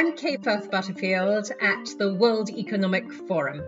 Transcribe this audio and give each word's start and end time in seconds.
I'm 0.00 0.16
Kay 0.16 0.38
Firth 0.38 0.70
Butterfield 0.70 1.52
at 1.60 1.90
the 1.98 2.14
World 2.14 2.48
Economic 2.48 3.12
Forum. 3.12 3.62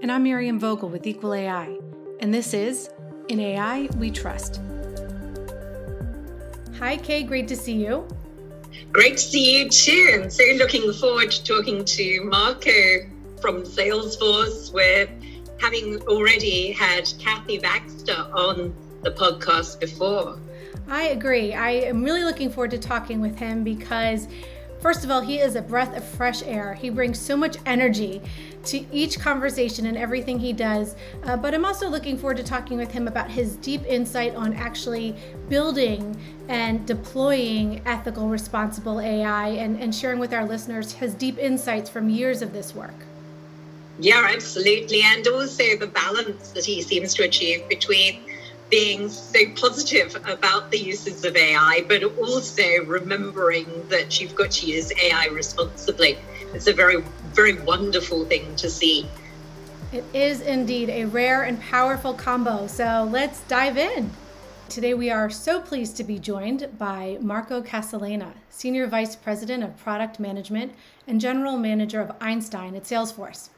And 0.00 0.10
I'm 0.10 0.22
Miriam 0.22 0.58
Vogel 0.58 0.88
with 0.88 1.06
Equal 1.06 1.34
AI. 1.34 1.76
And 2.20 2.32
this 2.32 2.54
is 2.54 2.88
In 3.28 3.38
AI 3.38 3.90
We 3.98 4.10
Trust. 4.10 4.62
Hi, 6.78 6.96
Kay, 6.96 7.24
great 7.24 7.48
to 7.48 7.54
see 7.54 7.74
you. 7.74 8.08
Great 8.92 9.18
to 9.18 9.22
see 9.24 9.58
you 9.58 9.68
too. 9.68 10.20
I'm 10.22 10.30
so 10.30 10.42
looking 10.56 10.90
forward 10.94 11.30
to 11.32 11.44
talking 11.44 11.84
to 11.84 12.24
Marco 12.24 13.00
from 13.42 13.64
Salesforce. 13.64 14.72
We're 14.72 15.06
having 15.60 16.00
already 16.04 16.72
had 16.72 17.12
Kathy 17.18 17.58
Baxter 17.58 18.26
on 18.32 18.74
the 19.02 19.10
podcast 19.10 19.80
before. 19.80 20.38
I 20.88 21.08
agree. 21.08 21.52
I 21.52 21.70
am 21.70 22.02
really 22.02 22.24
looking 22.24 22.48
forward 22.48 22.70
to 22.70 22.78
talking 22.78 23.20
with 23.20 23.38
him 23.38 23.64
because 23.64 24.28
First 24.84 25.02
of 25.02 25.10
all, 25.10 25.22
he 25.22 25.38
is 25.38 25.56
a 25.56 25.62
breath 25.62 25.96
of 25.96 26.04
fresh 26.04 26.42
air. 26.42 26.74
He 26.74 26.90
brings 26.90 27.18
so 27.18 27.38
much 27.38 27.56
energy 27.64 28.20
to 28.64 28.84
each 28.92 29.18
conversation 29.18 29.86
and 29.86 29.96
everything 29.96 30.38
he 30.38 30.52
does. 30.52 30.94
Uh, 31.22 31.38
but 31.38 31.54
I'm 31.54 31.64
also 31.64 31.88
looking 31.88 32.18
forward 32.18 32.36
to 32.36 32.42
talking 32.42 32.76
with 32.76 32.92
him 32.92 33.08
about 33.08 33.30
his 33.30 33.56
deep 33.56 33.82
insight 33.86 34.34
on 34.34 34.52
actually 34.52 35.16
building 35.48 36.14
and 36.48 36.86
deploying 36.86 37.80
ethical, 37.86 38.28
responsible 38.28 39.00
AI 39.00 39.48
and, 39.48 39.80
and 39.80 39.94
sharing 39.94 40.18
with 40.18 40.34
our 40.34 40.44
listeners 40.44 40.92
his 40.92 41.14
deep 41.14 41.38
insights 41.38 41.88
from 41.88 42.10
years 42.10 42.42
of 42.42 42.52
this 42.52 42.74
work. 42.74 43.06
Yeah, 43.98 44.28
absolutely. 44.34 45.00
And 45.02 45.26
also 45.28 45.78
the 45.78 45.86
balance 45.86 46.50
that 46.50 46.66
he 46.66 46.82
seems 46.82 47.14
to 47.14 47.22
achieve 47.22 47.66
between 47.70 48.20
being 48.74 49.08
so 49.08 49.38
positive 49.54 50.16
about 50.26 50.68
the 50.72 50.76
uses 50.76 51.24
of 51.24 51.36
AI, 51.36 51.84
but 51.86 52.02
also 52.02 52.84
remembering 52.86 53.68
that 53.88 54.20
you've 54.20 54.34
got 54.34 54.50
to 54.50 54.66
use 54.66 54.92
AI 55.00 55.26
responsibly. 55.26 56.18
It's 56.52 56.66
a 56.66 56.72
very, 56.72 57.04
very 57.34 57.52
wonderful 57.60 58.24
thing 58.24 58.56
to 58.56 58.68
see. 58.68 59.08
It 59.92 60.04
is 60.12 60.40
indeed 60.40 60.90
a 60.90 61.04
rare 61.04 61.44
and 61.44 61.60
powerful 61.60 62.14
combo. 62.14 62.66
So 62.66 63.08
let's 63.08 63.42
dive 63.42 63.78
in. 63.78 64.10
Today, 64.68 64.92
we 64.92 65.08
are 65.08 65.30
so 65.30 65.60
pleased 65.60 65.96
to 65.98 66.02
be 66.02 66.18
joined 66.18 66.76
by 66.76 67.18
Marco 67.20 67.62
Casalaina, 67.62 68.32
Senior 68.50 68.88
Vice 68.88 69.14
President 69.14 69.62
of 69.62 69.78
Product 69.78 70.18
Management 70.18 70.72
and 71.06 71.20
General 71.20 71.56
Manager 71.58 72.00
of 72.00 72.10
Einstein 72.20 72.74
at 72.74 72.82
Salesforce. 72.82 73.50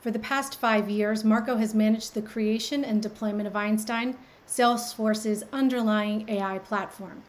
For 0.00 0.12
the 0.12 0.20
past 0.20 0.60
five 0.60 0.88
years, 0.88 1.24
Marco 1.24 1.56
has 1.56 1.74
managed 1.74 2.14
the 2.14 2.22
creation 2.22 2.84
and 2.84 3.02
deployment 3.02 3.48
of 3.48 3.56
Einstein 3.56 4.16
Salesforce's 4.46 5.44
underlying 5.52 6.28
AI 6.28 6.58
platform. 6.58 7.22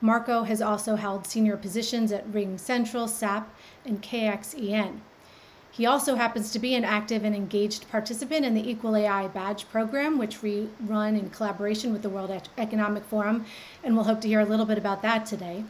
Marco 0.00 0.42
has 0.42 0.60
also 0.60 0.96
held 0.96 1.26
senior 1.26 1.56
positions 1.56 2.12
at 2.12 2.30
RingCentral, 2.30 3.08
SAP, 3.08 3.48
and 3.84 4.02
KXEN. 4.02 5.00
He 5.70 5.84
also 5.84 6.14
happens 6.14 6.52
to 6.52 6.58
be 6.58 6.74
an 6.74 6.84
active 6.84 7.22
and 7.22 7.36
engaged 7.36 7.90
participant 7.90 8.46
in 8.46 8.54
the 8.54 8.70
Equal 8.70 8.96
AI 8.96 9.28
Badge 9.28 9.68
program, 9.68 10.16
which 10.16 10.40
we 10.40 10.70
run 10.80 11.16
in 11.16 11.28
collaboration 11.28 11.92
with 11.92 12.00
the 12.00 12.08
World 12.08 12.48
Economic 12.56 13.04
Forum, 13.04 13.44
and 13.84 13.94
we'll 13.94 14.04
hope 14.04 14.22
to 14.22 14.28
hear 14.28 14.40
a 14.40 14.46
little 14.46 14.64
bit 14.64 14.78
about 14.78 15.02
that 15.02 15.26
today. 15.26 15.64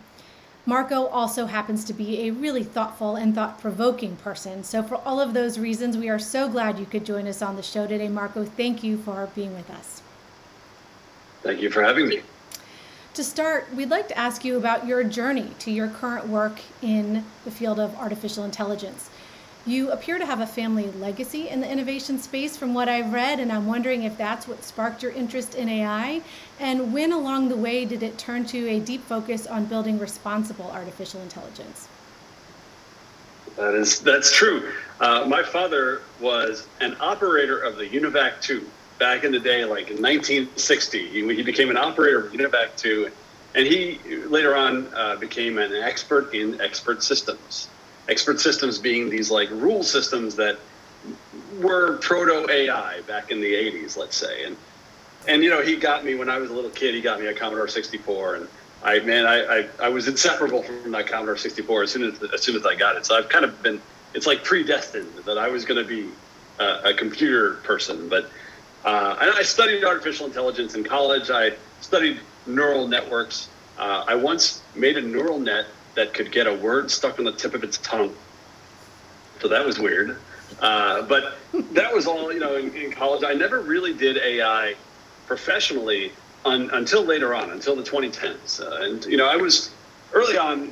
Marco 0.65 1.07
also 1.07 1.47
happens 1.47 1.85
to 1.85 1.93
be 1.93 2.27
a 2.27 2.31
really 2.31 2.63
thoughtful 2.63 3.17
and 3.17 3.35
thought 3.35 3.61
provoking 3.61 4.17
person. 4.17 4.63
So, 4.65 4.83
for 4.83 4.97
all 4.97 5.21
of 5.21 5.33
those 5.33 5.59
reasons, 5.59 5.97
we 5.97 6.09
are 6.09 6.19
so 6.19 6.49
glad 6.49 6.79
you 6.79 6.87
could 6.87 7.05
join 7.05 7.27
us 7.29 7.43
on 7.43 7.57
the 7.57 7.63
show 7.63 7.87
today. 7.87 8.09
Marco, 8.09 8.45
thank 8.45 8.83
you 8.83 8.99
for 8.99 9.29
being 9.35 9.55
with 9.55 9.71
us. 9.71 10.03
Thank 11.47 11.63
you 11.63 11.71
for 11.71 11.81
having 11.81 12.09
me. 12.09 12.23
To 13.15 13.23
start, 13.23 13.73
we'd 13.73 13.89
like 13.89 14.09
to 14.09 14.19
ask 14.19 14.45
you 14.45 14.57
about 14.57 14.85
your 14.85 15.05
journey 15.05 15.53
to 15.61 15.71
your 15.71 15.87
current 15.87 16.27
work 16.27 16.59
in 16.83 17.25
the 17.45 17.53
field 17.53 17.79
of 17.79 17.95
artificial 17.95 18.43
intelligence. 18.43 19.11
You 19.65 19.93
appear 19.93 20.19
to 20.19 20.27
have 20.27 20.41
a 20.41 20.47
family 20.47 20.91
legacy 20.91 21.49
in 21.49 21.61
the 21.61 21.71
innovation 21.71 22.19
space 22.19 22.57
from 22.57 22.75
what 22.75 22.89
I've 22.89 23.13
read, 23.13 23.39
and 23.39 23.53
I'm 23.53 23.69
wondering 23.69 24.03
if 24.03 24.19
that's 24.19 24.49
what 24.49 24.65
sparked 24.65 25.05
your 25.05 25.13
interest 25.13 25.55
in 25.55 25.69
AI, 25.69 26.21
and 26.59 26.93
when 26.93 27.13
along 27.13 27.49
the 27.49 27.57
way 27.57 27.85
did 27.85 28.03
it 28.03 28.19
turn 28.19 28.45
to 28.47 28.69
a 28.69 28.81
deep 28.81 29.05
focus 29.05 29.47
on 29.47 29.67
building 29.67 30.01
responsible 30.01 30.73
artificial 30.73 31.21
intelligence? 31.21 31.87
That 33.55 33.75
is 33.75 34.01
that's 34.01 34.33
true. 34.33 34.73
Uh, 35.01 35.27
my 35.29 35.45
father 35.45 36.03
was 36.21 36.67
an 36.81 36.97
operator 36.99 37.61
of 37.61 37.77
the 37.77 37.89
UNIVAC 37.89 38.41
2, 38.43 38.69
back 38.99 39.25
in 39.25 39.33
the 39.33 39.41
day, 39.41 39.65
like 39.65 39.91
in 39.91 40.03
1960. 40.03 41.09
He, 41.09 41.35
he 41.35 41.43
became 41.43 41.71
an 41.71 41.77
operator 41.77 42.27
of 42.27 42.33
UNIVAC 42.33 42.77
2, 42.77 43.11
and 43.55 43.67
he 43.67 44.01
later 44.29 44.57
on 44.57 44.93
uh, 44.95 45.17
became 45.17 45.59
an 45.59 45.73
expert 45.75 46.35
in 46.35 46.61
expert 46.61 47.03
systems. 47.03 47.69
Expert 48.09 48.41
systems 48.41 48.79
being 48.79 49.11
these 49.11 49.31
like 49.31 49.51
rule 49.51 49.83
systems 49.83 50.37
that 50.37 50.59
were 51.61 51.99
proto 51.99 52.51
AI 52.51 53.01
back 53.03 53.31
in 53.31 53.41
the 53.41 53.53
80s, 53.53 53.97
let's 53.97 54.17
say. 54.17 54.45
And 54.45 54.57
and 55.29 55.43
you 55.43 55.51
know, 55.51 55.63
he 55.63 55.77
got 55.77 56.05
me 56.05 56.15
when 56.15 56.29
I 56.29 56.39
was 56.39 56.51
a 56.51 56.55
little 56.55 56.71
kid. 56.71 56.95
He 56.95 57.01
got 57.01 57.21
me 57.21 57.27
a 57.27 57.35
Commodore 57.35 57.67
64, 57.67 58.35
and 58.37 58.49
I 58.83 59.01
man, 59.01 59.27
I 59.27 59.43
I, 59.45 59.69
I 59.83 59.89
was 59.89 60.07
inseparable 60.07 60.63
from 60.63 60.93
that 60.93 61.09
Commodore 61.09 61.37
64 61.37 61.83
as 61.83 61.91
soon 61.91 62.05
as 62.05 62.23
as 62.33 62.43
soon 62.43 62.57
as 62.57 62.65
I 62.65 62.77
got 62.77 62.97
it. 62.97 63.07
So 63.07 63.17
I've 63.17 63.29
kind 63.29 63.45
of 63.45 63.61
been 63.63 63.81
it's 64.15 64.27
like 64.27 64.45
predestined 64.45 65.25
that 65.27 65.39
I 65.39 65.49
was 65.49 65.65
going 65.65 65.83
to 65.83 65.89
be 65.89 66.11
a, 66.59 66.91
a 66.91 66.95
computer 66.95 67.57
person, 67.65 68.09
but 68.09 68.31
uh, 68.87 69.17
and 69.21 69.31
I 69.33 69.43
studied 69.43 69.85
artificial 69.85 70.27
intelligence 70.27 70.77
in 70.77 70.85
college. 70.85 71.29
I 71.29 71.53
studied 71.81 72.21
neural 72.47 72.87
networks. 72.87 73.49
Uh, 73.77 74.05
I 74.07 74.15
once 74.15 74.63
made 74.77 74.97
a 74.97 75.03
neural 75.03 75.41
net 75.41 75.67
that 75.97 76.15
could 76.15 76.31
get 76.31 76.47
a 76.47 76.55
word 76.55 76.91
stuck 76.91 77.19
on 77.19 77.25
the 77.25 77.33
tip 77.33 77.55
of 77.55 77.65
its 77.65 77.79
tongue. 77.79 78.15
So 79.41 79.49
that 79.49 79.67
was 79.67 79.79
weird. 79.81 80.17
Uh, 80.61 81.03
but 81.03 81.37
that 81.73 81.93
was 81.93 82.07
all, 82.07 82.33
you 82.33 82.39
know, 82.39 82.57
in, 82.57 82.73
in, 82.75 82.93
college. 82.93 83.25
I 83.25 83.35
never 83.35 83.61
really 83.61 83.93
did 83.93 84.19
AI 84.19 84.75
professionally 85.27 86.13
un, 86.45 86.71
until 86.73 87.03
later 87.03 87.35
on, 87.35 87.51
until 87.51 87.75
the 87.75 87.83
2010s. 87.83 88.61
Uh, 88.61 88.85
and, 88.85 89.05
you 89.07 89.17
know, 89.17 89.27
I 89.27 89.37
was 89.37 89.71
early 90.13 90.39
on, 90.39 90.71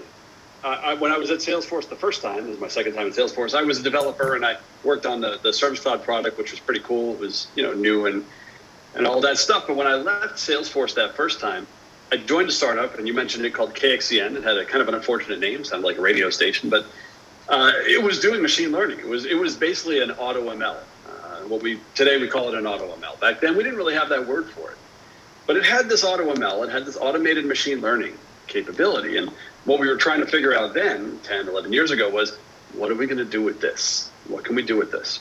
I, 0.65 0.95
when 0.95 1.13
I 1.13 1.19
was 1.19 1.31
at 1.31 1.41
Salesforce 1.41 1.89
the 1.89 1.97
first 1.97 2.23
time, 2.23 2.39
this 2.39 2.47
was 2.49 2.61
my 2.61 2.69
second 2.69 2.95
time 2.95 3.09
at 3.09 3.13
Salesforce, 3.13 3.55
I 3.55 3.63
was 3.63 3.81
a 3.81 3.83
developer 3.83 4.35
and 4.35 4.45
I 4.45 4.57
worked 4.83 5.05
on 5.05 5.21
the, 5.21 5.39
the 5.43 5.53
Service 5.53 5.81
Cloud 5.81 6.03
product, 6.03 6.39
which 6.39 6.53
was 6.53 6.61
pretty 6.61 6.81
cool. 6.81 7.15
It 7.15 7.21
was, 7.21 7.49
you 7.55 7.63
know, 7.63 7.75
new 7.75 8.07
and, 8.07 8.25
and 8.95 9.07
all 9.07 9.21
that 9.21 9.37
stuff. 9.37 9.67
But 9.67 9.77
when 9.77 9.87
I 9.87 9.95
left 9.95 10.37
Salesforce 10.37 10.95
that 10.95 11.15
first 11.15 11.39
time, 11.39 11.67
I 12.13 12.17
joined 12.17 12.49
a 12.49 12.53
startup, 12.53 12.99
and 12.99 13.07
you 13.09 13.15
mentioned 13.15 13.45
it 13.45 13.55
called 13.55 13.75
KXEN. 13.75 14.37
It 14.37 14.45
had 14.45 14.57
a 14.57 14.65
kind 14.65 14.81
of 14.81 14.89
an 14.89 14.95
unfortunate 14.95 15.41
name, 15.41 15.65
sounded 15.65 15.87
like 15.87 15.99
a 15.99 16.01
radio 16.01 16.31
station, 16.31 16.71
but 16.71 16.87
uh, 17.49 17.73
it 17.77 18.03
was 18.03 18.21
doing 18.21 18.41
machine 18.41 18.73
learning. 18.73 19.01
It 19.01 19.09
was 19.09 19.27
it 19.27 19.37
was 19.37 19.57
basically 19.57 20.01
an 20.01 20.13
auto 20.13 20.43
ML. 20.43 20.77
Uh, 21.09 21.49
what 21.49 21.63
we 21.63 21.81
today 21.95 22.19
we 22.19 22.29
call 22.29 22.49
it 22.49 22.55
an 22.55 22.67
auto 22.67 22.95
ML. 22.97 23.19
Back 23.21 23.41
then 23.41 23.57
we 23.57 23.63
didn't 23.63 23.79
really 23.79 23.95
have 23.95 24.09
that 24.11 24.27
word 24.27 24.49
for 24.51 24.71
it, 24.71 24.79
but 25.47 25.57
it 25.57 25.65
had 25.65 25.89
this 25.89 26.05
auto 26.05 26.33
ML. 26.35 26.67
It 26.67 26.71
had 26.71 26.87
this 26.87 26.97
automated 26.97 27.47
machine 27.47 27.81
learning 27.81 28.17
capability, 28.47 29.17
and 29.17 29.31
what 29.65 29.81
we 29.81 29.89
were 29.89 29.97
trying 29.97 30.21
to 30.21 30.27
figure 30.27 30.55
out 30.55 30.75
then, 30.75 31.19
10, 31.23 31.49
11 31.49 31.73
years 31.73 31.91
ago, 31.91 32.11
was 32.11 32.37
what 32.75 32.91
are 32.91 32.95
we 32.95 33.07
going 33.07 33.19
to 33.19 33.25
do 33.25 33.43
with 33.43 33.61
this? 33.61 34.11
What 34.29 34.45
can 34.45 34.57
we 34.57 34.63
do 34.63 34.77
with 34.77 34.91
this? 34.91 35.21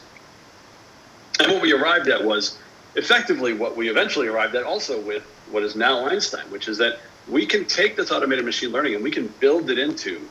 And 1.39 1.51
what 1.51 1.61
we 1.61 1.73
arrived 1.73 2.09
at 2.09 2.23
was 2.23 2.57
effectively 2.95 3.53
what 3.53 3.75
we 3.75 3.89
eventually 3.89 4.27
arrived 4.27 4.55
at 4.55 4.63
also 4.63 4.99
with 5.01 5.23
what 5.51 5.63
is 5.63 5.75
now 5.75 6.05
Einstein, 6.07 6.49
which 6.51 6.67
is 6.67 6.77
that 6.77 6.99
we 7.27 7.45
can 7.45 7.65
take 7.65 7.95
this 7.95 8.11
automated 8.11 8.45
machine 8.45 8.71
learning 8.71 8.95
and 8.95 9.03
we 9.03 9.11
can 9.11 9.27
build 9.39 9.69
it 9.69 9.79
into 9.79 10.21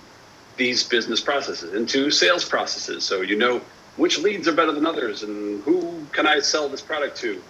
these 0.57 0.83
business 0.83 1.21
processes, 1.21 1.75
into 1.75 2.11
sales 2.11 2.45
processes. 2.45 3.05
So 3.05 3.23
you 3.23 3.37
know 3.37 3.61
which 3.97 4.19
leads 4.19 4.49
are 4.49 4.53
better 4.53 4.73
than 4.73 4.87
others 4.87 5.23
and 5.23 5.63
who 5.65 6.05
can 6.13 6.27
I 6.27 6.41
sell 6.41 6.69
this 6.69 6.81
product 6.81 7.17
to, 7.19 7.43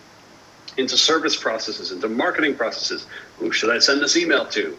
into 0.76 0.96
service 0.96 1.36
processes, 1.36 1.92
into 1.92 2.08
marketing 2.08 2.56
processes. 2.56 3.06
Who 3.38 3.52
should 3.52 3.70
I 3.70 3.78
send 3.78 4.00
this 4.00 4.16
email 4.16 4.46
to? 4.46 4.76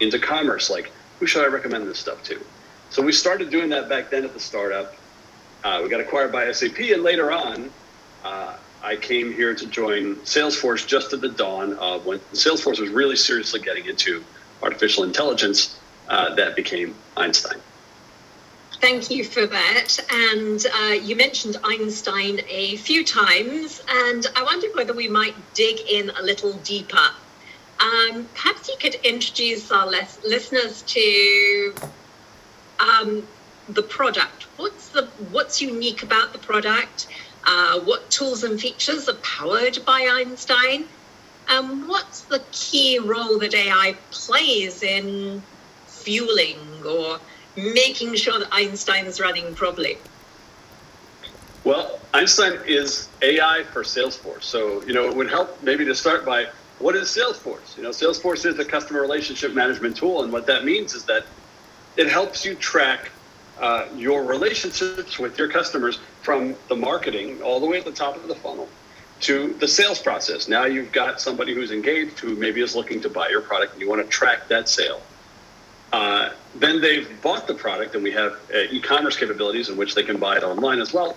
Into 0.00 0.18
commerce, 0.18 0.70
like 0.70 0.90
who 1.22 1.26
should 1.28 1.44
I 1.44 1.46
recommend 1.46 1.86
this 1.86 2.00
stuff 2.00 2.20
to? 2.24 2.44
So 2.90 3.00
we 3.00 3.12
started 3.12 3.48
doing 3.48 3.68
that 3.68 3.88
back 3.88 4.10
then 4.10 4.24
at 4.24 4.34
the 4.34 4.40
startup. 4.40 4.96
Uh, 5.62 5.78
we 5.80 5.88
got 5.88 6.00
acquired 6.00 6.32
by 6.32 6.50
SAP, 6.50 6.80
and 6.80 7.04
later 7.04 7.30
on, 7.30 7.70
uh, 8.24 8.56
I 8.82 8.96
came 8.96 9.32
here 9.32 9.54
to 9.54 9.66
join 9.68 10.16
Salesforce 10.24 10.84
just 10.84 11.12
at 11.12 11.20
the 11.20 11.28
dawn 11.28 11.74
of 11.74 12.06
when 12.06 12.18
Salesforce 12.32 12.80
was 12.80 12.90
really 12.90 13.14
seriously 13.14 13.60
getting 13.60 13.86
into 13.86 14.24
artificial 14.64 15.04
intelligence. 15.04 15.78
Uh, 16.08 16.34
that 16.34 16.56
became 16.56 16.92
Einstein. 17.16 17.60
Thank 18.80 19.08
you 19.08 19.22
for 19.22 19.46
that. 19.46 20.00
And 20.10 20.66
uh, 20.66 20.94
you 20.94 21.14
mentioned 21.14 21.56
Einstein 21.62 22.40
a 22.48 22.74
few 22.78 23.04
times, 23.04 23.80
and 23.88 24.26
I 24.34 24.42
wondered 24.42 24.72
whether 24.74 24.92
we 24.92 25.06
might 25.06 25.36
dig 25.54 25.78
in 25.88 26.10
a 26.18 26.22
little 26.22 26.54
deeper 26.64 27.10
um, 27.82 28.28
perhaps 28.34 28.68
you 28.68 28.76
could 28.80 28.94
introduce 29.04 29.70
our 29.72 29.86
listeners 29.88 30.82
to 30.82 31.74
um, 32.78 33.26
the 33.68 33.82
product. 33.82 34.44
What's 34.56 34.88
the 34.90 35.06
what's 35.30 35.60
unique 35.60 36.02
about 36.02 36.32
the 36.32 36.38
product? 36.38 37.08
Uh, 37.44 37.80
what 37.80 38.08
tools 38.10 38.44
and 38.44 38.60
features 38.60 39.08
are 39.08 39.14
powered 39.14 39.84
by 39.84 40.08
Einstein? 40.08 40.84
And 41.48 41.88
what's 41.88 42.22
the 42.22 42.40
key 42.52 43.00
role 43.00 43.40
that 43.40 43.52
AI 43.52 43.96
plays 44.12 44.84
in 44.84 45.42
fueling 45.86 46.58
or 46.86 47.18
making 47.56 48.14
sure 48.14 48.38
that 48.38 48.48
Einstein 48.52 49.06
is 49.06 49.18
running 49.20 49.54
properly? 49.56 49.98
Well, 51.64 51.98
Einstein 52.14 52.60
is 52.66 53.08
AI 53.22 53.64
for 53.72 53.82
Salesforce. 53.82 54.44
So, 54.44 54.82
you 54.84 54.92
know, 54.92 55.08
it 55.08 55.16
would 55.16 55.30
help 55.30 55.60
maybe 55.62 55.84
to 55.84 55.94
start 55.94 56.24
by 56.24 56.46
what 56.82 56.96
is 56.96 57.08
Salesforce? 57.08 57.76
You 57.76 57.84
know, 57.84 57.90
Salesforce 57.90 58.44
is 58.44 58.58
a 58.58 58.64
customer 58.64 59.00
relationship 59.00 59.54
management 59.54 59.96
tool. 59.96 60.24
And 60.24 60.32
what 60.32 60.46
that 60.48 60.64
means 60.64 60.94
is 60.94 61.04
that 61.04 61.24
it 61.96 62.08
helps 62.08 62.44
you 62.44 62.56
track 62.56 63.10
uh, 63.60 63.86
your 63.96 64.24
relationships 64.24 65.18
with 65.18 65.38
your 65.38 65.48
customers 65.48 66.00
from 66.22 66.56
the 66.68 66.74
marketing 66.74 67.40
all 67.42 67.60
the 67.60 67.66
way 67.66 67.78
at 67.78 67.84
the 67.84 67.92
top 67.92 68.16
of 68.16 68.26
the 68.26 68.34
funnel 68.34 68.68
to 69.20 69.52
the 69.60 69.68
sales 69.68 70.00
process. 70.00 70.48
Now 70.48 70.64
you've 70.64 70.90
got 70.90 71.20
somebody 71.20 71.54
who's 71.54 71.70
engaged 71.70 72.18
who 72.18 72.34
maybe 72.34 72.60
is 72.60 72.74
looking 72.74 73.00
to 73.02 73.08
buy 73.08 73.28
your 73.28 73.42
product 73.42 73.74
and 73.74 73.80
you 73.80 73.88
want 73.88 74.02
to 74.02 74.08
track 74.08 74.48
that 74.48 74.68
sale. 74.68 75.00
Uh, 75.92 76.30
then 76.56 76.80
they've 76.80 77.08
bought 77.22 77.46
the 77.46 77.54
product 77.54 77.94
and 77.94 78.02
we 78.02 78.10
have 78.10 78.32
uh, 78.52 78.58
e-commerce 78.70 79.16
capabilities 79.16 79.68
in 79.68 79.76
which 79.76 79.94
they 79.94 80.02
can 80.02 80.16
buy 80.16 80.36
it 80.36 80.42
online 80.42 80.80
as 80.80 80.92
well. 80.92 81.16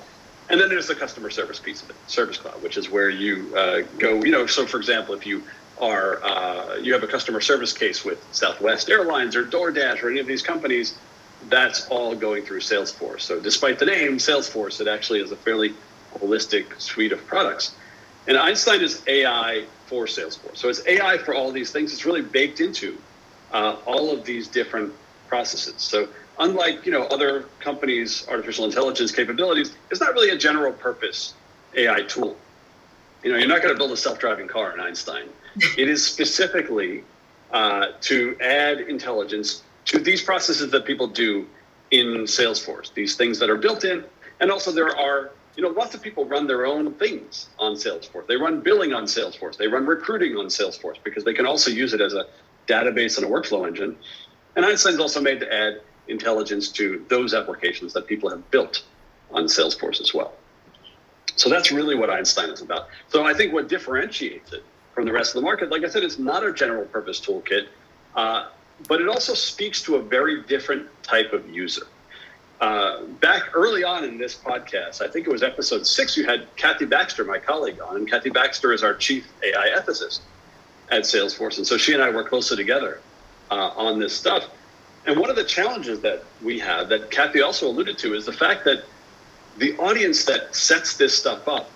And 0.49 0.59
then 0.61 0.69
there's 0.69 0.87
the 0.87 0.95
customer 0.95 1.29
service 1.31 1.59
piece 1.59 1.81
of 1.81 1.89
it, 1.89 1.97
Service 2.05 2.37
Cloud, 2.37 2.61
which 2.61 2.77
is 2.77 2.89
where 2.89 3.09
you 3.09 3.53
uh, 3.55 3.81
go. 3.97 4.23
You 4.23 4.31
know, 4.31 4.45
so 4.45 4.67
for 4.67 4.77
example, 4.77 5.15
if 5.15 5.25
you 5.25 5.45
are 5.77 6.23
uh, 6.23 6.75
you 6.75 6.93
have 6.93 7.03
a 7.03 7.07
customer 7.07 7.41
service 7.41 7.73
case 7.73 8.05
with 8.05 8.19
Southwest 8.31 8.89
Airlines 8.89 9.35
or 9.35 9.45
DoorDash 9.47 10.03
or 10.03 10.11
any 10.11 10.19
of 10.19 10.27
these 10.27 10.43
companies, 10.43 11.01
that's 11.41 11.87
all 11.89 12.15
going 12.15 12.45
through 12.45 12.59
Salesforce. 12.59 13.21
So 13.21 13.39
despite 13.41 13.79
the 13.79 13.85
name 13.85 14.17
Salesforce, 14.17 14.79
it 14.79 14.87
actually 14.87 15.21
is 15.21 15.31
a 15.31 15.37
fairly 15.37 15.77
holistic 16.13 16.79
suite 16.79 17.11
of 17.11 17.25
products. 17.25 17.75
And 18.27 18.37
Einstein 18.37 18.81
is 18.81 19.03
AI 19.07 19.67
for 19.87 20.05
Salesforce. 20.05 20.57
So 20.57 20.69
it's 20.69 20.81
AI 20.87 21.17
for 21.19 21.33
all 21.33 21.51
these 21.51 21.71
things. 21.71 21.91
It's 21.93 22.05
really 22.05 22.23
baked 22.23 22.59
into 22.59 23.01
uh, 23.51 23.77
all 23.85 24.11
of 24.11 24.25
these 24.25 24.49
different 24.49 24.93
processes. 25.27 25.83
So 25.83 26.09
unlike 26.39 26.85
you 26.85 26.91
know 26.91 27.03
other 27.03 27.45
companies' 27.59 28.25
artificial 28.29 28.65
intelligence 28.65 29.11
capabilities, 29.11 29.75
it's 29.91 30.01
not 30.01 30.13
really 30.13 30.29
a 30.29 30.37
general 30.37 30.73
purpose 30.73 31.33
AI 31.75 32.01
tool. 32.03 32.35
You 33.23 33.31
know, 33.31 33.37
you're 33.37 33.47
not 33.47 33.61
going 33.61 33.73
to 33.73 33.77
build 33.77 33.91
a 33.91 33.97
self-driving 33.97 34.47
car 34.47 34.73
in 34.73 34.79
Einstein. 34.79 35.29
it 35.77 35.89
is 35.89 36.05
specifically 36.05 37.03
uh, 37.51 37.87
to 38.01 38.37
add 38.41 38.81
intelligence 38.81 39.63
to 39.85 39.99
these 39.99 40.21
processes 40.21 40.71
that 40.71 40.85
people 40.85 41.07
do 41.07 41.47
in 41.91 42.25
Salesforce. 42.25 42.93
These 42.93 43.15
things 43.15 43.39
that 43.39 43.49
are 43.49 43.57
built 43.57 43.83
in, 43.83 44.03
and 44.39 44.51
also 44.51 44.71
there 44.71 44.95
are 44.95 45.31
you 45.55 45.63
know 45.63 45.69
lots 45.69 45.95
of 45.95 46.01
people 46.01 46.25
run 46.25 46.47
their 46.47 46.65
own 46.65 46.93
things 46.95 47.47
on 47.59 47.73
Salesforce. 47.73 48.27
They 48.27 48.35
run 48.35 48.61
billing 48.61 48.93
on 48.93 49.05
Salesforce. 49.05 49.57
They 49.57 49.67
run 49.67 49.85
recruiting 49.85 50.35
on 50.35 50.47
Salesforce 50.47 50.97
because 51.03 51.23
they 51.23 51.33
can 51.33 51.45
also 51.45 51.71
use 51.71 51.93
it 51.93 52.01
as 52.01 52.13
a 52.13 52.25
database 52.67 53.17
and 53.17 53.25
a 53.25 53.29
workflow 53.29 53.67
engine. 53.67 53.95
And 54.55 54.65
Einstein's 54.65 54.99
also 54.99 55.21
made 55.21 55.39
to 55.41 55.53
add 55.53 55.81
intelligence 56.07 56.69
to 56.69 57.05
those 57.09 57.33
applications 57.33 57.93
that 57.93 58.07
people 58.07 58.29
have 58.29 58.49
built 58.51 58.83
on 59.31 59.45
Salesforce 59.45 60.01
as 60.01 60.13
well. 60.13 60.33
So 61.35 61.49
that's 61.49 61.71
really 61.71 61.95
what 61.95 62.09
Einstein 62.09 62.49
is 62.49 62.61
about. 62.61 62.87
So 63.09 63.25
I 63.25 63.33
think 63.33 63.53
what 63.53 63.67
differentiates 63.67 64.53
it 64.53 64.63
from 64.93 65.05
the 65.05 65.11
rest 65.11 65.35
of 65.35 65.41
the 65.41 65.45
market, 65.45 65.69
like 65.69 65.83
I 65.83 65.89
said, 65.89 66.03
it's 66.03 66.17
not 66.19 66.43
a 66.43 66.53
general 66.53 66.85
purpose 66.85 67.19
toolkit, 67.19 67.67
uh, 68.15 68.47
but 68.87 69.01
it 69.01 69.09
also 69.09 69.33
speaks 69.33 69.81
to 69.83 69.95
a 69.95 70.01
very 70.01 70.43
different 70.43 70.87
type 71.03 71.33
of 71.33 71.49
user. 71.49 71.87
Uh, 72.61 73.03
back 73.19 73.53
early 73.53 73.83
on 73.83 74.05
in 74.05 74.17
this 74.17 74.33
podcast, 74.35 75.01
I 75.01 75.09
think 75.09 75.27
it 75.27 75.29
was 75.29 75.43
episode 75.43 75.85
six, 75.85 76.15
you 76.15 76.25
had 76.25 76.47
Kathy 76.55 76.85
Baxter, 76.85 77.25
my 77.25 77.37
colleague, 77.37 77.81
on. 77.81 77.97
And 77.97 78.09
Kathy 78.09 78.29
Baxter 78.29 78.71
is 78.71 78.81
our 78.81 78.93
chief 78.93 79.27
AI 79.43 79.77
ethicist 79.77 80.21
at 80.89 81.01
Salesforce. 81.01 81.57
And 81.57 81.67
so 81.67 81.77
she 81.77 81.93
and 81.93 82.01
I 82.01 82.09
work 82.09 82.29
closely 82.29 82.55
together 82.55 83.01
uh, 83.51 83.71
on 83.75 83.99
this 83.99 84.15
stuff. 84.15 84.45
And 85.05 85.19
one 85.19 85.29
of 85.29 85.35
the 85.35 85.43
challenges 85.43 86.01
that 86.01 86.23
we 86.43 86.59
have 86.59 86.89
that 86.89 87.11
Kathy 87.11 87.41
also 87.41 87.67
alluded 87.67 87.97
to 87.99 88.15
is 88.15 88.25
the 88.25 88.33
fact 88.33 88.65
that 88.65 88.83
the 89.57 89.77
audience 89.77 90.25
that 90.25 90.55
sets 90.55 90.97
this 90.97 91.17
stuff 91.17 91.47
up, 91.47 91.69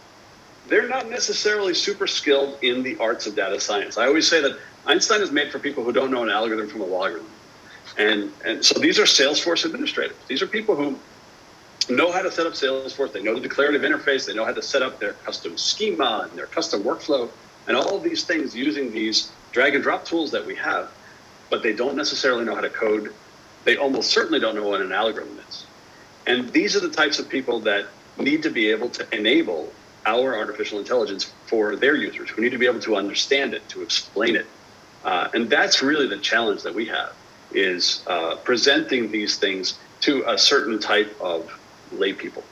they're 0.67 0.87
not 0.87 1.09
necessarily 1.09 1.73
super 1.73 2.07
skilled 2.07 2.57
in 2.63 2.83
the 2.83 2.97
arts 2.97 3.27
of 3.27 3.35
data 3.35 3.59
science. 3.59 3.97
I 3.97 4.07
always 4.07 4.27
say 4.27 4.41
that 4.41 4.57
Einstein 4.85 5.21
is 5.21 5.31
made 5.31 5.51
for 5.51 5.59
people 5.59 5.83
who 5.83 5.93
don't 5.93 6.11
know 6.11 6.23
an 6.23 6.29
algorithm 6.29 6.67
from 6.67 6.81
a 6.81 6.85
logarithm. 6.85 7.29
And, 7.97 8.31
and 8.45 8.63
so 8.63 8.79
these 8.79 8.99
are 8.99 9.03
Salesforce 9.03 9.65
administrators. 9.65 10.17
These 10.27 10.41
are 10.41 10.47
people 10.47 10.75
who 10.75 10.97
know 11.89 12.11
how 12.11 12.21
to 12.21 12.31
set 12.31 12.45
up 12.45 12.53
Salesforce. 12.53 13.13
They 13.13 13.21
know 13.21 13.35
the 13.35 13.41
declarative 13.41 13.81
interface. 13.81 14.25
They 14.25 14.33
know 14.33 14.45
how 14.45 14.53
to 14.53 14.61
set 14.61 14.81
up 14.81 14.99
their 14.99 15.13
custom 15.13 15.57
schema 15.57 16.27
and 16.29 16.37
their 16.37 16.47
custom 16.47 16.83
workflow 16.83 17.29
and 17.67 17.77
all 17.77 17.95
of 17.95 18.03
these 18.03 18.23
things 18.23 18.55
using 18.55 18.91
these 18.91 19.31
drag 19.51 19.75
and 19.75 19.83
drop 19.83 20.05
tools 20.05 20.31
that 20.31 20.45
we 20.45 20.55
have 20.55 20.91
but 21.49 21.63
they 21.63 21.73
don't 21.73 21.95
necessarily 21.95 22.45
know 22.45 22.55
how 22.55 22.61
to 22.61 22.69
code. 22.69 23.13
They 23.63 23.77
almost 23.77 24.11
certainly 24.11 24.39
don't 24.39 24.55
know 24.55 24.67
what 24.67 24.81
an 24.81 24.91
algorithm 24.91 25.39
is. 25.47 25.65
And 26.25 26.49
these 26.49 26.75
are 26.75 26.79
the 26.79 26.89
types 26.89 27.19
of 27.19 27.29
people 27.29 27.59
that 27.61 27.87
need 28.17 28.43
to 28.43 28.49
be 28.49 28.69
able 28.69 28.89
to 28.89 29.15
enable 29.15 29.71
our 30.05 30.37
artificial 30.37 30.79
intelligence 30.79 31.31
for 31.45 31.75
their 31.75 31.95
users, 31.95 32.29
who 32.29 32.41
need 32.41 32.51
to 32.51 32.57
be 32.57 32.65
able 32.65 32.79
to 32.79 32.95
understand 32.95 33.53
it, 33.53 33.67
to 33.69 33.81
explain 33.81 34.35
it. 34.35 34.45
Uh, 35.03 35.29
and 35.33 35.49
that's 35.49 35.81
really 35.81 36.07
the 36.07 36.17
challenge 36.17 36.63
that 36.63 36.73
we 36.73 36.85
have 36.85 37.13
is 37.51 38.03
uh, 38.07 38.35
presenting 38.37 39.11
these 39.11 39.37
things 39.37 39.77
to 40.01 40.23
a 40.29 40.37
certain 40.37 40.79
type 40.79 41.15
of 41.19 41.57
lay 41.91 42.13
people. 42.13 42.43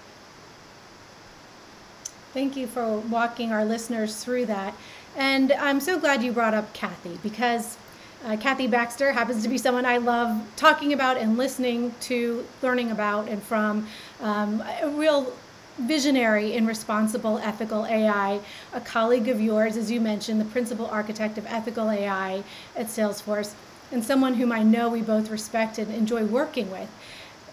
Thank 2.34 2.56
you 2.56 2.68
for 2.68 3.00
walking 3.00 3.52
our 3.52 3.66
listeners 3.66 4.24
through 4.24 4.48
that. 4.48 4.76
And 5.16 5.52
I'm 5.54 5.80
so 5.80 6.00
glad 6.00 6.24
you 6.24 6.32
brought 6.32 6.54
up 6.54 6.74
Kathy 6.74 7.18
because 7.24 7.78
uh, 8.26 8.38
Kathy 8.38 8.68
Baxter 8.68 9.12
happens 9.12 9.44
to 9.44 9.50
be 9.50 9.58
someone 9.58 9.86
I 9.86 9.98
love 9.98 10.42
talking 10.56 10.94
about 10.94 11.18
and 11.18 11.38
listening 11.38 11.94
to, 12.02 12.46
learning 12.62 12.92
about, 12.92 13.28
and 13.28 13.42
from. 13.42 13.88
Um, 14.22 14.64
a 14.82 14.90
real 14.90 15.32
visionary 15.78 16.54
in 16.54 16.66
responsible 16.66 17.38
ethical 17.38 17.86
AI, 17.86 18.40
a 18.74 18.82
colleague 18.82 19.30
of 19.30 19.40
yours, 19.40 19.78
as 19.78 19.92
you 19.92 20.02
mentioned, 20.02 20.42
the 20.42 20.46
principal 20.46 20.88
architect 20.88 21.38
of 21.38 21.46
ethical 21.46 21.90
AI 21.92 22.44
at 22.76 22.88
Salesforce, 22.88 23.54
and 23.92 24.04
someone 24.04 24.34
whom 24.34 24.52
I 24.52 24.64
know 24.64 24.90
we 24.90 25.02
both 25.02 25.30
respect 25.30 25.78
and 25.78 25.94
enjoy 25.94 26.26
working 26.26 26.72
with. 26.72 26.90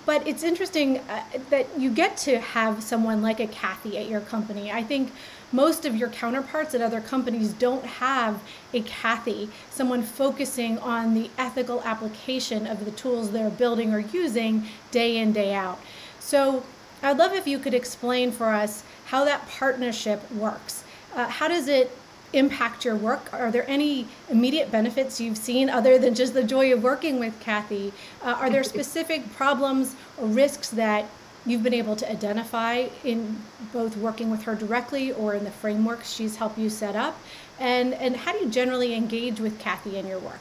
But 0.06 0.26
it's 0.26 0.43
interesting 0.43 0.99
uh, 0.99 1.22
that 1.50 1.78
you 1.78 1.90
get 1.90 2.17
to 2.19 2.38
have 2.38 2.82
someone 2.82 3.22
like 3.22 3.40
a 3.40 3.46
Kathy 3.46 3.96
at 3.99 4.08
your 4.08 4.20
company. 4.20 4.70
I 4.70 4.82
think 4.82 5.12
most 5.52 5.85
of 5.85 5.96
your 5.96 6.08
counterparts 6.08 6.75
at 6.75 6.81
other 6.81 7.00
companies 7.00 7.52
don't 7.52 7.85
have 7.85 8.43
a 8.73 8.81
Kathy, 8.81 9.49
someone 9.70 10.02
focusing 10.02 10.79
on 10.79 11.14
the 11.14 11.31
ethical 11.38 11.82
application 11.82 12.67
of 12.67 12.85
the 12.85 12.91
tools 12.91 13.31
they're 13.31 13.50
building 13.50 13.93
or 13.93 14.00
using 14.00 14.67
day 14.91 15.17
in, 15.17 15.32
day 15.32 15.55
out. 15.55 15.81
So 16.19 16.64
I'd 17.03 17.19
love 17.19 17.32
if 17.32 17.46
you 17.46 17.58
could 17.58 17.74
explain 17.74 18.32
for 18.32 18.53
us 18.53 18.82
how 19.06 19.24
that 19.24 19.48
partnership 19.48 20.31
works. 20.32 20.84
Uh, 21.15 21.29
how 21.29 21.48
does 21.48 21.69
it 21.69 21.91
impact 22.32 22.84
your 22.84 22.96
work? 22.96 23.32
Are 23.32 23.51
there 23.51 23.69
any 23.69 24.06
immediate 24.29 24.70
benefits 24.70 25.20
you've 25.20 25.39
seen 25.39 25.70
other 25.70 25.98
than 25.98 26.15
just 26.15 26.34
the 26.34 26.43
joy 26.43 26.72
of 26.72 26.82
working 26.82 27.19
with 27.19 27.39
Kathy? 27.41 27.93
Uh, 28.22 28.36
are 28.41 28.51
there 28.51 28.65
specific 28.74 29.32
problems 29.34 29.94
or 30.17 30.27
risks 30.27 30.69
that 30.70 31.06
you've 31.46 31.63
been 31.63 31.74
able 31.74 31.96
to 31.96 32.10
identify 32.10 32.89
in 33.05 33.36
both 33.72 33.96
working 33.96 34.31
with 34.31 34.43
her 34.44 34.55
directly 34.55 35.13
or 35.13 35.34
in 35.34 35.44
the 35.44 35.51
frameworks 35.51 36.13
she's 36.13 36.36
helped 36.36 36.58
you 36.58 36.70
set 36.70 36.96
up? 36.96 37.19
And, 37.58 37.94
and 37.94 38.17
how 38.17 38.32
do 38.32 38.39
you 38.39 38.48
generally 38.48 38.94
engage 38.94 39.41
with 39.41 39.58
Kathy 39.58 39.96
in 39.96 40.06
your 40.06 40.19
work? 40.19 40.41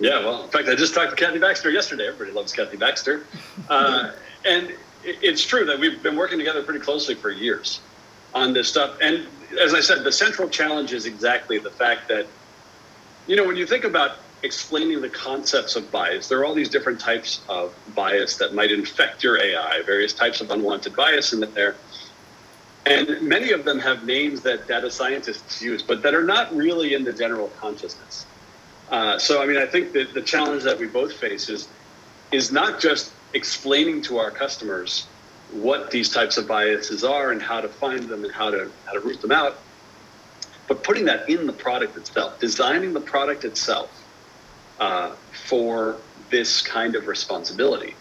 Yeah, 0.00 0.20
well, 0.20 0.44
in 0.44 0.50
fact, 0.50 0.68
I 0.68 0.74
just 0.74 0.94
talked 0.94 1.10
to 1.10 1.16
Kathy 1.16 1.38
Baxter 1.38 1.70
yesterday. 1.70 2.08
Everybody 2.08 2.32
loves 2.32 2.52
Kathy 2.52 2.76
Baxter. 2.76 3.26
Uh, 3.70 4.12
and 4.44 4.74
it's 5.04 5.44
true 5.44 5.64
that 5.64 5.78
we've 5.78 6.02
been 6.02 6.16
working 6.16 6.38
together 6.38 6.62
pretty 6.62 6.80
closely 6.80 7.14
for 7.14 7.30
years 7.30 7.80
on 8.34 8.52
this 8.52 8.68
stuff. 8.68 8.98
And 9.00 9.26
as 9.60 9.74
I 9.74 9.80
said, 9.80 10.04
the 10.04 10.12
central 10.12 10.48
challenge 10.48 10.92
is 10.92 11.06
exactly 11.06 11.58
the 11.58 11.70
fact 11.70 12.08
that, 12.08 12.26
you 13.26 13.36
know, 13.36 13.44
when 13.44 13.56
you 13.56 13.66
think 13.66 13.84
about 13.84 14.16
explaining 14.44 15.00
the 15.00 15.08
concepts 15.08 15.74
of 15.74 15.90
bias. 15.90 16.28
There 16.28 16.38
are 16.38 16.44
all 16.44 16.54
these 16.54 16.68
different 16.68 17.00
types 17.00 17.40
of 17.48 17.74
bias 17.94 18.36
that 18.36 18.54
might 18.54 18.70
infect 18.70 19.24
your 19.24 19.42
AI, 19.42 19.82
various 19.86 20.12
types 20.12 20.42
of 20.42 20.50
unwanted 20.50 20.94
bias 20.94 21.32
in 21.32 21.40
there. 21.54 21.74
And 22.84 23.22
many 23.22 23.52
of 23.52 23.64
them 23.64 23.78
have 23.78 24.04
names 24.04 24.42
that 24.42 24.68
data 24.68 24.90
scientists 24.90 25.62
use, 25.62 25.82
but 25.82 26.02
that 26.02 26.14
are 26.14 26.22
not 26.22 26.54
really 26.54 26.92
in 26.92 27.04
the 27.04 27.12
general 27.12 27.48
consciousness. 27.58 28.26
Uh, 28.90 29.18
so, 29.18 29.42
I 29.42 29.46
mean, 29.46 29.56
I 29.56 29.64
think 29.64 29.94
that 29.94 30.12
the 30.12 30.20
challenge 30.20 30.62
that 30.64 30.78
we 30.78 30.86
both 30.86 31.14
face 31.14 31.48
is, 31.48 31.66
is 32.30 32.52
not 32.52 32.78
just 32.78 33.12
explaining 33.32 34.02
to 34.02 34.18
our 34.18 34.30
customers 34.30 35.06
what 35.52 35.90
these 35.90 36.10
types 36.10 36.36
of 36.36 36.46
biases 36.46 37.02
are 37.02 37.32
and 37.32 37.40
how 37.40 37.62
to 37.62 37.68
find 37.68 38.00
them 38.10 38.24
and 38.24 38.32
how 38.32 38.50
to, 38.50 38.70
how 38.84 38.92
to 38.92 39.00
root 39.00 39.22
them 39.22 39.32
out, 39.32 39.56
but 40.68 40.84
putting 40.84 41.06
that 41.06 41.30
in 41.30 41.46
the 41.46 41.52
product 41.52 41.96
itself, 41.96 42.38
designing 42.38 42.92
the 42.92 43.00
product 43.00 43.44
itself 43.46 44.03
uh, 44.78 45.14
for 45.48 46.02
this 46.30 46.62
kind 46.62 46.96
of 46.96 47.06
responsibility. 47.06 47.94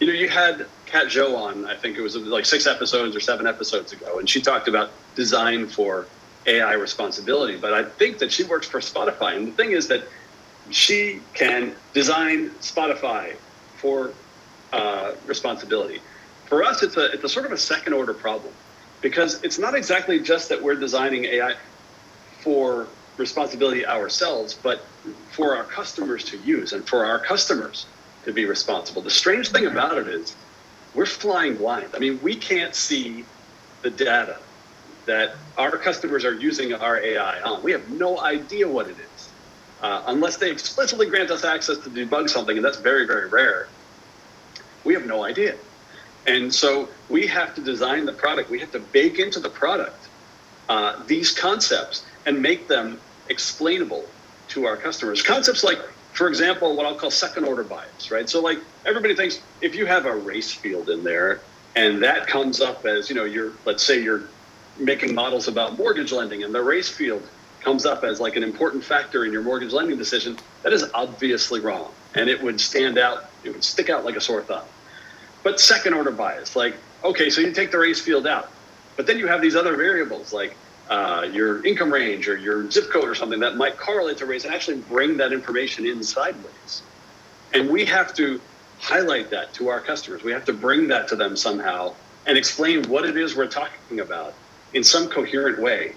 You 0.00 0.06
know, 0.06 0.12
you 0.12 0.28
had 0.28 0.66
Kat 0.86 1.06
Zhou 1.06 1.36
on, 1.36 1.66
I 1.66 1.76
think 1.76 1.96
it 1.96 2.00
was 2.00 2.16
like 2.16 2.46
six 2.46 2.66
episodes 2.66 3.14
or 3.14 3.20
seven 3.20 3.46
episodes 3.46 3.92
ago, 3.92 4.18
and 4.18 4.28
she 4.28 4.40
talked 4.40 4.68
about 4.68 4.90
design 5.14 5.68
for 5.68 6.08
AI 6.46 6.72
responsibility. 6.72 7.58
But 7.58 7.74
I 7.74 7.84
think 7.84 8.18
that 8.18 8.32
she 8.32 8.44
works 8.44 8.66
for 8.66 8.80
Spotify. 8.80 9.36
And 9.36 9.48
the 9.48 9.52
thing 9.52 9.72
is 9.72 9.88
that 9.88 10.04
she 10.70 11.26
can 11.34 11.76
design 11.92 12.56
Spotify 12.60 13.36
for 13.80 14.14
uh, 14.72 15.12
responsibility. 15.26 16.00
For 16.46 16.62
us, 16.62 16.82
it's 16.82 16.96
a 16.96 17.12
it's 17.12 17.24
a 17.24 17.28
sort 17.28 17.46
of 17.46 17.52
a 17.52 17.56
second 17.56 17.92
order 17.92 18.14
problem 18.14 18.54
because 19.00 19.42
it's 19.42 19.58
not 19.58 19.74
exactly 19.74 20.20
just 20.20 20.48
that 20.48 20.62
we're 20.62 20.74
designing 20.76 21.24
AI 21.24 21.54
for 22.42 22.88
responsibility 23.20 23.86
ourselves, 23.86 24.54
but 24.54 24.82
for 25.30 25.56
our 25.56 25.64
customers 25.64 26.24
to 26.24 26.38
use 26.38 26.72
and 26.72 26.88
for 26.88 27.04
our 27.04 27.20
customers 27.20 27.86
to 28.24 28.32
be 28.32 28.44
responsible. 28.44 29.02
The 29.02 29.10
strange 29.10 29.50
thing 29.50 29.66
about 29.66 29.96
it 29.98 30.08
is 30.08 30.34
we're 30.94 31.06
flying 31.06 31.56
blind. 31.56 31.88
I 31.94 31.98
mean, 31.98 32.18
we 32.22 32.34
can't 32.34 32.74
see 32.74 33.24
the 33.82 33.90
data 33.90 34.38
that 35.06 35.36
our 35.56 35.76
customers 35.76 36.24
are 36.24 36.34
using 36.34 36.74
our 36.74 36.98
AI 36.98 37.40
on. 37.42 37.62
We 37.62 37.72
have 37.72 37.88
no 37.90 38.20
idea 38.20 38.66
what 38.68 38.88
it 38.88 38.96
is. 38.98 39.28
Uh, 39.80 40.02
unless 40.06 40.36
they 40.36 40.50
explicitly 40.50 41.06
grant 41.06 41.30
us 41.30 41.44
access 41.44 41.78
to 41.78 41.90
debug 41.90 42.28
something, 42.28 42.56
and 42.56 42.64
that's 42.64 42.78
very, 42.78 43.06
very 43.06 43.28
rare, 43.28 43.68
we 44.84 44.92
have 44.92 45.06
no 45.06 45.24
idea. 45.24 45.56
And 46.26 46.52
so 46.52 46.88
we 47.08 47.26
have 47.28 47.54
to 47.54 47.62
design 47.62 48.04
the 48.04 48.12
product, 48.12 48.50
we 48.50 48.60
have 48.60 48.72
to 48.72 48.78
bake 48.78 49.18
into 49.18 49.40
the 49.40 49.48
product 49.48 50.08
uh, 50.68 51.02
these 51.06 51.32
concepts 51.32 52.04
and 52.26 52.40
make 52.40 52.68
them 52.68 53.00
explainable 53.30 54.04
to 54.48 54.66
our 54.66 54.76
customers. 54.76 55.22
Concepts 55.22 55.64
like, 55.64 55.78
for 56.12 56.28
example, 56.28 56.76
what 56.76 56.84
I'll 56.84 56.96
call 56.96 57.10
second 57.10 57.44
order 57.44 57.64
bias, 57.64 58.10
right? 58.10 58.28
So, 58.28 58.40
like, 58.40 58.58
everybody 58.84 59.14
thinks 59.14 59.40
if 59.62 59.74
you 59.74 59.86
have 59.86 60.04
a 60.04 60.14
race 60.14 60.52
field 60.52 60.90
in 60.90 61.02
there 61.04 61.40
and 61.76 62.02
that 62.02 62.26
comes 62.26 62.60
up 62.60 62.84
as, 62.84 63.08
you 63.08 63.14
know, 63.14 63.24
you're, 63.24 63.52
let's 63.64 63.82
say 63.82 64.02
you're 64.02 64.24
making 64.78 65.14
models 65.14 65.48
about 65.48 65.78
mortgage 65.78 66.12
lending 66.12 66.42
and 66.42 66.54
the 66.54 66.62
race 66.62 66.88
field 66.88 67.22
comes 67.60 67.86
up 67.86 68.02
as 68.02 68.20
like 68.20 68.36
an 68.36 68.42
important 68.42 68.82
factor 68.82 69.24
in 69.24 69.32
your 69.32 69.42
mortgage 69.42 69.72
lending 69.72 69.96
decision, 69.96 70.36
that 70.62 70.72
is 70.72 70.84
obviously 70.94 71.60
wrong. 71.60 71.92
And 72.14 72.28
it 72.28 72.42
would 72.42 72.60
stand 72.60 72.98
out, 72.98 73.30
it 73.44 73.50
would 73.50 73.62
stick 73.62 73.88
out 73.88 74.04
like 74.04 74.16
a 74.16 74.20
sore 74.20 74.42
thumb. 74.42 74.64
But 75.42 75.60
second 75.60 75.94
order 75.94 76.10
bias, 76.10 76.56
like, 76.56 76.74
okay, 77.04 77.30
so 77.30 77.40
you 77.40 77.52
take 77.52 77.70
the 77.70 77.78
race 77.78 78.00
field 78.00 78.26
out, 78.26 78.50
but 78.96 79.06
then 79.06 79.18
you 79.18 79.28
have 79.28 79.40
these 79.40 79.56
other 79.56 79.76
variables 79.76 80.32
like 80.32 80.56
uh, 80.90 81.22
your 81.32 81.64
income 81.64 81.92
range 81.92 82.28
or 82.28 82.36
your 82.36 82.68
zip 82.70 82.90
code 82.92 83.08
or 83.08 83.14
something 83.14 83.40
that 83.40 83.56
might 83.56 83.78
correlate 83.78 84.18
to 84.18 84.26
race 84.26 84.44
and 84.44 84.52
actually 84.52 84.80
bring 84.82 85.16
that 85.18 85.32
information 85.32 85.86
in 85.86 86.02
sideways. 86.02 86.82
And 87.54 87.70
we 87.70 87.84
have 87.86 88.12
to 88.14 88.40
highlight 88.78 89.30
that 89.30 89.54
to 89.54 89.68
our 89.68 89.80
customers. 89.80 90.24
We 90.24 90.32
have 90.32 90.44
to 90.46 90.52
bring 90.52 90.88
that 90.88 91.08
to 91.08 91.16
them 91.16 91.36
somehow 91.36 91.94
and 92.26 92.36
explain 92.36 92.84
what 92.88 93.04
it 93.04 93.16
is 93.16 93.36
we're 93.36 93.46
talking 93.46 94.00
about 94.00 94.34
in 94.72 94.82
some 94.82 95.08
coherent 95.08 95.62
way. 95.62 95.94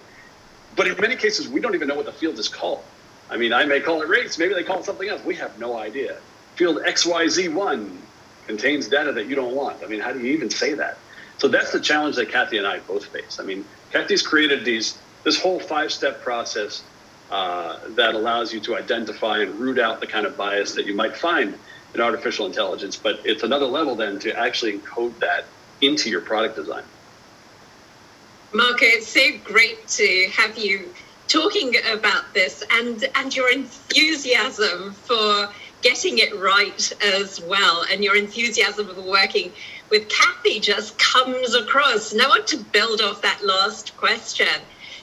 But 0.76 0.88
in 0.88 0.96
many 1.00 1.16
cases, 1.16 1.48
we 1.48 1.60
don't 1.60 1.76
even 1.76 1.88
know 1.88 1.96
what 1.96 2.06
the 2.06 2.14
field 2.14 2.38
is 2.38 2.48
called. 2.48 2.84
I 3.30 3.38
mean, 3.38 3.54
I 3.54 3.66
may 3.66 3.80
call 3.80 4.02
it 4.02 4.10
race, 4.10 4.38
maybe 4.38 4.54
they 4.54 4.64
call 4.64 4.80
it 4.80 4.86
something 4.86 5.10
else. 5.10 5.24
We 5.24 5.36
have 5.36 5.58
no 5.58 5.78
idea. 5.78 6.22
Field 6.56 6.78
XYZ1 6.86 8.10
contains 8.46 8.90
data 8.90 9.12
that 9.14 9.26
you 9.26 9.36
don't 9.36 9.56
want. 9.56 9.84
I 9.84 9.88
mean, 9.88 10.02
how 10.02 10.14
do 10.14 10.20
you 10.20 10.34
even 10.34 10.50
say 10.50 10.76
that? 10.76 11.03
So 11.38 11.48
that's 11.48 11.72
the 11.72 11.80
challenge 11.80 12.16
that 12.16 12.30
Kathy 12.30 12.58
and 12.58 12.68
I 12.68 12.80
both 12.80 13.06
face. 13.06 13.40
I 13.40 13.44
mean, 13.44 13.66
Kathy's 13.92 14.26
created 14.26 14.66
these 14.66 14.98
this 15.24 15.42
whole 15.42 15.60
five-step 15.60 16.22
process 16.22 16.84
uh, 17.32 17.80
that 17.96 18.14
allows 18.14 18.54
you 18.54 18.60
to 18.60 18.76
identify 18.76 19.40
and 19.40 19.58
root 19.60 19.80
out 19.80 20.02
the 20.02 20.08
kind 20.08 20.26
of 20.26 20.36
bias 20.38 20.76
that 20.76 20.86
you 20.86 20.94
might 20.96 21.16
find 21.16 21.58
in 21.96 22.02
artificial 22.02 22.46
intelligence. 22.46 22.98
But 22.98 23.22
it's 23.24 23.44
another 23.44 23.66
level 23.66 23.96
then 23.96 24.20
to 24.20 24.38
actually 24.38 24.80
encode 24.80 25.18
that 25.20 25.46
into 25.82 26.10
your 26.10 26.22
product 26.22 26.56
design. 26.56 26.84
Marco, 28.54 28.86
it's 28.86 29.08
so 29.08 29.22
great 29.44 29.88
to 29.88 30.28
have 30.32 30.58
you 30.58 30.94
talking 31.28 31.74
about 31.92 32.34
this 32.34 32.64
and 32.72 33.10
and 33.16 33.36
your 33.36 33.52
enthusiasm 33.52 34.94
for 34.94 35.50
getting 35.84 36.18
it 36.18 36.36
right 36.40 36.94
as 37.04 37.42
well 37.42 37.86
and 37.92 38.04
your 38.04 38.16
enthusiasm 38.16 38.88
for 38.88 39.02
working 39.02 39.52
with 39.90 40.10
Kathy 40.10 40.60
just 40.60 40.98
comes 40.98 41.54
across. 41.54 42.14
And 42.14 42.22
I 42.22 42.28
want 42.28 42.48
to 42.48 42.58
build 42.58 43.02
off 43.02 43.22
that 43.22 43.46
last 43.46 43.96
question 43.98 44.48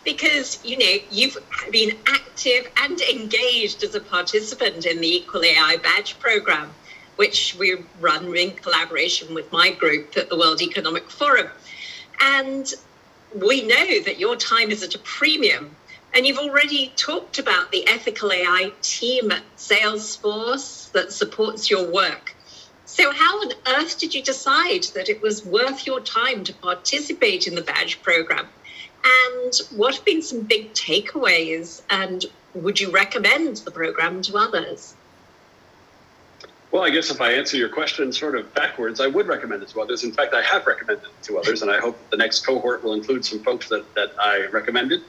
because 0.05 0.59
you 0.65 0.79
know 0.79 0.95
you've 1.11 1.37
been 1.71 1.97
active 2.07 2.69
and 2.79 3.01
engaged 3.03 3.85
as 3.85 3.95
a 3.95 4.01
participant 4.01 4.87
in 4.87 5.01
the 5.01 5.07
Equal 5.07 5.45
AI 5.45 5.77
Badge 5.77 6.19
program, 6.19 6.71
which 7.17 7.55
we 7.59 7.85
run 8.01 8.35
in 8.35 8.53
collaboration 8.53 9.35
with 9.35 9.53
my 9.53 9.71
group 9.71 10.17
at 10.17 10.29
the 10.29 10.37
World 10.37 10.63
Economic 10.63 11.11
Forum. 11.11 11.49
And 12.21 12.73
we 13.35 13.63
know 13.67 14.03
that 14.03 14.19
your 14.19 14.37
time 14.37 14.71
is 14.71 14.83
at 14.83 14.95
a 14.95 14.99
premium. 15.01 15.77
And 16.13 16.27
you've 16.27 16.39
already 16.39 16.93
talked 16.97 17.39
about 17.39 17.71
the 17.71 17.87
ethical 17.87 18.33
AI 18.33 18.73
team 18.83 19.31
at 19.31 19.43
Salesforce 19.57 20.91
that 20.93 21.13
supports 21.13 21.71
your 21.71 21.91
work. 21.91 22.35
So, 22.85 23.13
how 23.13 23.41
on 23.41 23.53
earth 23.69 23.99
did 23.99 24.15
you 24.15 24.23
decide 24.23 24.83
that 24.95 25.09
it 25.09 25.23
was 25.23 25.47
worth 25.47 25.87
your 25.87 26.01
time 26.01 26.43
to 26.45 26.53
participate 26.55 27.47
in 27.47 27.55
the 27.55 27.63
badge 27.63 28.03
program? 28.03 28.49
And 29.05 29.55
what 29.71 29.95
have 29.95 30.05
been 30.05 30.23
some 30.23 30.41
big 30.43 30.73
takeaways? 30.75 31.83
And 31.89 32.25
would 32.55 32.81
you 32.81 32.91
recommend 32.91 33.59
the 33.59 33.71
program 33.71 34.23
to 34.23 34.37
others? 34.37 34.97
Well, 36.73 36.83
I 36.83 36.91
guess 36.91 37.11
if 37.11 37.21
I 37.21 37.33
answer 37.33 37.57
your 37.57 37.69
question 37.69 38.13
sort 38.13 38.37
of 38.37 38.53
backwards, 38.55 39.01
I 39.01 39.07
would 39.07 39.27
recommend 39.27 39.63
it 39.63 39.69
to 39.71 39.81
others. 39.81 40.05
In 40.05 40.13
fact, 40.13 40.35
I 40.35 40.43
have 40.43 40.67
recommended 40.67 41.05
it 41.05 41.23
to 41.25 41.39
others, 41.39 41.63
and 41.63 41.71
I 41.71 41.79
hope 41.79 41.97
the 42.11 42.17
next 42.17 42.45
cohort 42.45 42.85
will 42.85 42.95
include 42.95 43.25
some 43.25 43.41
folks 43.43 43.69
that, 43.69 43.93
that 43.95 44.13
I 44.19 44.47
recommended. 44.47 45.03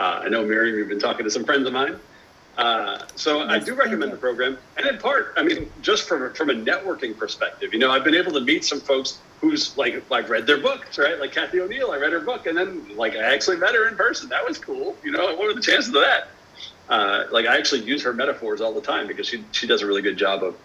Uh, 0.00 0.22
I 0.24 0.28
know, 0.30 0.42
Miriam, 0.46 0.78
you've 0.78 0.88
been 0.88 0.98
talking 0.98 1.24
to 1.24 1.30
some 1.30 1.44
friends 1.44 1.66
of 1.66 1.74
mine. 1.74 2.00
Uh, 2.56 3.04
so 3.16 3.42
I 3.42 3.58
do 3.58 3.74
recommend 3.74 4.12
the 4.12 4.16
program. 4.16 4.56
And 4.78 4.86
in 4.86 4.96
part, 4.96 5.34
I 5.36 5.42
mean, 5.42 5.70
just 5.82 6.08
from, 6.08 6.32
from 6.32 6.48
a 6.48 6.54
networking 6.54 7.16
perspective, 7.16 7.74
you 7.74 7.78
know, 7.78 7.90
I've 7.90 8.02
been 8.02 8.14
able 8.14 8.32
to 8.32 8.40
meet 8.40 8.64
some 8.64 8.80
folks 8.80 9.18
who's 9.42 9.76
like, 9.76 10.02
I've 10.10 10.30
read 10.30 10.46
their 10.46 10.56
books, 10.56 10.98
right? 10.98 11.20
Like 11.20 11.32
Cathy 11.32 11.60
O'Neil, 11.60 11.90
I 11.90 11.98
read 11.98 12.12
her 12.12 12.20
book, 12.20 12.46
and 12.46 12.56
then 12.56 12.96
like 12.96 13.14
I 13.14 13.34
actually 13.34 13.58
met 13.58 13.74
her 13.74 13.88
in 13.88 13.96
person. 13.96 14.30
That 14.30 14.46
was 14.46 14.58
cool. 14.58 14.96
You 15.04 15.12
know, 15.12 15.34
what 15.36 15.50
are 15.50 15.54
the 15.54 15.60
chances 15.60 15.88
of 15.88 16.00
that? 16.00 16.28
Uh, 16.88 17.24
like 17.30 17.46
I 17.46 17.58
actually 17.58 17.82
use 17.82 18.02
her 18.02 18.14
metaphors 18.14 18.62
all 18.62 18.72
the 18.72 18.80
time 18.80 19.06
because 19.06 19.26
she, 19.26 19.44
she 19.52 19.66
does 19.66 19.82
a 19.82 19.86
really 19.86 20.02
good 20.02 20.16
job 20.16 20.42
of 20.42 20.56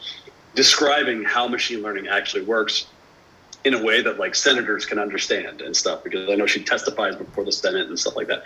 describing 0.56 1.24
how 1.26 1.46
machine 1.50 1.82
learning 1.82 2.08
actually 2.08 2.44
works 2.46 2.88
in 3.66 3.74
a 3.74 3.84
way 3.84 4.02
that 4.02 4.18
like 4.18 4.34
senators 4.34 4.86
can 4.86 4.98
understand 4.98 5.60
and 5.60 5.76
stuff 5.76 6.06
because 6.06 6.30
I 6.30 6.36
know 6.36 6.46
she 6.46 6.64
testifies 6.64 7.18
before 7.18 7.44
the 7.44 7.52
Senate 7.52 7.90
and 7.90 8.00
stuff 8.00 8.16
like 8.16 8.28
that. 8.28 8.44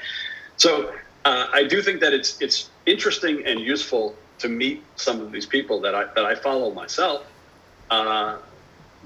So 0.60 0.94
uh, 1.24 1.48
I 1.52 1.64
do 1.64 1.82
think 1.82 2.02
that 2.02 2.14
it's 2.14 2.40
it's 2.42 2.70
interesting 2.86 3.46
and 3.46 3.60
useful 3.60 4.14
to 4.40 4.50
meet 4.50 4.84
some 4.98 5.22
of 5.22 5.32
these 5.32 5.46
people 5.46 5.80
that 5.82 5.96
I 5.96 6.04
that 6.16 6.26
I 6.26 6.36
follow 6.36 6.72
myself. 6.72 7.26
Uh, 7.90 8.38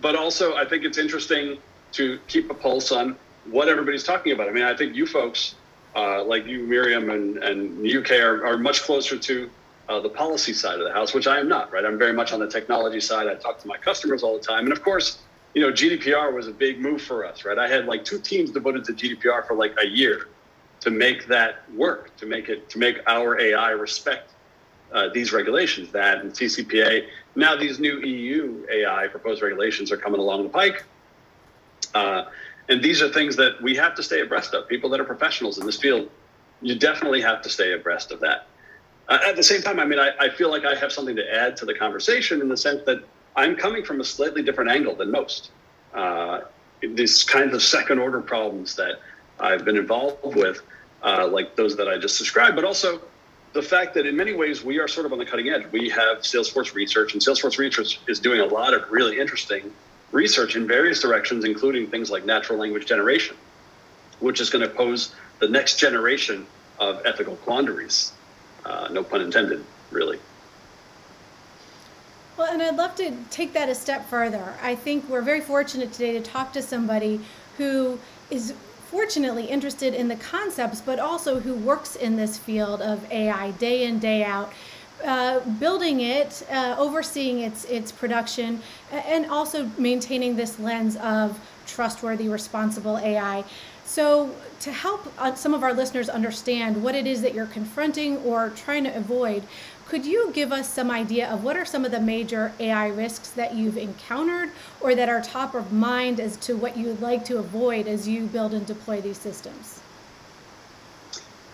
but 0.01 0.15
also 0.15 0.55
I 0.55 0.65
think 0.65 0.83
it's 0.83 0.97
interesting 0.97 1.59
to 1.93 2.19
keep 2.27 2.49
a 2.49 2.55
pulse 2.55 2.91
on 2.91 3.15
what 3.45 3.67
everybody's 3.67 4.03
talking 4.03 4.33
about. 4.33 4.49
I 4.49 4.51
mean, 4.51 4.63
I 4.63 4.75
think 4.75 4.95
you 4.95 5.05
folks, 5.05 5.55
uh, 5.95 6.23
like 6.23 6.47
you, 6.47 6.63
Miriam, 6.63 7.11
and, 7.11 7.37
and 7.37 7.87
UK 7.87 8.13
are, 8.13 8.45
are 8.45 8.57
much 8.57 8.81
closer 8.81 9.17
to 9.17 9.49
uh, 9.89 9.99
the 9.99 10.09
policy 10.09 10.53
side 10.53 10.79
of 10.79 10.85
the 10.85 10.93
house, 10.93 11.13
which 11.13 11.27
I 11.27 11.39
am 11.39 11.47
not, 11.47 11.71
right? 11.71 11.85
I'm 11.85 11.99
very 11.99 12.13
much 12.13 12.33
on 12.33 12.39
the 12.39 12.47
technology 12.47 12.99
side. 12.99 13.27
I 13.27 13.35
talk 13.35 13.59
to 13.59 13.67
my 13.67 13.77
customers 13.77 14.23
all 14.23 14.33
the 14.39 14.43
time. 14.43 14.63
And 14.63 14.71
of 14.73 14.81
course, 14.81 15.19
you 15.53 15.61
know, 15.61 15.71
GDPR 15.71 16.33
was 16.33 16.47
a 16.47 16.51
big 16.51 16.79
move 16.79 17.01
for 17.01 17.25
us, 17.25 17.45
right? 17.45 17.59
I 17.59 17.67
had 17.67 17.85
like 17.85 18.03
two 18.03 18.17
teams 18.17 18.49
devoted 18.49 18.85
to 18.85 18.93
GDPR 18.93 19.45
for 19.45 19.55
like 19.55 19.75
a 19.79 19.85
year 19.85 20.29
to 20.83 20.91
make 20.91 21.27
that 21.27 21.63
work, 21.73 22.13
to 22.17 22.25
make 22.25 22.49
it, 22.49 22.69
to 22.69 22.77
make 22.77 22.99
our 23.07 23.39
AI 23.39 23.69
respect 23.69 24.31
uh, 24.91 25.07
these 25.13 25.31
regulations, 25.31 25.91
that 25.93 26.19
and 26.19 26.33
CCPA. 26.33 27.07
Now 27.35 27.55
these 27.55 27.79
new 27.79 27.99
EU 27.99 28.65
AI 28.69 29.07
proposed 29.07 29.41
regulations 29.41 29.93
are 29.93 29.97
coming 29.97 30.19
along 30.19 30.43
the 30.43 30.49
pike. 30.49 30.83
Uh, 31.93 32.25
and 32.67 32.83
these 32.83 33.01
are 33.01 33.07
things 33.07 33.37
that 33.37 33.61
we 33.61 33.75
have 33.75 33.95
to 33.95 34.03
stay 34.03 34.19
abreast 34.19 34.53
of. 34.53 34.67
People 34.67 34.89
that 34.89 34.99
are 34.99 35.05
professionals 35.05 35.57
in 35.57 35.65
this 35.65 35.79
field, 35.79 36.09
you 36.61 36.75
definitely 36.75 37.21
have 37.21 37.41
to 37.43 37.49
stay 37.49 37.71
abreast 37.71 38.11
of 38.11 38.19
that. 38.19 38.47
Uh, 39.07 39.19
at 39.25 39.37
the 39.37 39.43
same 39.43 39.61
time, 39.61 39.79
I 39.79 39.85
mean, 39.85 39.99
I, 39.99 40.11
I 40.19 40.29
feel 40.29 40.49
like 40.51 40.65
I 40.65 40.75
have 40.75 40.91
something 40.91 41.15
to 41.15 41.33
add 41.33 41.55
to 41.57 41.65
the 41.65 41.73
conversation 41.73 42.41
in 42.41 42.49
the 42.49 42.57
sense 42.57 42.81
that 42.85 43.03
I'm 43.37 43.55
coming 43.55 43.85
from 43.85 44.01
a 44.01 44.03
slightly 44.03 44.43
different 44.43 44.69
angle 44.69 44.95
than 44.95 45.11
most. 45.11 45.51
Uh, 45.93 46.41
these 46.81 47.23
kinds 47.23 47.53
of 47.53 47.63
second 47.63 47.99
order 47.99 48.19
problems 48.19 48.75
that 48.75 48.99
I've 49.39 49.65
been 49.65 49.77
involved 49.77 50.35
with, 50.35 50.61
uh, 51.01 51.27
like 51.27 51.55
those 51.55 51.75
that 51.77 51.87
I 51.87 51.97
just 51.97 52.17
described, 52.17 52.55
but 52.55 52.65
also 52.65 53.01
the 53.53 53.61
fact 53.61 53.93
that 53.95 54.05
in 54.05 54.15
many 54.15 54.33
ways 54.33 54.63
we 54.63 54.79
are 54.79 54.87
sort 54.87 55.05
of 55.05 55.13
on 55.13 55.19
the 55.19 55.25
cutting 55.25 55.49
edge. 55.49 55.63
We 55.71 55.89
have 55.89 56.19
Salesforce 56.19 56.73
Research, 56.73 57.13
and 57.13 57.21
Salesforce 57.21 57.57
Research 57.57 57.99
is 58.07 58.19
doing 58.19 58.41
a 58.41 58.45
lot 58.45 58.73
of 58.73 58.89
really 58.89 59.19
interesting 59.19 59.71
research 60.11 60.55
in 60.55 60.67
various 60.67 61.01
directions, 61.01 61.45
including 61.45 61.87
things 61.87 62.09
like 62.09 62.25
natural 62.25 62.57
language 62.59 62.85
generation, 62.85 63.35
which 64.19 64.39
is 64.39 64.49
going 64.49 64.67
to 64.67 64.73
pose 64.73 65.13
the 65.39 65.47
next 65.47 65.77
generation 65.79 66.47
of 66.79 67.01
ethical 67.05 67.35
quandaries 67.37 68.13
uh, 68.65 68.87
no 68.91 69.03
pun 69.03 69.21
intended, 69.21 69.63
really. 69.91 70.19
Well, 72.37 72.51
and 72.51 72.61
I'd 72.61 72.75
love 72.75 72.95
to 72.95 73.11
take 73.29 73.53
that 73.53 73.69
a 73.69 73.75
step 73.75 74.07
further. 74.09 74.53
I 74.61 74.75
think 74.75 75.07
we're 75.07 75.21
very 75.21 75.41
fortunate 75.41 75.91
today 75.91 76.13
to 76.13 76.21
talk 76.21 76.53
to 76.53 76.61
somebody 76.61 77.19
who 77.57 77.99
is 78.31 78.53
fortunately 78.97 79.45
interested 79.47 79.91
in 79.95 80.07
the 80.07 80.15
concepts, 80.17 80.79
but 80.79 80.99
also 80.99 81.39
who 81.39 81.55
works 81.55 81.95
in 81.95 82.15
this 82.15 82.37
field 82.37 82.79
of 82.79 83.11
AI 83.11 83.49
day 83.65 83.85
in, 83.85 83.97
day 83.97 84.23
out. 84.23 84.53
uh, 85.03 85.39
building 85.59 85.99
it, 86.01 86.45
uh, 86.49 86.75
overseeing 86.77 87.39
its 87.39 87.65
its 87.65 87.91
production, 87.91 88.61
and 88.91 89.25
also 89.29 89.69
maintaining 89.77 90.35
this 90.35 90.59
lens 90.59 90.95
of 90.97 91.37
trustworthy, 91.65 92.29
responsible 92.29 92.97
AI. 92.99 93.43
So, 93.85 94.33
to 94.61 94.71
help 94.71 95.01
uh, 95.17 95.35
some 95.35 95.53
of 95.53 95.61
our 95.63 95.73
listeners 95.73 96.07
understand 96.09 96.81
what 96.81 96.95
it 96.95 97.05
is 97.05 97.21
that 97.21 97.33
you're 97.33 97.47
confronting 97.47 98.17
or 98.19 98.51
trying 98.51 98.85
to 98.85 98.95
avoid, 98.95 99.43
could 99.93 100.07
you 100.07 100.31
give 100.33 100.51
us 100.51 100.67
some 100.67 100.89
idea 100.89 101.29
of 101.29 101.43
what 101.43 101.55
are 101.55 101.65
some 101.65 101.85
of 101.85 101.91
the 101.91 101.99
major 101.99 102.51
AI 102.59 102.87
risks 102.87 103.29
that 103.29 103.53
you've 103.53 103.77
encountered 103.77 104.49
or 104.81 104.95
that 104.95 105.07
are 105.07 105.21
top 105.21 105.53
of 105.53 105.71
mind 105.71 106.19
as 106.19 106.35
to 106.35 106.55
what 106.55 106.75
you 106.75 106.87
would 106.87 106.99
like 106.99 107.23
to 107.23 107.37
avoid 107.37 107.87
as 107.87 108.07
you 108.07 108.25
build 108.25 108.55
and 108.55 108.65
deploy 108.65 108.99
these 109.01 109.19
systems? 109.19 109.81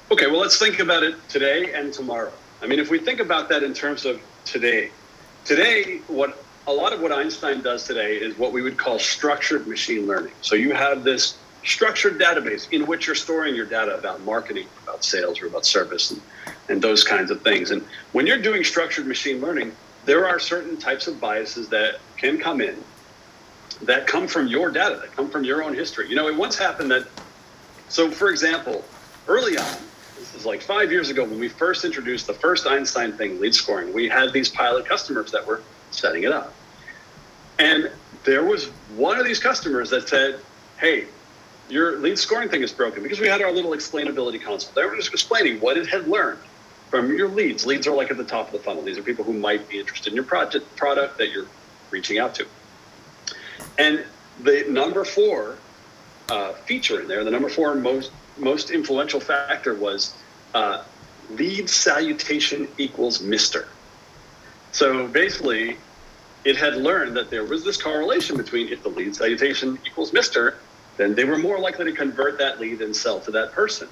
Okay, 0.09 0.27
well, 0.27 0.39
let's 0.39 0.57
think 0.57 0.79
about 0.79 1.03
it 1.03 1.15
today 1.27 1.73
and 1.73 1.91
tomorrow. 1.91 2.31
I 2.61 2.67
mean, 2.67 2.79
if 2.79 2.89
we 2.89 2.97
think 2.97 3.19
about 3.19 3.49
that 3.49 3.61
in 3.61 3.73
terms 3.73 4.05
of 4.05 4.21
today, 4.45 4.89
today, 5.43 5.97
what 6.07 6.41
a 6.65 6.71
lot 6.71 6.93
of 6.93 7.01
what 7.01 7.11
Einstein 7.11 7.61
does 7.61 7.83
today 7.83 8.15
is 8.15 8.37
what 8.37 8.53
we 8.53 8.61
would 8.61 8.77
call 8.77 8.99
structured 8.99 9.67
machine 9.67 10.07
learning. 10.07 10.31
So 10.39 10.55
you 10.55 10.71
have 10.71 11.03
this 11.03 11.38
structured 11.63 12.19
database 12.19 12.71
in 12.71 12.85
which 12.85 13.07
you're 13.07 13.15
storing 13.15 13.55
your 13.55 13.65
data 13.65 13.97
about 13.97 14.21
marketing, 14.21 14.67
about 14.83 15.03
sales, 15.03 15.41
or 15.41 15.47
about 15.47 15.65
service, 15.65 16.11
and, 16.11 16.21
and 16.69 16.81
those 16.81 17.03
kinds 17.03 17.31
of 17.31 17.41
things. 17.41 17.71
And 17.71 17.83
when 18.11 18.25
you're 18.25 18.41
doing 18.41 18.63
structured 18.63 19.07
machine 19.07 19.41
learning, 19.41 19.73
there 20.05 20.27
are 20.27 20.39
certain 20.39 20.77
types 20.77 21.07
of 21.07 21.19
biases 21.19 21.69
that 21.69 21.99
can 22.17 22.37
come 22.37 22.61
in 22.61 22.81
that 23.81 24.07
come 24.07 24.27
from 24.27 24.47
your 24.47 24.71
data, 24.71 24.95
that 25.01 25.15
come 25.15 25.29
from 25.29 25.43
your 25.43 25.63
own 25.63 25.73
history. 25.73 26.09
You 26.09 26.15
know, 26.15 26.27
it 26.27 26.35
once 26.35 26.57
happened 26.57 26.91
that, 26.91 27.07
so 27.87 28.09
for 28.11 28.29
example, 28.29 28.83
early 29.27 29.57
on, 29.57 29.77
this 30.17 30.35
is 30.35 30.45
like 30.45 30.61
five 30.61 30.91
years 30.91 31.09
ago 31.09 31.23
when 31.23 31.39
we 31.39 31.47
first 31.47 31.85
introduced 31.85 32.27
the 32.27 32.33
first 32.33 32.67
Einstein 32.67 33.13
thing, 33.13 33.39
lead 33.39 33.55
scoring. 33.55 33.93
We 33.93 34.09
had 34.09 34.33
these 34.33 34.49
pilot 34.49 34.85
customers 34.85 35.31
that 35.31 35.45
were 35.45 35.61
setting 35.91 36.23
it 36.23 36.31
up. 36.31 36.53
And 37.57 37.91
there 38.23 38.43
was 38.43 38.65
one 38.95 39.19
of 39.19 39.25
these 39.25 39.39
customers 39.39 39.89
that 39.89 40.07
said, 40.09 40.39
Hey, 40.77 41.05
your 41.69 41.97
lead 41.99 42.17
scoring 42.17 42.49
thing 42.49 42.63
is 42.63 42.71
broken 42.71 43.03
because 43.03 43.19
we 43.19 43.27
had 43.27 43.41
our 43.41 43.51
little 43.51 43.71
explainability 43.71 44.41
console. 44.41 44.71
They 44.73 44.85
were 44.85 44.95
just 44.95 45.13
explaining 45.13 45.59
what 45.59 45.77
it 45.77 45.87
had 45.87 46.07
learned 46.07 46.39
from 46.89 47.15
your 47.15 47.27
leads. 47.27 47.65
Leads 47.65 47.85
are 47.87 47.95
like 47.95 48.09
at 48.09 48.17
the 48.17 48.23
top 48.23 48.47
of 48.47 48.53
the 48.53 48.59
funnel. 48.59 48.81
These 48.81 48.97
are 48.97 49.03
people 49.03 49.23
who 49.23 49.33
might 49.33 49.69
be 49.69 49.79
interested 49.79 50.09
in 50.11 50.15
your 50.15 50.25
project 50.25 50.75
product 50.75 51.17
that 51.19 51.29
you're 51.31 51.47
reaching 51.91 52.17
out 52.19 52.33
to. 52.35 52.47
And 53.77 54.03
the 54.41 54.65
number 54.69 55.05
four 55.05 55.57
uh, 56.29 56.53
feature 56.53 57.01
in 57.01 57.07
there, 57.07 57.23
the 57.23 57.31
number 57.31 57.49
four 57.49 57.75
most 57.75 58.11
most 58.37 58.71
influential 58.71 59.19
factor 59.19 59.75
was 59.75 60.15
uh, 60.53 60.83
lead 61.31 61.69
salutation 61.69 62.67
equals 62.77 63.21
Mister. 63.21 63.67
So 64.71 65.07
basically, 65.07 65.77
it 66.45 66.55
had 66.55 66.75
learned 66.77 67.15
that 67.17 67.29
there 67.29 67.43
was 67.43 67.63
this 67.63 67.81
correlation 67.81 68.37
between 68.37 68.69
if 68.69 68.81
the 68.81 68.89
lead 68.89 69.15
salutation 69.15 69.77
equals 69.85 70.13
Mister, 70.13 70.57
then 70.99 71.15
they 71.15 71.23
were 71.23 71.37
more 71.37 71.57
likely 71.57 71.85
to 71.85 71.93
convert 71.93 72.37
that 72.39 72.59
lead 72.59 72.81
and 72.81 72.93
sell 72.93 73.21
to 73.21 73.31
that 73.31 73.53
person. 73.53 73.87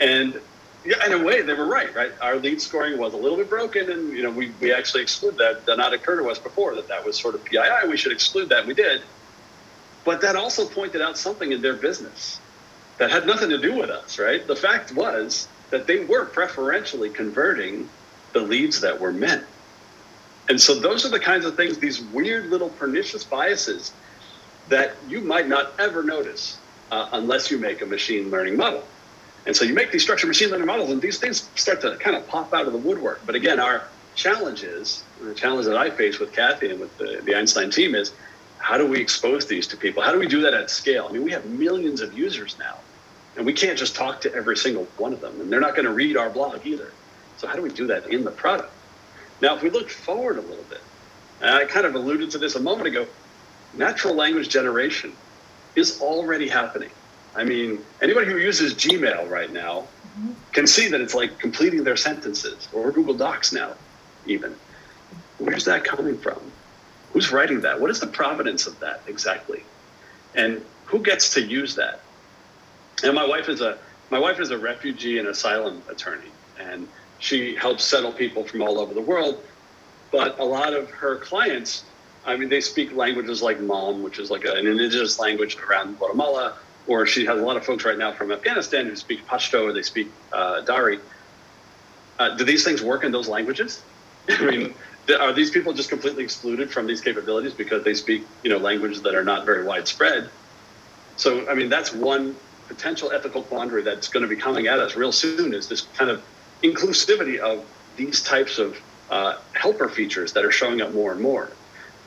And 0.00 0.40
yeah, 0.82 1.04
in 1.04 1.12
a 1.12 1.22
way, 1.22 1.42
they 1.42 1.52
were 1.52 1.66
right. 1.66 1.94
Right, 1.94 2.12
our 2.22 2.36
lead 2.36 2.62
scoring 2.62 2.96
was 2.96 3.12
a 3.12 3.18
little 3.18 3.36
bit 3.36 3.50
broken, 3.50 3.90
and 3.90 4.16
you 4.16 4.22
know, 4.22 4.30
we 4.30 4.50
we 4.58 4.72
actually 4.72 5.02
exclude 5.02 5.36
that. 5.36 5.66
Did 5.66 5.76
not 5.76 5.92
occur 5.92 6.18
to 6.18 6.30
us 6.30 6.38
before 6.38 6.74
that 6.76 6.88
that 6.88 7.04
was 7.04 7.18
sort 7.18 7.34
of 7.34 7.44
PII. 7.44 7.86
We 7.88 7.98
should 7.98 8.12
exclude 8.12 8.48
that. 8.48 8.66
We 8.66 8.72
did. 8.72 9.02
But 10.04 10.22
that 10.22 10.34
also 10.34 10.66
pointed 10.66 11.02
out 11.02 11.18
something 11.18 11.52
in 11.52 11.60
their 11.60 11.74
business 11.74 12.40
that 12.96 13.10
had 13.10 13.26
nothing 13.26 13.50
to 13.50 13.58
do 13.58 13.74
with 13.74 13.90
us, 13.90 14.18
right? 14.18 14.46
The 14.46 14.56
fact 14.56 14.94
was 14.94 15.46
that 15.68 15.86
they 15.86 16.06
were 16.06 16.24
preferentially 16.24 17.10
converting 17.10 17.86
the 18.32 18.40
leads 18.40 18.80
that 18.80 18.98
were 18.98 19.12
meant. 19.12 19.44
And 20.48 20.58
so 20.58 20.74
those 20.74 21.04
are 21.04 21.10
the 21.10 21.20
kinds 21.20 21.44
of 21.44 21.56
things, 21.56 21.76
these 21.76 22.00
weird 22.00 22.46
little 22.46 22.70
pernicious 22.70 23.24
biases 23.24 23.92
that 24.68 24.96
you 25.08 25.20
might 25.20 25.48
not 25.48 25.72
ever 25.78 26.02
notice 26.02 26.58
uh, 26.90 27.08
unless 27.12 27.50
you 27.50 27.58
make 27.58 27.82
a 27.82 27.86
machine 27.86 28.30
learning 28.30 28.56
model. 28.56 28.84
And 29.46 29.56
so 29.56 29.64
you 29.64 29.74
make 29.74 29.92
these 29.92 30.02
structured 30.02 30.28
machine 30.28 30.50
learning 30.50 30.66
models, 30.66 30.90
and 30.90 31.00
these 31.00 31.18
things 31.18 31.48
start 31.54 31.80
to 31.82 31.96
kind 31.96 32.16
of 32.16 32.26
pop 32.28 32.52
out 32.52 32.66
of 32.66 32.72
the 32.72 32.78
woodwork. 32.78 33.22
But 33.24 33.34
again, 33.34 33.58
our 33.60 33.84
challenge 34.14 34.62
is 34.62 35.02
the 35.22 35.34
challenge 35.34 35.66
that 35.66 35.76
I 35.76 35.90
face 35.90 36.18
with 36.18 36.32
Kathy 36.32 36.70
and 36.70 36.80
with 36.80 36.96
the, 36.98 37.22
the 37.24 37.34
Einstein 37.34 37.70
team 37.70 37.94
is 37.94 38.12
how 38.58 38.76
do 38.76 38.86
we 38.86 39.00
expose 39.00 39.46
these 39.46 39.66
to 39.68 39.76
people? 39.76 40.02
How 40.02 40.12
do 40.12 40.18
we 40.18 40.26
do 40.26 40.42
that 40.42 40.54
at 40.54 40.70
scale? 40.70 41.06
I 41.08 41.12
mean, 41.12 41.24
we 41.24 41.30
have 41.30 41.46
millions 41.46 42.00
of 42.00 42.18
users 42.18 42.58
now. 42.58 42.76
And 43.36 43.46
we 43.46 43.52
can't 43.52 43.78
just 43.78 43.94
talk 43.94 44.20
to 44.22 44.34
every 44.34 44.56
single 44.56 44.84
one 44.96 45.12
of 45.12 45.20
them, 45.20 45.40
and 45.40 45.50
they're 45.50 45.60
not 45.60 45.76
going 45.76 45.84
to 45.84 45.92
read 45.92 46.16
our 46.16 46.28
blog 46.28 46.66
either. 46.66 46.92
So, 47.36 47.46
how 47.46 47.54
do 47.54 47.62
we 47.62 47.70
do 47.70 47.86
that 47.86 48.08
in 48.08 48.24
the 48.24 48.32
product? 48.32 48.72
Now, 49.40 49.54
if 49.54 49.62
we 49.62 49.70
look 49.70 49.90
forward 49.90 50.38
a 50.38 50.40
little 50.40 50.64
bit, 50.68 50.80
and 51.40 51.50
I 51.50 51.64
kind 51.64 51.86
of 51.86 51.94
alluded 51.94 52.32
to 52.32 52.38
this 52.38 52.56
a 52.56 52.60
moment 52.60 52.88
ago, 52.88 53.06
natural 53.74 54.14
language 54.14 54.48
generation 54.48 55.12
is 55.76 56.00
already 56.00 56.48
happening. 56.48 56.90
I 57.36 57.44
mean, 57.44 57.80
anybody 58.02 58.26
who 58.26 58.38
uses 58.38 58.74
Gmail 58.74 59.28
right 59.30 59.52
now 59.52 59.86
mm-hmm. 60.18 60.32
can 60.52 60.66
see 60.66 60.88
that 60.88 61.00
it's 61.00 61.14
like 61.14 61.38
completing 61.38 61.84
their 61.84 61.96
sentences, 61.96 62.68
or 62.72 62.90
Google 62.90 63.14
Docs 63.14 63.52
now, 63.52 63.74
even. 64.26 64.54
Where's 65.38 65.64
that 65.66 65.84
coming 65.84 66.18
from? 66.18 66.40
Who's 67.12 67.32
writing 67.32 67.60
that? 67.60 67.80
What 67.80 67.90
is 67.90 68.00
the 68.00 68.06
provenance 68.06 68.66
of 68.66 68.78
that 68.80 69.02
exactly? 69.06 69.62
And 70.34 70.64
who 70.86 71.00
gets 71.00 71.34
to 71.34 71.42
use 71.42 71.74
that? 71.76 72.00
And 73.04 73.14
my 73.14 73.26
wife 73.26 73.48
is 73.48 73.60
a 73.60 73.78
my 74.10 74.18
wife 74.18 74.40
is 74.40 74.50
a 74.50 74.58
refugee 74.58 75.18
and 75.18 75.28
asylum 75.28 75.82
attorney, 75.88 76.30
and 76.58 76.88
she 77.18 77.54
helps 77.54 77.84
settle 77.84 78.10
people 78.10 78.42
from 78.44 78.62
all 78.62 78.78
over 78.78 78.94
the 78.94 79.02
world. 79.02 79.42
But 80.10 80.38
a 80.38 80.44
lot 80.44 80.72
of 80.72 80.90
her 80.90 81.16
clients, 81.16 81.84
I 82.24 82.36
mean, 82.36 82.48
they 82.48 82.60
speak 82.60 82.94
languages 82.94 83.42
like 83.42 83.60
Mam, 83.60 84.02
which 84.02 84.18
is 84.18 84.30
like 84.30 84.44
an 84.44 84.66
indigenous 84.66 85.18
language 85.18 85.56
around 85.56 85.98
Guatemala, 85.98 86.56
or 86.86 87.06
she 87.06 87.24
has 87.26 87.38
a 87.38 87.42
lot 87.42 87.56
of 87.56 87.64
folks 87.64 87.84
right 87.84 87.98
now 87.98 88.12
from 88.12 88.32
Afghanistan 88.32 88.86
who 88.86 88.96
speak 88.96 89.26
Pashto 89.26 89.64
or 89.64 89.72
they 89.72 89.82
speak 89.82 90.08
uh, 90.32 90.60
Dari. 90.62 90.98
Uh, 92.18 92.36
do 92.36 92.44
these 92.44 92.64
things 92.64 92.82
work 92.82 93.04
in 93.04 93.12
those 93.12 93.28
languages? 93.28 93.82
I 94.28 94.44
mean, 94.44 94.74
are 95.20 95.32
these 95.32 95.50
people 95.50 95.72
just 95.72 95.88
completely 95.88 96.24
excluded 96.24 96.70
from 96.70 96.86
these 96.86 97.00
capabilities 97.00 97.54
because 97.54 97.84
they 97.84 97.94
speak, 97.94 98.26
you 98.42 98.50
know, 98.50 98.58
languages 98.58 99.02
that 99.02 99.14
are 99.14 99.24
not 99.24 99.46
very 99.46 99.64
widespread? 99.64 100.30
So, 101.16 101.48
I 101.48 101.54
mean, 101.54 101.68
that's 101.68 101.92
one 101.92 102.36
potential 102.68 103.10
ethical 103.12 103.42
quandary 103.42 103.82
that's 103.82 104.08
going 104.08 104.22
to 104.22 104.28
be 104.28 104.36
coming 104.36 104.66
at 104.66 104.78
us 104.78 104.94
real 104.94 105.12
soon 105.12 105.54
is 105.54 105.68
this 105.68 105.82
kind 105.82 106.10
of 106.10 106.22
inclusivity 106.62 107.38
of 107.38 107.64
these 107.96 108.22
types 108.22 108.58
of 108.58 108.76
uh, 109.10 109.34
helper 109.54 109.88
features 109.88 110.32
that 110.34 110.44
are 110.44 110.52
showing 110.52 110.80
up 110.80 110.92
more 110.92 111.12
and 111.12 111.20
more. 111.20 111.50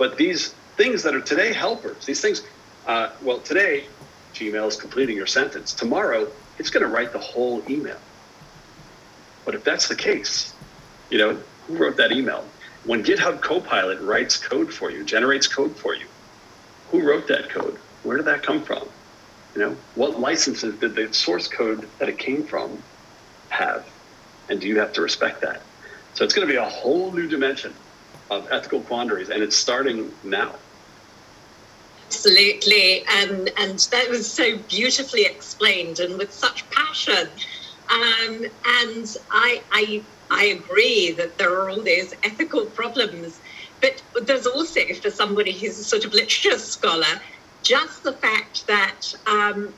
But 0.01 0.17
these 0.17 0.55
things 0.77 1.03
that 1.03 1.13
are 1.13 1.21
today 1.21 1.53
helpers, 1.53 2.07
these 2.07 2.21
things, 2.21 2.41
uh, 2.87 3.09
well, 3.21 3.37
today, 3.37 3.85
Gmail 4.33 4.67
is 4.67 4.75
completing 4.75 5.15
your 5.15 5.27
sentence. 5.27 5.73
Tomorrow, 5.73 6.27
it's 6.57 6.71
going 6.71 6.81
to 6.81 6.89
write 6.89 7.13
the 7.13 7.19
whole 7.19 7.61
email. 7.69 7.99
But 9.45 9.53
if 9.53 9.63
that's 9.63 9.87
the 9.87 9.95
case, 9.95 10.55
you 11.11 11.19
know, 11.19 11.37
who 11.67 11.77
wrote 11.77 11.97
that 11.97 12.11
email? 12.11 12.43
When 12.83 13.03
GitHub 13.03 13.41
Copilot 13.41 14.01
writes 14.01 14.37
code 14.37 14.73
for 14.73 14.89
you, 14.89 15.03
generates 15.03 15.47
code 15.47 15.77
for 15.77 15.93
you, 15.93 16.07
who 16.89 17.07
wrote 17.07 17.27
that 17.27 17.51
code? 17.51 17.77
Where 18.01 18.17
did 18.17 18.25
that 18.25 18.41
come 18.41 18.63
from? 18.63 18.89
You 19.53 19.61
know, 19.61 19.77
what 19.93 20.19
licenses 20.19 20.79
did 20.79 20.95
the 20.95 21.13
source 21.13 21.47
code 21.47 21.87
that 21.99 22.09
it 22.09 22.17
came 22.17 22.43
from 22.43 22.81
have? 23.49 23.87
And 24.49 24.59
do 24.59 24.67
you 24.67 24.79
have 24.79 24.93
to 24.93 25.01
respect 25.03 25.41
that? 25.41 25.61
So 26.15 26.25
it's 26.25 26.33
going 26.33 26.47
to 26.47 26.51
be 26.51 26.57
a 26.57 26.67
whole 26.67 27.11
new 27.11 27.27
dimension 27.27 27.75
of 28.31 28.47
ethical 28.49 28.79
quandaries, 28.81 29.29
and 29.29 29.43
it's 29.43 29.55
starting 29.55 30.11
now. 30.23 30.55
Absolutely, 32.07 33.03
and 33.07 33.51
and 33.57 33.79
that 33.91 34.09
was 34.09 34.29
so 34.29 34.57
beautifully 34.69 35.25
explained 35.25 35.99
and 35.99 36.17
with 36.17 36.33
such 36.33 36.67
passion. 36.71 37.27
Um, 37.89 38.45
and 38.65 39.17
I, 39.29 39.61
I 39.71 40.01
I 40.29 40.45
agree 40.45 41.11
that 41.11 41.37
there 41.37 41.53
are 41.59 41.69
all 41.69 41.81
these 41.81 42.15
ethical 42.23 42.65
problems, 42.65 43.39
but 43.81 44.01
there's 44.25 44.47
also 44.47 44.81
for 45.01 45.11
somebody 45.11 45.51
who's 45.51 45.77
a 45.77 45.83
sort 45.83 46.05
of 46.05 46.13
literature 46.13 46.57
scholar 46.57 47.19
just 47.63 48.03
the 48.03 48.13
fact 48.13 48.65
that 48.67 49.13
um, 49.27 49.73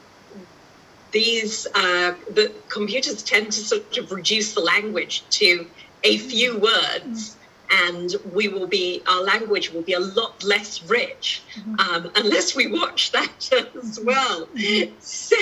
these 1.12 1.68
uh, 1.76 2.14
the 2.32 2.52
computers 2.70 3.24
tend 3.24 3.48
to 3.52 3.60
sort 3.60 3.98
of 3.98 4.12
reduce 4.12 4.54
the 4.54 4.62
language 4.62 5.24
to 5.32 5.68
a 6.04 6.18
few 6.18 6.58
words 6.60 7.36
and 7.74 8.16
we 8.34 8.48
will 8.48 8.68
be 8.68 9.02
our 9.08 9.22
language 9.24 9.72
will 9.72 9.82
be 9.82 9.94
a 9.94 10.00
lot 10.00 10.44
less 10.44 10.84
rich 10.84 11.42
mm-hmm. 11.56 11.80
um, 11.80 12.12
unless 12.16 12.56
we 12.56 12.68
watch 12.68 13.12
that 13.12 13.50
as 13.84 14.00
well 14.04 14.48
so 15.00 15.36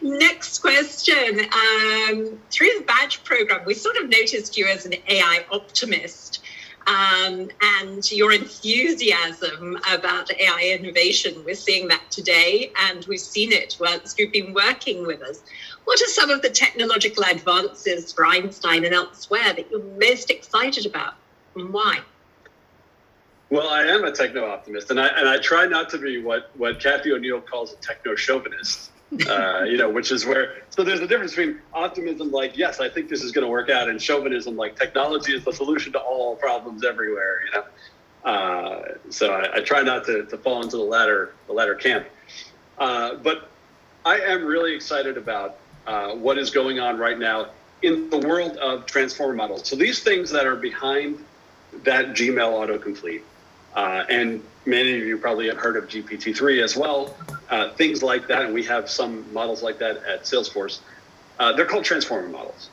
next 0.00 0.58
question 0.58 1.40
um, 1.40 2.38
through 2.50 2.70
the 2.78 2.84
badge 2.86 3.22
program 3.24 3.60
we 3.66 3.74
sort 3.74 3.96
of 3.96 4.08
noticed 4.08 4.56
you 4.56 4.66
as 4.66 4.86
an 4.86 4.94
ai 5.08 5.44
optimist 5.50 6.40
um, 6.86 7.50
and 7.78 8.10
your 8.10 8.32
enthusiasm 8.32 9.78
about 9.92 10.30
AI 10.40 10.76
innovation. 10.78 11.42
We're 11.44 11.54
seeing 11.54 11.88
that 11.88 12.10
today, 12.10 12.72
and 12.88 13.04
we've 13.06 13.20
seen 13.20 13.52
it 13.52 13.76
once 13.78 14.14
you've 14.18 14.32
been 14.32 14.54
working 14.54 15.06
with 15.06 15.22
us. 15.22 15.42
What 15.84 16.00
are 16.00 16.06
some 16.06 16.30
of 16.30 16.42
the 16.42 16.50
technological 16.50 17.24
advances 17.24 18.12
for 18.12 18.26
Einstein 18.26 18.84
and 18.84 18.94
elsewhere 18.94 19.52
that 19.52 19.70
you're 19.70 19.82
most 20.00 20.30
excited 20.30 20.86
about, 20.86 21.14
why? 21.64 22.00
Well, 23.50 23.68
I 23.68 23.82
am 23.82 24.04
a 24.04 24.12
techno 24.12 24.46
optimist, 24.46 24.90
and 24.90 25.00
I 25.00 25.08
and 25.08 25.28
I 25.28 25.38
try 25.38 25.66
not 25.66 25.90
to 25.90 25.98
be 25.98 26.22
what 26.22 26.50
what 26.56 26.80
Cathy 26.80 27.12
O'Neil 27.12 27.40
calls 27.40 27.72
a 27.72 27.76
techno 27.76 28.14
chauvinist. 28.14 28.90
Uh, 29.28 29.64
you 29.64 29.76
know, 29.76 29.90
which 29.90 30.12
is 30.12 30.24
where 30.24 30.62
so 30.68 30.84
there's 30.84 31.00
a 31.00 31.06
difference 31.06 31.34
between 31.34 31.60
optimism, 31.74 32.30
like 32.30 32.56
yes, 32.56 32.78
I 32.78 32.88
think 32.88 33.08
this 33.08 33.24
is 33.24 33.32
going 33.32 33.44
to 33.44 33.50
work 33.50 33.68
out, 33.68 33.88
and 33.88 34.00
chauvinism, 34.00 34.56
like 34.56 34.76
technology 34.76 35.34
is 35.34 35.44
the 35.44 35.52
solution 35.52 35.92
to 35.94 35.98
all 35.98 36.36
problems 36.36 36.84
everywhere. 36.84 37.40
You 37.44 37.60
know, 37.60 38.30
uh, 38.30 38.82
so 39.08 39.32
I, 39.32 39.56
I, 39.56 39.60
try 39.62 39.82
not 39.82 40.04
to, 40.06 40.26
to 40.26 40.38
fall 40.38 40.62
into 40.62 40.76
the 40.76 40.84
latter 40.84 41.34
the 41.48 41.52
latter 41.52 41.74
camp. 41.74 42.06
Uh, 42.78 43.16
but 43.16 43.50
I 44.04 44.20
am 44.20 44.44
really 44.44 44.76
excited 44.76 45.16
about 45.16 45.56
uh, 45.88 46.14
what 46.14 46.38
is 46.38 46.50
going 46.50 46.78
on 46.78 46.96
right 46.96 47.18
now 47.18 47.48
in 47.82 48.10
the 48.10 48.18
world 48.18 48.58
of 48.58 48.86
transformer 48.86 49.34
models. 49.34 49.66
So 49.66 49.74
these 49.74 50.04
things 50.04 50.30
that 50.30 50.46
are 50.46 50.56
behind 50.56 51.24
that 51.84 52.08
Gmail 52.08 52.36
autocomplete 52.36 53.22
uh, 53.74 54.04
and 54.08 54.42
many 54.66 55.00
of 55.00 55.06
you 55.06 55.16
probably 55.16 55.46
have 55.48 55.56
heard 55.56 55.76
of 55.76 55.88
GPT-3 55.88 56.62
as 56.62 56.76
well, 56.76 57.14
uh, 57.48 57.70
things 57.70 58.02
like 58.02 58.26
that. 58.28 58.44
And 58.44 58.54
we 58.54 58.64
have 58.64 58.90
some 58.90 59.32
models 59.32 59.62
like 59.62 59.78
that 59.78 59.98
at 59.98 60.24
Salesforce. 60.24 60.80
Uh, 61.38 61.52
they're 61.52 61.66
called 61.66 61.84
transformer 61.84 62.28
models. 62.28 62.68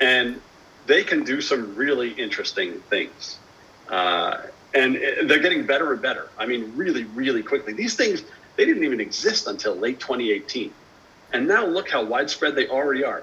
And 0.00 0.40
they 0.86 1.02
can 1.02 1.24
do 1.24 1.40
some 1.40 1.74
really 1.74 2.10
interesting 2.12 2.80
things. 2.90 3.38
Uh, 3.88 4.42
and 4.74 4.96
they're 4.96 5.38
getting 5.38 5.66
better 5.66 5.92
and 5.92 6.02
better. 6.02 6.28
I 6.36 6.46
mean, 6.46 6.72
really, 6.76 7.04
really 7.04 7.42
quickly. 7.42 7.72
These 7.72 7.94
things, 7.94 8.22
they 8.56 8.64
didn't 8.64 8.84
even 8.84 9.00
exist 9.00 9.46
until 9.46 9.74
late 9.76 10.00
2018. 10.00 10.72
And 11.32 11.48
now 11.48 11.64
look 11.64 11.90
how 11.90 12.04
widespread 12.04 12.54
they 12.54 12.68
already 12.68 13.04
are 13.04 13.22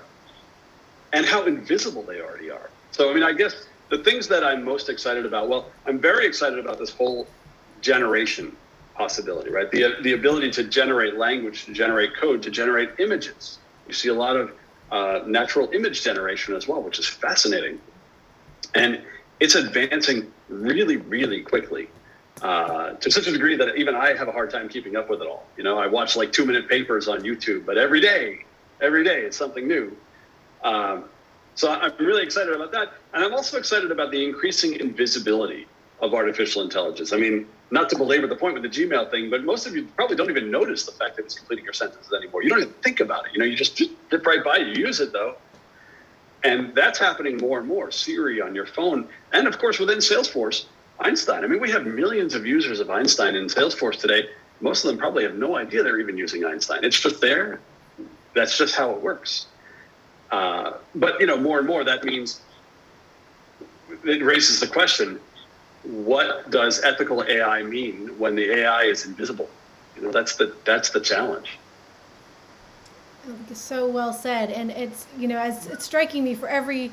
and 1.13 1.25
how 1.25 1.45
invisible 1.45 2.03
they 2.03 2.21
already 2.21 2.49
are. 2.49 2.69
So, 2.91 3.09
I 3.09 3.13
mean, 3.13 3.23
I 3.23 3.33
guess 3.33 3.67
the 3.91 3.97
things 3.97 4.27
that 4.29 4.43
I'm 4.43 4.63
most 4.63 4.89
excited 4.89 5.25
about, 5.25 5.49
well, 5.49 5.69
I'm 5.85 5.99
very 5.99 6.25
excited 6.25 6.57
about 6.57 6.79
this 6.79 6.89
whole 6.89 7.27
generation 7.81 8.55
possibility, 8.95 9.51
right? 9.51 9.69
The, 9.69 9.97
the 10.01 10.13
ability 10.13 10.49
to 10.51 10.63
generate 10.63 11.17
language, 11.17 11.65
to 11.65 11.73
generate 11.73 12.15
code, 12.15 12.41
to 12.43 12.49
generate 12.49 12.91
images. 12.99 13.59
You 13.87 13.93
see 13.93 14.07
a 14.07 14.13
lot 14.13 14.37
of 14.37 14.53
uh, 14.91 15.19
natural 15.27 15.69
image 15.71 16.03
generation 16.03 16.55
as 16.55 16.67
well, 16.67 16.81
which 16.81 16.99
is 16.99 17.07
fascinating. 17.07 17.81
And 18.73 19.01
it's 19.41 19.55
advancing 19.55 20.31
really, 20.47 20.95
really 20.95 21.41
quickly 21.41 21.89
uh, 22.41 22.91
to 22.93 23.11
such 23.11 23.27
a 23.27 23.31
degree 23.31 23.57
that 23.57 23.75
even 23.75 23.93
I 23.93 24.15
have 24.15 24.29
a 24.29 24.31
hard 24.31 24.51
time 24.51 24.69
keeping 24.69 24.95
up 24.95 25.09
with 25.09 25.21
it 25.21 25.27
all. 25.27 25.45
You 25.57 25.65
know, 25.65 25.77
I 25.77 25.87
watch 25.87 26.15
like 26.15 26.31
two 26.31 26.45
minute 26.45 26.69
papers 26.69 27.09
on 27.09 27.21
YouTube, 27.21 27.65
but 27.65 27.77
every 27.77 27.99
day, 27.99 28.45
every 28.79 29.03
day 29.03 29.23
it's 29.23 29.35
something 29.35 29.67
new. 29.67 29.97
Um, 30.63 31.05
so 31.55 31.71
I'm 31.71 31.93
really 31.99 32.23
excited 32.23 32.53
about 32.53 32.71
that. 32.71 32.93
And 33.13 33.23
I'm 33.23 33.33
also 33.33 33.57
excited 33.57 33.91
about 33.91 34.11
the 34.11 34.23
increasing 34.23 34.79
invisibility 34.79 35.67
of 36.01 36.13
artificial 36.13 36.61
intelligence. 36.63 37.13
I 37.13 37.17
mean, 37.17 37.47
not 37.69 37.89
to 37.89 37.97
belabor 37.97 38.27
the 38.27 38.35
point 38.35 38.53
with 38.53 38.63
the 38.63 38.69
Gmail 38.69 39.09
thing, 39.11 39.29
but 39.29 39.43
most 39.43 39.65
of 39.65 39.75
you 39.75 39.87
probably 39.95 40.15
don't 40.15 40.29
even 40.29 40.51
notice 40.51 40.85
the 40.85 40.91
fact 40.91 41.15
that 41.15 41.25
it's 41.25 41.35
completing 41.35 41.63
your 41.63 41.73
sentences 41.73 42.11
anymore. 42.11 42.43
You 42.43 42.49
don't 42.49 42.61
even 42.61 42.73
think 42.75 42.99
about 42.99 43.27
it. 43.27 43.33
You 43.33 43.39
know, 43.39 43.45
you 43.45 43.55
just 43.55 43.81
dip 44.09 44.25
right 44.25 44.43
by. 44.43 44.57
You 44.57 44.73
use 44.73 44.99
it 44.99 45.13
though, 45.13 45.35
and 46.43 46.73
that's 46.75 46.99
happening 46.99 47.37
more 47.37 47.59
and 47.59 47.67
more. 47.67 47.91
Siri 47.91 48.41
on 48.41 48.55
your 48.55 48.65
phone, 48.65 49.07
and 49.31 49.47
of 49.47 49.57
course 49.59 49.79
within 49.79 49.99
Salesforce, 49.99 50.65
Einstein. 50.99 51.43
I 51.43 51.47
mean, 51.47 51.61
we 51.61 51.71
have 51.71 51.85
millions 51.85 52.33
of 52.33 52.45
users 52.45 52.79
of 52.79 52.89
Einstein 52.89 53.35
in 53.35 53.45
Salesforce 53.45 53.99
today. 53.99 54.27
Most 54.59 54.83
of 54.83 54.89
them 54.89 54.99
probably 54.99 55.23
have 55.23 55.35
no 55.35 55.55
idea 55.55 55.81
they're 55.81 55.99
even 55.99 56.17
using 56.17 56.45
Einstein. 56.45 56.83
It's 56.83 56.99
just 56.99 57.21
there. 57.21 57.59
That's 58.35 58.57
just 58.57 58.75
how 58.75 58.91
it 58.91 59.01
works. 59.01 59.47
Uh, 60.31 60.73
but 60.95 61.19
you 61.19 61.27
know, 61.27 61.37
more 61.37 61.59
and 61.59 61.67
more 61.67 61.83
that 61.83 62.03
means 62.03 62.41
it 64.03 64.23
raises 64.23 64.59
the 64.59 64.67
question: 64.67 65.19
What 65.83 66.49
does 66.49 66.81
ethical 66.83 67.23
AI 67.23 67.63
mean 67.63 68.17
when 68.17 68.35
the 68.35 68.59
AI 68.59 68.83
is 68.83 69.05
invisible? 69.05 69.49
You 69.95 70.03
know, 70.03 70.11
that's 70.11 70.35
the 70.35 70.55
that's 70.63 70.89
the 70.89 71.01
challenge. 71.01 71.57
So 73.53 73.87
well 73.87 74.13
said, 74.13 74.49
and 74.49 74.71
it's 74.71 75.05
you 75.17 75.27
know, 75.27 75.37
as 75.37 75.67
it's 75.67 75.85
striking 75.85 76.23
me 76.23 76.33
for 76.33 76.47
every 76.47 76.91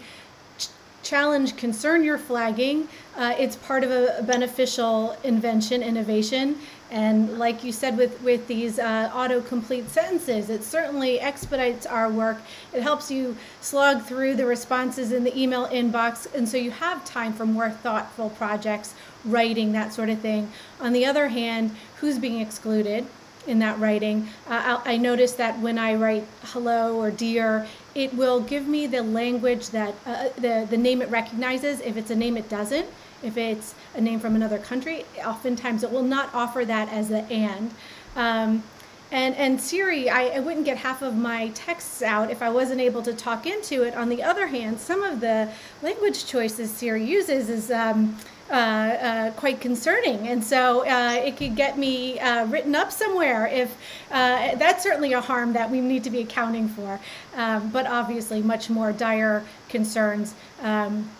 challenge 1.03 1.57
concern 1.57 2.03
you're 2.05 2.19
flagging, 2.19 2.89
uh, 3.17 3.35
it's 3.39 3.57
part 3.57 3.85
of 3.85 3.91
a, 3.91 4.19
a 4.19 4.23
beneficial 4.23 5.17
invention, 5.23 5.83
innovation, 5.83 6.59
and 6.91 7.39
like 7.39 7.63
you 7.65 7.73
said 7.73 7.97
with, 7.97 8.21
with 8.23 8.47
these 8.47 8.79
uh, 8.79 9.11
autocomplete 9.13 9.89
sentences, 9.89 10.49
it 10.49 10.65
certainly 10.65 11.21
expedites 11.21 11.85
our 11.87 12.11
work. 12.11 12.39
It 12.73 12.83
helps 12.83 13.11
you 13.11 13.37
slog 13.61 14.03
through 14.03 14.37
the 14.37 14.47
responses 14.47 15.13
in 15.13 15.25
the 15.25 15.39
email 15.39 15.67
inbox, 15.69 16.33
and 16.35 16.49
so 16.49 16.57
you 16.57 16.71
have 16.71 17.05
time 17.05 17.33
for 17.33 17.45
more 17.45 17.71
thoughtful 17.71 18.31
projects, 18.31 18.95
writing, 19.25 19.73
that 19.73 19.93
sort 19.93 20.09
of 20.09 20.21
thing. 20.21 20.51
On 20.81 20.93
the 20.93 21.05
other 21.05 21.29
hand, 21.29 21.77
who's 22.01 22.19
being 22.19 22.41
excluded? 22.41 23.07
in 23.47 23.61
that 23.61 23.79
writing. 23.79 24.29
Uh, 24.47 24.79
I 24.85 24.99
noticed 24.99 25.39
that 25.39 25.59
when 25.61 25.79
I 25.79 25.95
write 25.95 26.27
hello 26.43 26.97
or 26.97 27.11
dear, 27.11 27.67
it 27.95 28.13
will 28.15 28.41
give 28.41 28.69
me 28.69 28.87
the 28.87 29.03
language 29.03 29.71
that 29.71 29.95
uh, 30.05 30.29
the, 30.37 30.67
the 30.69 30.77
name 30.77 31.01
it 31.01 31.09
recognizes. 31.09 31.81
If 31.81 31.97
it's 31.97 32.11
a 32.11 32.15
name 32.15 32.37
it 32.37 32.51
doesn't, 32.51 32.87
if 33.23 33.37
it's 33.37 33.75
a 33.95 34.01
name 34.01 34.21
from 34.21 34.37
another 34.37 34.59
country, 34.59 35.05
oftentimes 35.25 35.83
it 35.83 35.91
will 35.91 36.03
not 36.03 36.35
offer 36.35 36.65
that 36.65 36.89
as 36.91 37.09
the 37.09 37.23
and. 37.31 37.73
Um, 38.17 38.63
and, 39.11 39.35
and 39.37 39.61
Siri, 39.61 40.11
I, 40.11 40.37
I, 40.37 40.41
wouldn't 40.41 40.67
get 40.67 40.77
half 40.77 41.01
of 41.01 41.17
my 41.17 41.49
texts 41.55 42.03
out 42.03 42.31
if 42.31 42.43
I 42.43 42.51
wasn't 42.51 42.83
able 42.83 43.01
to 43.03 43.15
talk 43.15 43.47
into 43.47 43.83
it. 43.83 43.95
On 43.95 44.11
the 44.11 44.23
other 44.23 44.49
hand, 44.49 44.79
some 44.79 45.03
of 45.03 45.21
the 45.21 45.51
language 45.81 46.27
choices 46.27 46.71
Siri 46.71 47.05
uses 47.05 47.49
is 47.49 47.71
um, 47.71 48.19
uh, 48.51 48.55
uh, 48.55 49.31
quite 49.33 49.61
concerning. 49.63 50.29
And 50.29 50.45
so 50.45 50.87
uh, 50.87 51.13
it 51.13 51.39
could 51.39 51.57
get 51.57 51.79
me 51.79 52.19
uh, 52.19 52.47
written 52.47 52.75
up 52.75 52.93
somewhere 52.93 53.47
if 53.47 53.77
uh, 54.11 54.57
that's 54.57 54.83
certainly 54.83 55.15
a 55.15 55.21
harm 55.21 55.55
that 55.55 55.71
we 55.71 55.81
need 55.81 56.05
to 56.05 56.11
be 56.11 56.21
accounting 56.21 56.69
for. 56.69 57.01
Um, 57.35 57.71
but 57.71 57.87
obviously, 57.87 58.43
much 58.43 58.69
more 58.69 58.93
dire 58.93 59.45
concerns. 59.69 60.35
Um, 60.63 61.11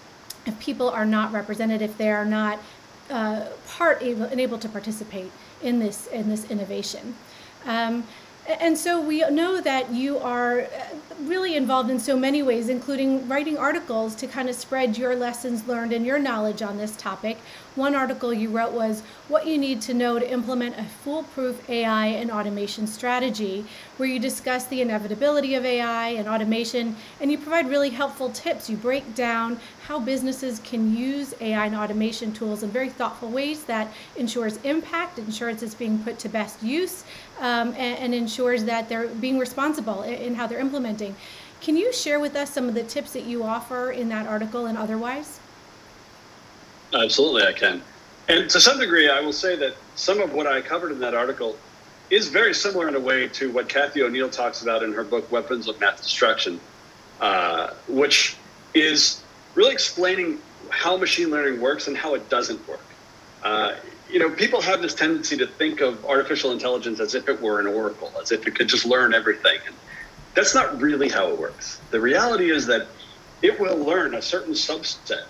if 0.49 0.59
people 0.59 0.89
are 0.89 1.07
not 1.07 1.33
represented, 1.33 1.83
if 1.83 1.97
they 1.99 2.11
are 2.11 2.25
not 2.25 2.59
uh, 3.11 3.47
part 3.69 4.03
able 4.03 4.25
and 4.25 4.41
able 4.41 4.59
to 4.59 4.69
participate 4.69 5.31
in 5.63 5.79
this 5.79 6.07
in 6.09 6.29
this 6.29 6.51
innovation. 6.51 7.15
Um, 7.65 8.05
and 8.49 8.79
so 8.79 8.99
we 9.01 9.21
know 9.29 9.61
that 9.61 9.93
you 9.93 10.19
are 10.19 10.61
uh, 10.61 10.67
really 11.21 11.55
involved 11.55 11.91
in 11.91 12.01
so 12.01 12.17
many 12.17 12.43
ways, 12.43 12.71
including 12.71 13.29
writing 13.29 13.59
articles 13.59 14.15
to 14.17 14.27
kind 14.27 14.49
of 14.49 14.55
spread 14.55 14.97
your 14.97 15.15
lessons 15.15 15.67
learned 15.69 15.93
and 15.93 16.07
your 16.07 16.19
knowledge 16.19 16.63
on 16.63 16.79
this 16.79 16.97
topic. 16.97 17.39
One 17.79 17.95
article 17.95 18.35
you 18.35 18.49
wrote 18.49 18.73
was 18.73 19.05
What 19.29 19.47
You 19.47 19.57
Need 19.57 19.81
to 19.83 19.95
Know 19.95 20.19
to 20.19 20.29
Implement 20.29 20.77
a 20.77 20.83
Foolproof 20.83 21.71
AI 21.71 22.07
and 22.07 22.29
Automation 22.29 22.89
Strategy, 22.89 23.65
where 23.99 24.09
you 24.09 24.19
discuss 24.19 24.67
the 24.67 24.81
inevitability 24.81 25.55
of 25.55 25.65
AI 25.65 26.09
and 26.09 26.27
automation, 26.27 26.97
and 27.21 27.31
you 27.31 27.39
provide 27.39 27.69
really 27.69 27.91
helpful 27.91 28.31
tips. 28.31 28.69
You 28.69 28.77
break 28.77 29.15
down 29.15 29.61
how 29.87 30.01
businesses 30.01 30.59
can 30.65 30.97
use 30.97 31.37
AI 31.41 31.67
and 31.67 31.77
automation 31.77 32.33
tools 32.33 32.65
in 32.65 32.71
very 32.71 32.89
thoughtful 32.89 33.29
ways 33.29 33.63
that 33.67 33.93
ensures 34.17 34.57
impact, 34.65 35.21
ensures 35.21 35.63
it's 35.63 35.77
being 35.77 36.01
put 36.01 36.19
to 36.19 36.29
best 36.29 36.61
use, 36.61 37.05
um, 37.39 37.69
and, 37.77 37.97
and, 38.01 38.13
ensures 38.13 38.65
that 38.65 38.89
they're 38.89 39.07
being 39.07 39.39
responsible 39.39 40.03
in, 40.03 40.15
in 40.15 40.35
how 40.35 40.49
they're 40.49 40.59
implementing. 40.59 41.15
Can 41.61 41.77
you 41.77 41.93
share 41.93 42.19
with 42.19 42.35
us 42.35 42.51
some 42.51 42.69
of 42.69 42.75
the 42.75 42.83
tips 42.83 43.13
that 43.13 43.23
you 43.23 43.45
offer 43.45 43.93
in 43.93 44.09
that 44.09 44.27
article 44.27 44.67
and 44.67 44.77
otherwise? 44.77 45.39
Absolutely, 46.93 47.43
I 47.43 47.53
can. 47.53 47.83
And 48.29 48.49
to 48.51 48.61
some 48.61 48.79
degree, 48.79 49.09
I 49.09 49.21
will 49.21 49.33
say 49.33 49.57
that 49.57 49.77
some 49.95 50.21
of 50.21 50.33
what 50.33 50.47
I 50.47 50.61
covered 50.61 50.93
in 50.93 51.01
that 51.01 51.15
article 51.15 51.57
is 52.11 52.29
very 52.29 52.55
similar 52.55 52.89
in 52.89 52.95
a 52.95 53.01
way 53.01 53.29
to 53.29 53.51
what 53.53 53.69
Cathy 53.69 54.03
O'Neil 54.03 54.31
talks 54.31 54.63
about 54.63 54.83
in 54.83 54.93
her 54.93 55.05
book, 55.05 55.31
Weapons 55.31 55.69
of 55.69 55.79
Math 55.81 56.03
Destruction, 56.03 56.61
uh, 57.21 57.71
which 57.89 58.37
is 58.75 59.23
really 59.55 59.73
explaining 59.73 60.39
how 60.71 60.97
machine 60.97 61.31
learning 61.31 61.61
works 61.61 61.89
and 61.89 61.97
how 61.97 62.15
it 62.15 62.29
doesn't 62.29 62.67
work. 62.69 62.81
Uh, 63.43 63.75
you 64.11 64.19
know, 64.19 64.31
people 64.31 64.61
have 64.61 64.81
this 64.81 64.95
tendency 64.95 65.37
to 65.37 65.47
think 65.47 65.81
of 65.81 66.05
artificial 66.05 66.53
intelligence 66.53 67.01
as 67.01 67.15
if 67.15 67.29
it 67.29 67.41
were 67.43 67.61
an 67.61 67.67
oracle, 67.67 68.11
as 68.21 68.33
if 68.33 68.47
it 68.47 68.55
could 68.55 68.69
just 68.69 68.87
learn 68.87 69.13
everything. 69.13 69.59
And 69.67 69.75
that's 70.35 70.55
not 70.55 70.81
really 70.81 71.09
how 71.09 71.29
it 71.29 71.39
works. 71.39 71.81
The 71.91 72.01
reality 72.01 72.51
is 72.51 72.67
that 72.67 72.89
it 73.43 73.61
will 73.61 73.79
learn 73.79 74.15
a 74.15 74.23
certain 74.23 74.55
subset 74.55 75.27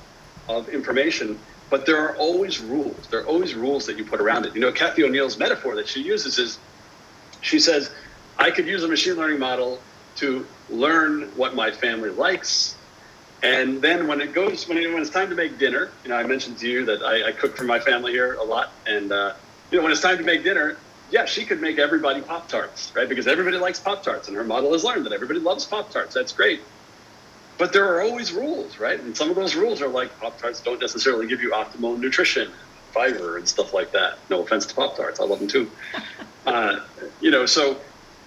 of 0.48 0.68
information, 0.68 1.38
but 1.70 1.84
there 1.86 1.98
are 1.98 2.16
always 2.16 2.60
rules. 2.60 3.06
There 3.08 3.20
are 3.20 3.26
always 3.26 3.54
rules 3.54 3.86
that 3.86 3.96
you 3.98 4.04
put 4.04 4.20
around 4.20 4.46
it. 4.46 4.54
You 4.54 4.60
know, 4.60 4.72
Cathy 4.72 5.04
O'Neil's 5.04 5.38
metaphor 5.38 5.76
that 5.76 5.88
she 5.88 6.02
uses 6.02 6.38
is 6.38 6.58
she 7.40 7.58
says, 7.60 7.90
I 8.38 8.50
could 8.50 8.66
use 8.66 8.82
a 8.82 8.88
machine 8.88 9.14
learning 9.14 9.38
model 9.38 9.80
to 10.16 10.46
learn 10.68 11.30
what 11.36 11.54
my 11.54 11.70
family 11.70 12.10
likes, 12.10 12.76
And 13.42 13.80
then 13.80 14.08
when 14.08 14.20
it 14.20 14.32
goes, 14.32 14.66
when, 14.68 14.78
it, 14.78 14.92
when 14.92 15.00
it's 15.00 15.10
time 15.10 15.30
to 15.30 15.36
make 15.36 15.58
dinner, 15.58 15.90
you 16.02 16.10
know, 16.10 16.16
I 16.16 16.24
mentioned 16.24 16.58
to 16.58 16.68
you 16.68 16.84
that 16.86 17.02
I, 17.02 17.28
I 17.28 17.32
cook 17.32 17.56
for 17.56 17.64
my 17.64 17.78
family 17.78 18.12
here 18.12 18.34
a 18.34 18.42
lot. 18.42 18.72
And, 18.86 19.12
uh, 19.12 19.34
you 19.70 19.78
know, 19.78 19.84
when 19.84 19.92
it's 19.92 20.00
time 20.00 20.18
to 20.18 20.24
make 20.24 20.42
dinner, 20.42 20.76
yeah, 21.10 21.24
she 21.24 21.44
could 21.44 21.60
make 21.60 21.78
everybody 21.78 22.20
Pop 22.20 22.48
Tarts, 22.48 22.92
right? 22.96 23.08
Because 23.08 23.26
everybody 23.26 23.56
likes 23.56 23.78
Pop 23.80 24.02
Tarts, 24.02 24.28
and 24.28 24.36
her 24.36 24.44
model 24.44 24.72
has 24.72 24.84
learned 24.84 25.06
that 25.06 25.12
everybody 25.12 25.40
loves 25.40 25.64
Pop 25.64 25.90
Tarts. 25.90 26.14
That's 26.14 26.32
great. 26.32 26.60
But 27.58 27.72
there 27.72 27.92
are 27.92 28.00
always 28.02 28.32
rules, 28.32 28.78
right? 28.78 28.98
And 29.00 29.16
some 29.16 29.28
of 29.30 29.36
those 29.36 29.56
rules 29.56 29.82
are 29.82 29.88
like 29.88 30.16
Pop 30.20 30.38
Tarts 30.38 30.60
don't 30.60 30.80
necessarily 30.80 31.26
give 31.26 31.42
you 31.42 31.50
optimal 31.50 31.98
nutrition, 31.98 32.52
fiber, 32.92 33.36
and 33.36 33.48
stuff 33.48 33.74
like 33.74 33.90
that. 33.92 34.18
No 34.30 34.42
offense 34.42 34.64
to 34.66 34.74
Pop 34.74 34.96
Tarts, 34.96 35.18
I 35.20 35.24
love 35.24 35.40
them 35.40 35.48
too. 35.48 35.70
Uh, 36.46 36.80
you 37.20 37.30
know, 37.30 37.44
so 37.44 37.76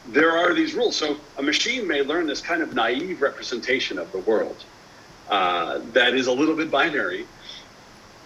there 0.06 0.38
are 0.38 0.54
these 0.54 0.76
rules. 0.76 0.96
So 0.96 1.17
a 1.38 1.41
machine 1.41 1.88
may 1.88 2.04
learn 2.04 2.28
this 2.28 2.39
kind 2.39 2.62
of 2.62 2.76
naive 2.76 3.20
representation 3.20 3.98
of 3.98 4.12
the 4.12 4.20
world 4.20 4.63
uh, 5.28 5.80
that 5.94 6.13
is 6.13 6.28
a 6.28 6.32
little 6.32 6.56
bit 6.56 6.70
binary, 6.70 7.26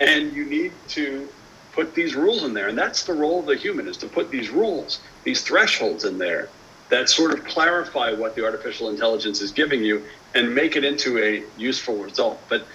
and 0.02 0.34
you 0.34 0.44
need 0.44 0.74
to 0.90 1.30
put 1.72 1.94
these 1.96 2.14
rules 2.14 2.44
in 2.44 2.54
there. 2.54 2.68
And 2.68 2.78
that's 2.78 3.04
the 3.04 3.14
role 3.14 3.40
of 3.40 3.46
the 3.46 3.56
human 3.56 3.88
is 3.88 3.96
to 3.98 4.08
put 4.08 4.32
these 4.32 4.50
rules, 4.50 5.00
these 5.24 5.44
thresholds 5.44 6.04
in 6.04 6.18
there 6.18 6.50
that 6.90 7.10
sort 7.10 7.34
of 7.34 7.44
clarify 7.46 8.14
what 8.14 8.36
the 8.36 8.44
artificial 8.44 8.90
intelligence 8.90 9.42
is 9.42 9.52
giving 9.52 9.84
you 9.84 10.06
and 10.34 10.54
make 10.54 10.76
it 10.76 10.84
into 10.84 11.18
a 11.20 11.44
useful 11.58 11.98
result. 11.98 12.48
But 12.50 12.68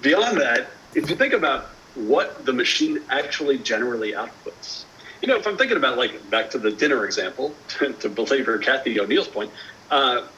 beyond 0.00 0.40
that, 0.40 0.70
if 0.94 1.10
you 1.10 1.16
think 1.16 1.32
about 1.32 1.70
what 1.94 2.44
the 2.44 2.52
machine 2.52 3.04
actually 3.10 3.58
generally 3.58 4.12
outputs, 4.12 4.84
you 5.20 5.28
know, 5.28 5.36
if 5.36 5.46
I'm 5.46 5.58
thinking 5.58 5.76
about 5.76 5.98
like 5.98 6.28
back 6.30 6.50
to 6.50 6.58
the 6.58 6.70
dinner 6.70 7.04
example, 7.04 7.54
to 8.00 8.08
belabor 8.08 8.58
Cathy 8.58 8.98
O'Neil's 8.98 9.28
point, 9.28 9.52
uh, 9.90 10.28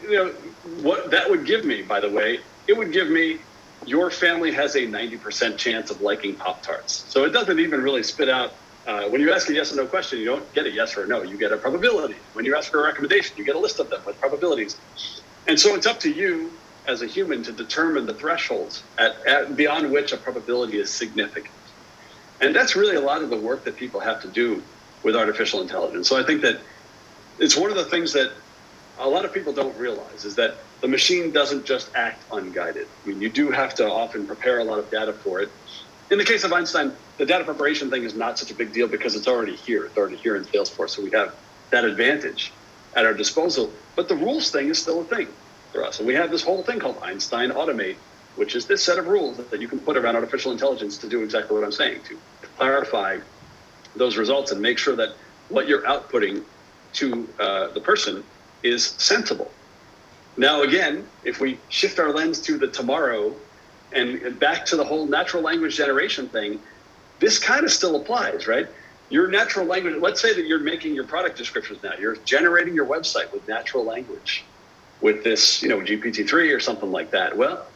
you 0.00 0.10
know, 0.10 0.34
what 0.62 1.10
that 1.10 1.28
would 1.28 1.44
give 1.44 1.64
me, 1.64 1.82
by 1.82 2.00
the 2.00 2.10
way, 2.10 2.40
it 2.68 2.76
would 2.76 2.92
give 2.92 3.08
me 3.08 3.40
your 3.84 4.10
family 4.10 4.52
has 4.52 4.74
a 4.74 4.80
90% 4.80 5.56
chance 5.56 5.90
of 5.90 6.00
liking 6.00 6.36
Pop 6.36 6.62
Tarts. 6.62 7.04
So 7.08 7.24
it 7.24 7.30
doesn't 7.30 7.58
even 7.58 7.80
really 7.80 8.02
spit 8.02 8.28
out. 8.28 8.52
Uh, 8.88 9.06
when 9.10 9.20
you 9.20 9.30
ask 9.34 9.50
a 9.50 9.52
yes 9.52 9.70
or 9.70 9.76
no 9.76 9.86
question, 9.86 10.18
you 10.18 10.24
don't 10.24 10.50
get 10.54 10.64
a 10.64 10.70
yes 10.70 10.96
or 10.96 11.04
a 11.04 11.06
no. 11.06 11.22
You 11.22 11.36
get 11.36 11.52
a 11.52 11.58
probability. 11.58 12.14
When 12.32 12.46
you 12.46 12.56
ask 12.56 12.70
for 12.70 12.80
a 12.80 12.84
recommendation, 12.84 13.36
you 13.36 13.44
get 13.44 13.54
a 13.54 13.58
list 13.58 13.78
of 13.80 13.90
them 13.90 14.00
with 14.06 14.18
probabilities. 14.18 14.80
And 15.46 15.60
so 15.60 15.74
it's 15.74 15.86
up 15.86 16.00
to 16.00 16.10
you 16.10 16.50
as 16.86 17.02
a 17.02 17.06
human 17.06 17.42
to 17.42 17.52
determine 17.52 18.06
the 18.06 18.14
thresholds 18.14 18.82
at, 18.96 19.14
at 19.26 19.56
beyond 19.56 19.92
which 19.92 20.12
a 20.12 20.16
probability 20.16 20.78
is 20.78 20.90
significant. 20.90 21.52
And 22.40 22.56
that's 22.56 22.76
really 22.76 22.96
a 22.96 23.00
lot 23.02 23.20
of 23.20 23.28
the 23.28 23.36
work 23.36 23.62
that 23.64 23.76
people 23.76 24.00
have 24.00 24.22
to 24.22 24.28
do 24.28 24.62
with 25.02 25.14
artificial 25.14 25.60
intelligence. 25.60 26.08
So 26.08 26.18
I 26.18 26.22
think 26.22 26.40
that 26.40 26.58
it's 27.38 27.58
one 27.58 27.70
of 27.70 27.76
the 27.76 27.84
things 27.84 28.14
that 28.14 28.32
a 28.98 29.06
lot 29.06 29.26
of 29.26 29.34
people 29.34 29.52
don't 29.52 29.76
realize 29.76 30.24
is 30.24 30.34
that 30.36 30.56
the 30.80 30.88
machine 30.88 31.30
doesn't 31.30 31.66
just 31.66 31.90
act 31.94 32.24
unguided. 32.32 32.86
I 33.04 33.08
mean, 33.08 33.20
you 33.20 33.28
do 33.28 33.50
have 33.50 33.74
to 33.74 33.90
often 33.90 34.26
prepare 34.26 34.60
a 34.60 34.64
lot 34.64 34.78
of 34.78 34.90
data 34.90 35.12
for 35.12 35.42
it. 35.42 35.50
In 36.10 36.16
the 36.16 36.24
case 36.24 36.42
of 36.42 36.54
Einstein, 36.54 36.96
the 37.18 37.26
data 37.26 37.44
preparation 37.44 37.90
thing 37.90 38.04
is 38.04 38.14
not 38.14 38.38
such 38.38 38.50
a 38.50 38.54
big 38.54 38.72
deal 38.72 38.88
because 38.88 39.14
it's 39.14 39.28
already 39.28 39.56
here. 39.56 39.84
It's 39.84 39.96
already 39.96 40.16
here 40.16 40.36
in 40.36 40.44
Salesforce. 40.44 40.90
So 40.90 41.02
we 41.02 41.10
have 41.10 41.34
that 41.70 41.84
advantage 41.84 42.52
at 42.94 43.04
our 43.04 43.14
disposal. 43.14 43.72
But 43.96 44.08
the 44.08 44.14
rules 44.14 44.50
thing 44.50 44.68
is 44.68 44.80
still 44.80 45.02
a 45.02 45.04
thing 45.04 45.28
for 45.72 45.84
us. 45.84 45.98
And 45.98 46.06
we 46.06 46.14
have 46.14 46.30
this 46.30 46.42
whole 46.42 46.62
thing 46.62 46.78
called 46.78 46.98
Einstein 47.02 47.50
Automate, 47.50 47.96
which 48.36 48.54
is 48.54 48.66
this 48.66 48.84
set 48.84 48.98
of 48.98 49.06
rules 49.06 49.36
that 49.36 49.60
you 49.60 49.68
can 49.68 49.80
put 49.80 49.96
around 49.96 50.14
artificial 50.14 50.52
intelligence 50.52 50.98
to 50.98 51.08
do 51.08 51.22
exactly 51.22 51.54
what 51.56 51.64
I'm 51.64 51.72
saying, 51.72 52.02
to 52.04 52.18
clarify 52.56 53.18
those 53.96 54.16
results 54.16 54.52
and 54.52 54.60
make 54.60 54.78
sure 54.78 54.94
that 54.96 55.10
what 55.48 55.66
you're 55.66 55.82
outputting 55.82 56.44
to 56.94 57.28
uh, 57.38 57.72
the 57.72 57.80
person 57.80 58.24
is 58.62 58.94
sensible. 58.98 59.50
Now, 60.36 60.62
again, 60.62 61.10
if 61.24 61.40
we 61.40 61.58
shift 61.68 61.98
our 61.98 62.12
lens 62.14 62.40
to 62.42 62.58
the 62.58 62.68
tomorrow 62.68 63.34
and 63.92 64.38
back 64.38 64.64
to 64.66 64.76
the 64.76 64.84
whole 64.84 65.06
natural 65.06 65.42
language 65.42 65.76
generation 65.76 66.28
thing, 66.28 66.60
this 67.20 67.38
kind 67.38 67.64
of 67.64 67.72
still 67.72 67.96
applies, 67.96 68.46
right? 68.46 68.68
Your 69.10 69.28
natural 69.28 69.66
language, 69.66 69.96
let's 70.00 70.20
say 70.20 70.34
that 70.34 70.46
you're 70.46 70.60
making 70.60 70.94
your 70.94 71.04
product 71.04 71.36
descriptions 71.36 71.82
now, 71.82 71.92
you're 71.98 72.16
generating 72.16 72.74
your 72.74 72.86
website 72.86 73.32
with 73.32 73.46
natural 73.48 73.84
language 73.84 74.44
with 75.00 75.24
this, 75.24 75.62
you 75.62 75.68
know, 75.68 75.78
GPT-3 75.80 76.54
or 76.54 76.60
something 76.60 76.90
like 76.90 77.10
that. 77.12 77.36
Well, 77.36 77.66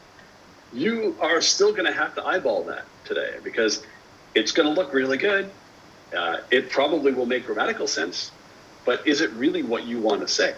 you 0.73 1.17
are 1.21 1.41
still 1.41 1.73
going 1.73 1.87
to 1.87 1.93
have 1.93 2.15
to 2.17 2.25
eyeball 2.25 2.65
that 2.65 2.85
today 3.05 3.37
because 3.43 3.85
it's 4.35 4.53
going 4.53 4.73
to 4.73 4.75
look 4.75 4.93
really 4.93 5.19
good. 5.19 5.51
Uh, 6.17 6.39
it 6.51 6.71
probably 6.71 7.13
will 7.13 7.27
make 7.27 7.47
grammatical 7.47 7.87
sense, 7.87 8.31
but 8.85 9.07
is 9.07 9.21
it 9.21 9.31
really 9.33 9.63
what 9.63 9.85
you 9.85 10.01
want 10.01 10.21
to 10.21 10.29
say? 10.29 10.55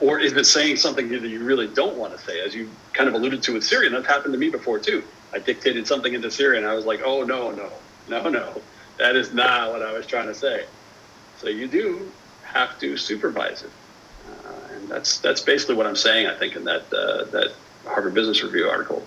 or 0.00 0.20
is 0.20 0.32
it 0.32 0.44
saying 0.44 0.76
something 0.76 1.08
that 1.08 1.22
you 1.22 1.42
really 1.42 1.66
don't 1.66 1.96
want 1.96 2.16
to 2.16 2.24
say, 2.24 2.40
as 2.40 2.54
you 2.54 2.70
kind 2.92 3.08
of 3.08 3.14
alluded 3.14 3.42
to 3.42 3.54
with 3.54 3.64
Siri? 3.64 3.86
And 3.86 3.94
that's 3.94 4.06
happened 4.06 4.32
to 4.32 4.38
me 4.38 4.48
before 4.48 4.78
too. 4.78 5.02
I 5.32 5.38
dictated 5.38 5.86
something 5.86 6.14
into 6.14 6.30
Siri, 6.30 6.58
and 6.58 6.66
I 6.66 6.74
was 6.74 6.84
like, 6.84 7.00
"Oh 7.04 7.24
no, 7.24 7.50
no, 7.50 7.70
no, 8.08 8.28
no, 8.28 8.60
that 8.98 9.16
is 9.16 9.32
not 9.32 9.72
what 9.72 9.82
I 9.82 9.92
was 9.92 10.06
trying 10.06 10.28
to 10.28 10.34
say." 10.34 10.66
So 11.38 11.48
you 11.48 11.66
do 11.66 12.10
have 12.42 12.78
to 12.80 12.96
supervise 12.96 13.62
it, 13.62 13.70
uh, 14.28 14.74
and 14.74 14.88
that's 14.88 15.18
that's 15.18 15.40
basically 15.40 15.76
what 15.76 15.86
I'm 15.86 15.96
saying. 15.96 16.26
I 16.26 16.38
think 16.38 16.56
in 16.56 16.64
that 16.64 16.92
uh, 16.92 17.24
that 17.30 17.52
Harvard 17.86 18.14
Business 18.14 18.42
Review 18.42 18.68
article. 18.68 19.02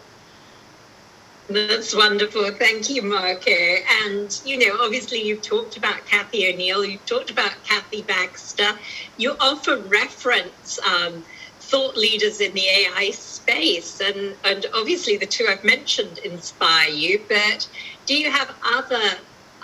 That's 1.48 1.96
wonderful. 1.96 2.50
Thank 2.54 2.90
you, 2.90 3.04
Marco. 3.04 3.52
And, 3.52 4.32
you 4.44 4.58
know, 4.58 4.84
obviously 4.84 5.22
you've 5.22 5.44
talked 5.44 5.78
about 5.78 6.04
Cathy 6.08 6.52
O'Neil, 6.52 6.84
you've 6.84 7.06
talked 7.06 7.30
about 7.30 7.52
Kathy 7.64 8.02
Baxter. 8.02 8.72
You 9.18 9.36
often 9.40 9.88
reference 9.88 10.80
um, 10.80 11.24
thought 11.70 11.98
leaders 11.98 12.40
in 12.40 12.54
the 12.54 12.66
AI 12.68 13.12
space. 13.12 14.00
And, 14.00 14.38
and 14.44 14.66
obviously 14.74 15.18
the 15.18 15.26
two 15.26 15.48
I've 15.50 15.64
mentioned 15.64 16.18
inspire 16.20 16.90
you, 16.90 17.26
but 17.30 17.68
do 18.06 18.16
you 18.16 18.32
have 18.32 18.56
other 18.66 19.02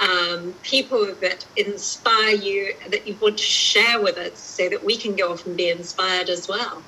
um, 0.02 0.56
people 0.64 1.16
that 1.22 1.46
inspire 1.56 2.36
you 2.36 2.74
that 2.90 3.08
you 3.08 3.18
want 3.22 3.38
to 3.38 3.44
share 3.44 4.02
with 4.02 4.18
us 4.18 4.42
so 4.42 4.70
that 4.70 4.84
we 4.84 4.98
can 4.98 5.16
go 5.16 5.32
off 5.32 5.46
and 5.46 5.56
be 5.56 5.70
inspired 5.70 6.30
as 6.30 6.48
well? 6.48 6.84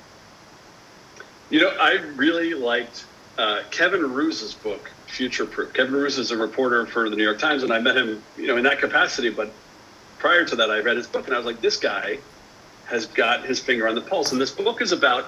You 1.48 1.60
know, 1.60 1.70
I 1.80 1.92
really 2.16 2.54
liked 2.54 3.06
uh, 3.38 3.60
Kevin 3.70 4.02
Roose's 4.02 4.54
book, 4.54 4.88
Future 5.06 5.46
Proof. 5.46 5.72
Kevin 5.74 5.94
Roos 5.94 6.18
is 6.18 6.30
a 6.30 6.36
reporter 6.36 6.86
for 6.86 7.08
the 7.08 7.16
New 7.16 7.22
York 7.22 7.38
Times, 7.38 7.62
and 7.62 7.72
I 7.72 7.78
met 7.78 7.96
him, 7.96 8.24
you 8.36 8.48
know, 8.48 8.56
in 8.56 8.64
that 8.64 8.80
capacity. 8.80 9.30
But 9.30 9.60
prior 10.18 10.44
to 10.44 10.56
that, 10.56 10.70
I 10.70 10.80
read 10.80 10.96
his 10.96 11.06
book, 11.06 11.26
and 11.26 11.34
I 11.34 11.38
was 11.38 11.46
like, 11.46 11.60
this 11.60 11.76
guy 11.76 12.22
has 12.86 13.06
got 13.06 13.44
his 13.44 13.60
finger 13.60 13.88
on 13.88 13.94
the 13.94 14.00
pulse. 14.00 14.32
And 14.32 14.40
this 14.40 14.50
book 14.50 14.82
is 14.82 14.92
about, 14.92 15.26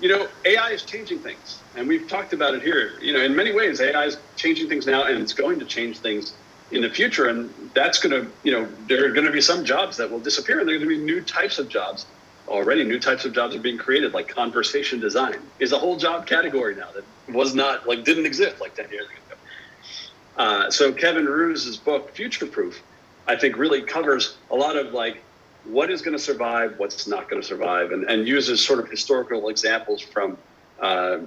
you 0.00 0.08
know, 0.08 0.28
AI 0.44 0.70
is 0.70 0.82
changing 0.82 1.18
things, 1.20 1.60
and 1.76 1.88
we've 1.88 2.08
talked 2.08 2.32
about 2.32 2.54
it 2.54 2.62
here. 2.62 2.98
You 3.00 3.12
know, 3.12 3.20
in 3.20 3.34
many 3.34 3.52
ways, 3.52 3.80
AI 3.80 4.04
is 4.04 4.18
changing 4.36 4.68
things 4.68 4.86
now, 4.86 5.04
and 5.04 5.20
it's 5.20 5.32
going 5.32 5.58
to 5.58 5.64
change 5.64 5.98
things 5.98 6.34
in 6.70 6.82
the 6.82 6.90
future. 6.90 7.28
And 7.28 7.50
that's 7.74 7.98
going 7.98 8.24
to, 8.24 8.30
you 8.42 8.52
know, 8.52 8.68
there 8.86 9.06
are 9.06 9.10
going 9.10 9.26
to 9.26 9.32
be 9.32 9.40
some 9.40 9.64
jobs 9.64 9.96
that 9.96 10.10
will 10.10 10.20
disappear, 10.20 10.60
and 10.60 10.68
there 10.68 10.76
are 10.76 10.78
going 10.78 10.90
to 10.90 10.96
be 10.98 11.04
new 11.04 11.20
types 11.20 11.58
of 11.58 11.68
jobs 11.68 12.06
already 12.48 12.84
new 12.84 12.98
types 12.98 13.24
of 13.24 13.32
jobs 13.32 13.54
are 13.54 13.60
being 13.60 13.78
created 13.78 14.12
like 14.14 14.28
conversation 14.28 14.98
design 14.98 15.36
is 15.58 15.72
a 15.72 15.78
whole 15.78 15.96
job 15.96 16.26
category 16.26 16.74
now 16.74 16.88
that 16.92 17.04
was 17.34 17.54
not 17.54 17.86
like 17.86 18.04
didn't 18.04 18.26
exist 18.26 18.60
like 18.60 18.74
10 18.74 18.90
years 18.90 19.06
ago 19.06 19.36
uh, 20.36 20.70
so 20.70 20.92
kevin 20.92 21.26
roose's 21.26 21.76
book 21.76 22.14
future 22.14 22.46
proof 22.46 22.82
i 23.26 23.36
think 23.36 23.56
really 23.56 23.82
covers 23.82 24.36
a 24.50 24.54
lot 24.54 24.76
of 24.76 24.92
like 24.92 25.22
what 25.68 25.90
is 25.90 26.02
going 26.02 26.16
to 26.16 26.22
survive 26.22 26.74
what's 26.78 27.06
not 27.06 27.28
going 27.28 27.40
to 27.40 27.46
survive 27.46 27.92
and, 27.92 28.04
and 28.04 28.26
uses 28.26 28.64
sort 28.64 28.78
of 28.78 28.88
historical 28.88 29.48
examples 29.48 30.00
from 30.00 30.36
uh, 30.80 31.18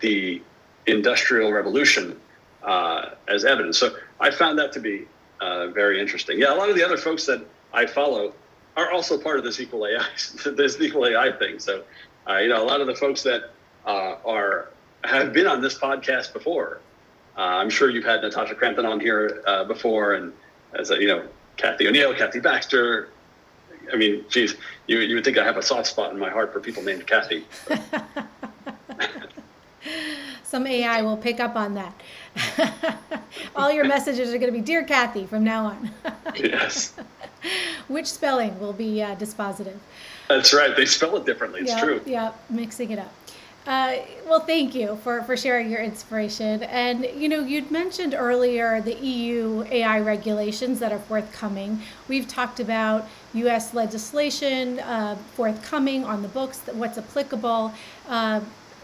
the 0.00 0.42
industrial 0.86 1.52
revolution 1.52 2.18
uh, 2.62 3.10
as 3.28 3.44
evidence 3.44 3.78
so 3.78 3.94
i 4.20 4.30
found 4.30 4.58
that 4.58 4.72
to 4.72 4.80
be 4.80 5.06
uh, 5.40 5.68
very 5.68 6.00
interesting 6.00 6.38
yeah 6.38 6.52
a 6.52 6.56
lot 6.56 6.68
of 6.68 6.76
the 6.76 6.84
other 6.84 6.96
folks 6.96 7.26
that 7.26 7.44
i 7.72 7.86
follow 7.86 8.32
are 8.76 8.92
also 8.92 9.18
part 9.18 9.38
of 9.38 9.44
this 9.44 9.58
equal 9.60 9.86
AI, 9.86 10.06
this 10.52 10.80
equal 10.80 11.06
AI 11.06 11.32
thing. 11.32 11.58
So, 11.58 11.82
uh, 12.28 12.36
you 12.36 12.48
know, 12.48 12.62
a 12.62 12.66
lot 12.66 12.80
of 12.80 12.86
the 12.86 12.94
folks 12.94 13.22
that 13.22 13.50
uh, 13.86 14.16
are 14.24 14.68
have 15.04 15.32
been 15.32 15.46
on 15.46 15.60
this 15.60 15.78
podcast 15.78 16.32
before. 16.32 16.80
Uh, 17.36 17.40
I'm 17.40 17.70
sure 17.70 17.90
you've 17.90 18.04
had 18.04 18.22
Natasha 18.22 18.54
Crampton 18.54 18.86
on 18.86 18.98
here 18.98 19.42
before, 19.68 20.14
and 20.14 20.32
as 20.74 20.90
a, 20.90 21.00
you 21.00 21.06
know, 21.06 21.26
Cathy 21.56 21.86
O'Neil, 21.86 22.14
Kathy 22.14 22.40
Baxter. 22.40 23.10
I 23.92 23.96
mean, 23.96 24.24
geez, 24.28 24.56
you 24.86 24.98
you 24.98 25.14
would 25.14 25.24
think 25.24 25.38
I 25.38 25.44
have 25.44 25.56
a 25.56 25.62
soft 25.62 25.86
spot 25.88 26.12
in 26.12 26.18
my 26.18 26.30
heart 26.30 26.52
for 26.52 26.60
people 26.60 26.82
named 26.82 27.06
Kathy. 27.06 27.44
Some 30.42 30.66
AI 30.66 31.02
will 31.02 31.16
pick 31.16 31.40
up 31.40 31.56
on 31.56 31.74
that. 31.74 32.98
All 33.56 33.72
your 33.72 33.84
messages 33.84 34.32
are 34.32 34.38
going 34.38 34.52
to 34.52 34.58
be 34.58 34.64
"Dear 34.64 34.84
Kathy" 34.84 35.26
from 35.26 35.44
now 35.44 35.66
on. 35.66 35.90
yes. 36.36 36.94
Which 37.88 38.06
spelling 38.06 38.58
will 38.58 38.72
be 38.72 39.02
uh, 39.02 39.16
dispositive? 39.16 39.76
That's 40.28 40.52
right. 40.52 40.76
They 40.76 40.86
spell 40.86 41.16
it 41.16 41.26
differently. 41.26 41.60
It's 41.60 41.70
yeah, 41.70 41.80
true. 41.80 42.00
Yeah, 42.04 42.32
mixing 42.50 42.90
it 42.90 42.98
up. 42.98 43.12
Uh, 43.66 43.96
well, 44.28 44.38
thank 44.38 44.76
you 44.76 44.94
for, 45.02 45.22
for 45.24 45.36
sharing 45.36 45.68
your 45.68 45.82
inspiration. 45.82 46.62
And, 46.62 47.04
you 47.16 47.28
know, 47.28 47.40
you'd 47.40 47.72
mentioned 47.72 48.14
earlier 48.16 48.80
the 48.80 48.94
EU 48.94 49.64
AI 49.68 49.98
regulations 49.98 50.78
that 50.78 50.92
are 50.92 51.00
forthcoming. 51.00 51.82
We've 52.06 52.28
talked 52.28 52.60
about 52.60 53.08
U.S. 53.34 53.74
legislation 53.74 54.78
uh, 54.78 55.16
forthcoming 55.34 56.04
on 56.04 56.22
the 56.22 56.28
books, 56.28 56.60
what's 56.74 56.96
applicable. 56.96 57.74
Uh, 58.08 58.40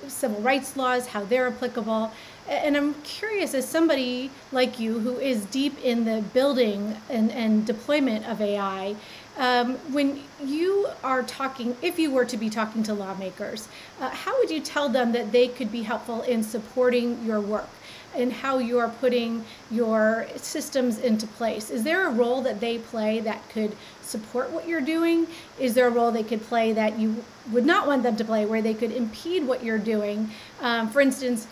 civil 0.08 0.40
rights 0.40 0.76
laws, 0.76 1.06
how 1.06 1.24
they're 1.24 1.46
applicable. 1.46 2.12
And 2.48 2.76
I'm 2.76 2.94
curious, 3.02 3.54
as 3.54 3.68
somebody 3.68 4.30
like 4.50 4.80
you 4.80 4.98
who 4.98 5.16
is 5.18 5.44
deep 5.46 5.78
in 5.84 6.04
the 6.04 6.22
building 6.34 6.96
and, 7.08 7.30
and 7.30 7.64
deployment 7.64 8.26
of 8.26 8.40
AI, 8.40 8.96
um, 9.38 9.76
when 9.92 10.22
you 10.44 10.88
are 11.02 11.22
talking, 11.22 11.76
if 11.82 11.98
you 11.98 12.10
were 12.10 12.24
to 12.24 12.36
be 12.36 12.50
talking 12.50 12.82
to 12.84 12.94
lawmakers, 12.94 13.68
uh, 14.00 14.10
how 14.10 14.38
would 14.38 14.50
you 14.50 14.60
tell 14.60 14.88
them 14.88 15.12
that 15.12 15.32
they 15.32 15.48
could 15.48 15.72
be 15.72 15.82
helpful 15.82 16.22
in 16.22 16.42
supporting 16.42 17.24
your 17.24 17.40
work? 17.40 17.68
and 18.14 18.32
how 18.32 18.58
you 18.58 18.78
are 18.78 18.88
putting 18.88 19.44
your 19.70 20.26
systems 20.36 20.98
into 20.98 21.26
place. 21.26 21.70
Is 21.70 21.82
there 21.82 22.06
a 22.06 22.10
role 22.10 22.42
that 22.42 22.60
they 22.60 22.78
play 22.78 23.20
that 23.20 23.48
could 23.48 23.74
support 24.02 24.50
what 24.50 24.68
you're 24.68 24.80
doing? 24.80 25.26
Is 25.58 25.74
there 25.74 25.86
a 25.86 25.90
role 25.90 26.10
they 26.10 26.22
could 26.22 26.42
play 26.42 26.72
that 26.72 26.98
you 26.98 27.24
would 27.50 27.64
not 27.64 27.86
want 27.86 28.02
them 28.02 28.16
to 28.16 28.24
play 28.24 28.44
where 28.44 28.62
they 28.62 28.74
could 28.74 28.92
impede 28.92 29.46
what 29.46 29.64
you're 29.64 29.78
doing? 29.78 30.30
Um, 30.60 30.90
for 30.90 31.00
instance, 31.00 31.46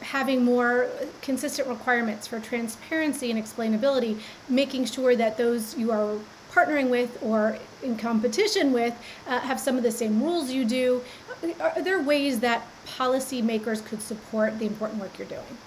having 0.00 0.44
more 0.44 0.88
consistent 1.22 1.68
requirements 1.68 2.26
for 2.26 2.40
transparency 2.40 3.30
and 3.30 3.42
explainability, 3.42 4.18
making 4.48 4.84
sure 4.86 5.16
that 5.16 5.36
those 5.38 5.76
you 5.78 5.92
are 5.92 6.18
partnering 6.54 6.88
with 6.88 7.18
or 7.22 7.58
in 7.82 7.96
competition 7.96 8.72
with 8.72 8.94
uh, 9.26 9.40
have 9.40 9.58
some 9.58 9.76
of 9.76 9.82
the 9.82 9.90
same 9.90 10.22
rules 10.22 10.50
you 10.50 10.64
do. 10.64 11.02
Are 11.60 11.82
there 11.82 12.00
ways 12.00 12.40
that 12.40 12.66
policymakers 12.86 13.84
could 13.84 14.00
support 14.00 14.58
the 14.58 14.66
important 14.66 15.00
work 15.00 15.18
you're 15.18 15.28
doing? 15.28 15.58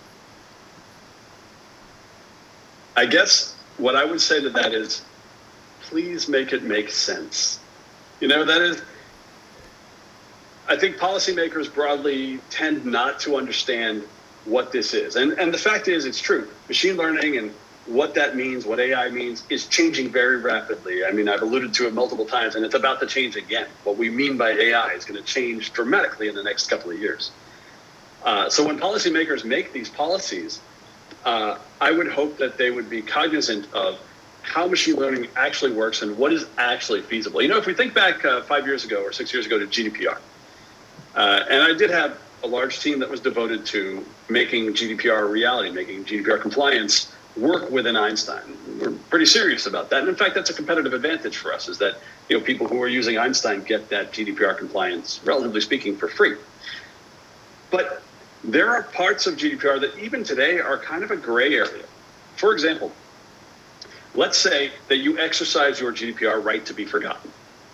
I 2.95 3.06
guess 3.06 3.56
what 3.78 3.95
I 3.95 4.06
would 4.06 4.21
say 4.21 4.41
to 4.41 4.50
that 4.52 4.73
is 4.73 5.04
please 5.82 6.28
make 6.28 6.52
it 6.52 6.63
make 6.63 6.89
sense. 6.89 7.60
You 8.19 8.28
know, 8.28 8.43
that 8.43 8.62
is, 8.62 8.82
I 10.67 10.76
think 10.76 10.97
policymakers 10.97 11.71
broadly 11.71 12.39
tend 12.50 12.86
not 12.86 13.19
to 13.21 13.38
understand 13.38 14.04
what 14.45 14.71
this 14.71 14.93
is. 14.93 15.15
And, 15.15 15.34
and 15.34 15.54
the 15.54 15.58
fact 15.58 15.88
is, 15.88 16.06
it's 16.06 16.19
true. 16.19 16.50
Machine 16.67 16.97
learning 16.97 17.38
and 17.38 17.54
what 17.88 18.13
that 18.15 18.36
means, 18.36 18.65
what 18.65 18.80
AI 18.80 19.10
means, 19.10 19.43
is 19.50 19.65
changing 19.67 20.10
very 20.10 20.38
rapidly. 20.38 21.06
I 21.06 21.12
mean, 21.12 21.30
I've 21.30 21.41
alluded 21.41 21.73
to 21.76 21.88
it 21.88 21.93
multiple 21.93 22.26
times, 22.26 22.56
and 22.56 22.65
it's 22.65 22.76
about 22.76 23.00
to 23.00 23.08
change 23.08 23.36
again. 23.36 23.67
What 23.84 23.97
we 23.97 24.10
mean 24.10 24.38
by 24.38 24.52
AI 24.52 24.89
is 24.89 25.06
going 25.06 25.19
to 25.21 25.26
change 25.26 25.71
dramatically 25.73 26.28
in 26.28 26.36
the 26.36 26.43
next 26.43 26.69
couple 26.69 26.91
of 26.91 27.00
years. 27.00 27.32
Uh, 28.23 28.50
so 28.50 28.65
when 28.65 28.78
policymakers 28.78 29.45
make 29.45 29.71
these 29.71 29.89
policies, 29.89 30.60
uh, 31.23 31.58
I 31.80 31.91
would 31.91 32.12
hope 32.12 32.38
that 32.38 32.58
they 32.58 32.71
would 32.71 32.89
be 32.89 33.02
cognizant 33.02 33.71
of 33.73 34.00
how 34.41 34.67
machine 34.67 34.95
learning 34.95 35.28
actually 35.36 35.71
works 35.71 36.02
and 36.02 36.17
what 36.17 36.34
is 36.34 36.45
actually 36.58 37.02
feasible. 37.02 37.41
You 37.41 37.47
know, 37.47 37.58
if 37.58 37.65
we 37.65 37.73
think 37.73 37.93
back 37.93 38.23
uh, 38.26 38.41
five 38.43 38.65
years 38.65 38.86
ago 38.86 39.02
or 39.02 39.12
six 39.12 39.34
years 39.34 39.45
ago 39.45 39.60
to 39.60 39.65
GDPR, 39.65 40.17
uh, 41.15 41.43
and 41.50 41.63
I 41.63 41.73
did 41.73 41.89
have 41.89 42.17
a 42.43 42.47
large 42.47 42.80
team 42.80 43.00
that 43.00 43.10
was 43.10 43.19
devoted 43.19 43.65
to 43.67 44.06
making 44.30 44.73
GDPR 44.73 45.21
a 45.21 45.26
reality, 45.26 45.71
making 45.71 46.06
GDPR 46.06 46.41
compliance 46.41 47.13
work 47.38 47.69
within 47.69 47.95
Einstein. 47.95 48.58
We're 48.80 48.91
pretty 49.10 49.26
serious 49.26 49.65
about 49.65 49.89
that. 49.89 50.02
And 50.02 50.10
in 50.10 50.15
fact, 50.15 50.36
that's 50.36 50.50
a 50.50 50.54
competitive 50.54 50.93
advantage 50.93 51.38
for 51.38 51.54
us 51.54 51.67
is 51.67 51.78
that, 51.80 51.97
you 52.30 52.38
know, 52.38 52.43
people 52.43 52.67
who 52.67 52.82
are 52.82 52.88
using 52.88 53.17
Einstein 53.17 53.63
get 53.63 53.89
that 53.89 54.12
GDPR 54.12 54.58
compliance, 54.58 55.21
relatively 55.23 55.62
speaking, 55.62 55.95
for 55.95 56.08
free. 56.08 56.36
But 57.69 58.02
there 58.43 58.69
are 58.69 58.84
parts 58.84 59.28
of 59.28 59.36
GDPR 59.36 59.82
that 59.82 59.97
even 59.97 60.23
today 60.23 60.60
are 60.60 60.78
kind 60.78 61.04
of 61.04 61.12
a 61.12 61.17
gray 61.17 61.54
area. 61.56 61.84
For 62.36 62.54
example, 62.54 62.91
let's 64.15 64.38
say 64.38 64.71
that 64.88 64.97
you 64.97 65.19
exercise 65.19 65.80
your 65.80 65.91
GDPR 65.91 66.43
right 66.43 66.65
to 66.65 66.73
be 66.73 66.86
forgotten. 66.86 67.32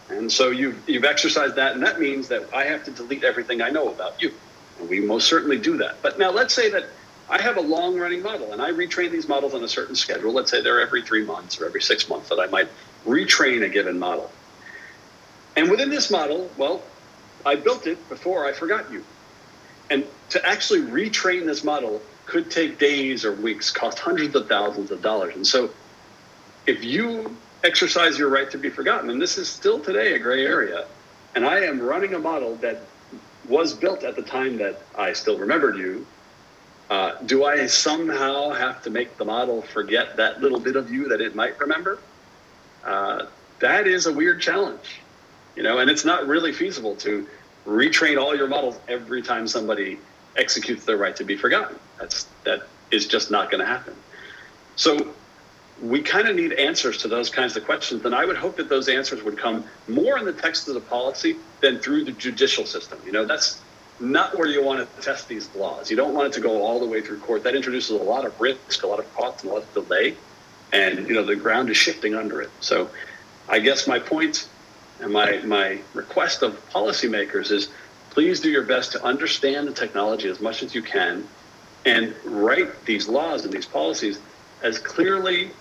And 0.10 0.32
so 0.32 0.50
you've, 0.50 0.88
you've 0.88 1.06
exercised 1.06 1.56
that, 1.56 1.74
and 1.74 1.84
that 1.84 2.00
means 2.00 2.28
that 2.28 2.54
I 2.54 2.66
have 2.66 2.84
to 2.86 2.92
delete 2.92 3.24
everything 3.24 3.62
I 3.62 3.70
know 3.70 3.90
about 3.90 4.22
you. 4.22 4.34
And 4.80 4.90
we 4.90 5.00
most 5.00 5.28
certainly 5.28 5.58
do 5.58 5.78
that. 5.78 6.02
But 6.02 6.20
now 6.20 6.32
let's 6.32 6.54
say 6.54 6.70
that 6.72 6.86
I 7.30 7.42
have 7.42 7.58
a 7.58 7.62
long 7.62 7.98
running 7.98 8.22
model 8.22 8.52
and 8.52 8.62
I 8.62 8.72
retrain 8.72 9.12
these 9.12 9.28
models 9.28 9.54
on 9.54 9.64
a 9.64 9.68
certain 9.68 9.96
schedule. 9.96 10.34
Let's 10.34 10.52
say 10.52 10.62
they're 10.62 10.82
every 10.82 11.02
three 11.02 11.24
months 11.26 11.60
or 11.60 11.66
every 11.66 11.82
six 11.82 12.10
months 12.10 12.30
that 12.30 12.40
I 12.40 12.48
might 12.48 12.68
retrain 13.06 13.64
a 13.64 13.70
given 13.70 13.98
model. 13.98 14.32
And 15.56 15.70
within 15.70 15.90
this 15.90 16.10
model, 16.10 16.50
well, 16.58 16.82
I 17.46 17.56
built 17.56 17.88
it 17.88 18.10
before 18.10 18.46
I 18.46 18.54
forgot 18.54 18.92
you. 18.92 19.04
And 19.90 20.06
to 20.30 20.46
actually 20.46 20.82
retrain 20.82 21.46
this 21.46 21.64
model 21.64 22.02
could 22.26 22.50
take 22.50 22.80
days 22.80 23.26
or 23.26 23.34
weeks, 23.34 23.70
cost 23.70 24.00
hundreds 24.00 24.36
of 24.36 24.48
thousands 24.48 24.92
of 24.92 25.02
dollars. 25.02 25.36
And 25.36 25.46
so 25.46 25.70
if 26.66 26.84
you 26.84 27.36
exercise 27.64 28.18
your 28.18 28.30
right 28.30 28.50
to 28.52 28.58
be 28.58 28.70
forgotten, 28.70 29.10
and 29.10 29.22
this 29.22 29.38
is 29.38 29.50
still 29.50 29.80
today 29.80 30.14
a 30.14 30.20
gray 30.20 30.46
area, 30.46 30.86
and 31.36 31.46
I 31.46 31.60
am 31.62 31.82
running 31.82 32.14
a 32.14 32.20
model 32.20 32.56
that 32.58 32.82
was 33.48 33.74
built 33.74 34.04
at 34.04 34.16
the 34.16 34.22
time 34.22 34.58
that 34.58 34.82
I 34.98 35.14
still 35.14 35.38
remembered 35.38 35.78
you, 35.78 36.06
uh, 36.94 37.18
do 37.26 37.44
I 37.44 37.66
somehow 37.66 38.52
have 38.52 38.84
to 38.84 38.92
make 38.92 39.18
the 39.18 39.26
model 39.26 39.64
forget 39.64 40.16
that 40.18 40.42
little 40.42 40.60
bit 40.60 40.76
of 40.76 40.92
you 40.92 41.10
that 41.10 41.22
it 41.22 41.34
might 41.34 41.60
remember? 41.60 41.98
Uh, 42.86 43.26
that 43.62 43.88
is 43.88 44.06
a 44.06 44.14
weird 44.14 44.40
challenge, 44.40 45.00
you 45.56 45.64
know, 45.64 45.80
and 45.80 45.90
it's 45.90 46.06
not 46.06 46.28
really 46.28 46.54
feasible 46.54 46.96
to 46.98 47.28
retrain 47.66 48.22
all 48.22 48.36
your 48.36 48.46
models 48.48 48.80
every 48.88 49.24
time 49.24 49.48
somebody 49.48 49.98
executes 50.36 50.86
their 50.86 50.98
right 50.98 51.16
to 51.16 51.24
be 51.24 51.36
forgotten. 51.36 51.78
That's 52.00 52.28
that 52.44 52.68
is 52.92 53.08
just 53.08 53.32
not 53.32 53.50
going 53.50 53.62
to 53.62 53.66
happen. 53.66 53.96
So 54.76 55.16
we 55.82 56.00
kind 56.00 56.28
of 56.28 56.36
need 56.36 56.54
answers 56.54 57.00
to 57.00 57.08
those 57.08 57.28
kinds 57.32 57.58
of 57.58 57.66
questions, 57.66 58.06
and 58.06 58.14
I 58.14 58.24
would 58.24 58.38
hope 58.38 58.56
that 58.58 58.70
those 58.70 58.88
answers 58.88 59.24
would 59.24 59.40
come 59.40 59.66
more 59.88 60.20
in 60.20 60.26
the 60.26 60.34
text 60.34 60.68
of 60.68 60.76
the 60.76 60.82
policy 60.82 61.38
than 61.60 61.80
through 61.80 62.06
the 62.06 62.12
judicial 62.12 62.68
system. 62.68 63.00
You 63.04 63.14
know, 63.14 63.26
that's 63.26 63.62
not 64.04 64.38
where 64.38 64.48
you 64.48 64.64
want 64.64 64.80
to 64.80 65.02
test 65.02 65.28
these 65.28 65.54
laws. 65.56 65.90
You 65.90 65.96
don't 65.96 66.14
want 66.14 66.28
it 66.28 66.34
to 66.34 66.42
go 66.42 66.62
all 66.62 66.80
the 66.80 66.86
way 66.86 67.02
through 67.02 67.20
court. 67.20 67.44
That 67.44 67.56
introduces 67.56 67.92
a 67.92 68.04
lot 68.04 68.26
of 68.26 68.40
risk, 68.40 68.84
a 68.84 68.88
lot 68.88 69.00
of 69.00 69.12
cost, 69.16 69.46
a 69.46 69.48
lot 69.48 69.64
of 69.64 69.74
delay, 69.74 70.16
and 70.74 71.08
you 71.08 71.14
know 71.14 71.24
the 71.24 71.36
ground 71.36 71.70
is 71.70 71.78
shifting 71.78 72.14
under 72.14 72.42
it. 72.42 72.52
So, 72.60 72.90
I 73.48 73.60
guess 73.60 73.88
my 73.88 74.00
point 74.00 74.48
and 75.00 75.12
my, 75.12 75.38
my 75.40 75.80
request 75.94 76.44
of 76.44 76.60
policymakers 76.72 77.52
is 77.52 77.70
please 78.10 78.40
do 78.42 78.50
your 78.50 78.64
best 78.64 78.92
to 78.92 79.04
understand 79.04 79.68
the 79.68 79.74
technology 79.74 80.30
as 80.30 80.40
much 80.40 80.64
as 80.64 80.76
you 80.76 80.82
can 80.82 81.28
and 81.86 82.14
write 82.24 82.86
these 82.86 83.08
laws 83.08 83.44
and 83.44 83.54
these 83.54 83.66
policies 83.66 84.20
as 84.62 84.80
clearly 84.80 85.52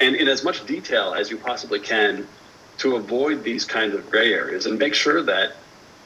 and 0.00 0.14
in 0.14 0.28
as 0.28 0.44
much 0.44 0.64
detail 0.66 1.14
as 1.14 1.30
you 1.30 1.36
possibly 1.36 1.80
can 1.80 2.26
to 2.78 2.96
avoid 2.96 3.44
these 3.44 3.64
kinds 3.64 3.94
of 3.94 4.08
gray 4.10 4.32
areas 4.32 4.66
and 4.66 4.78
make 4.78 4.94
sure 4.94 5.22
that 5.22 5.56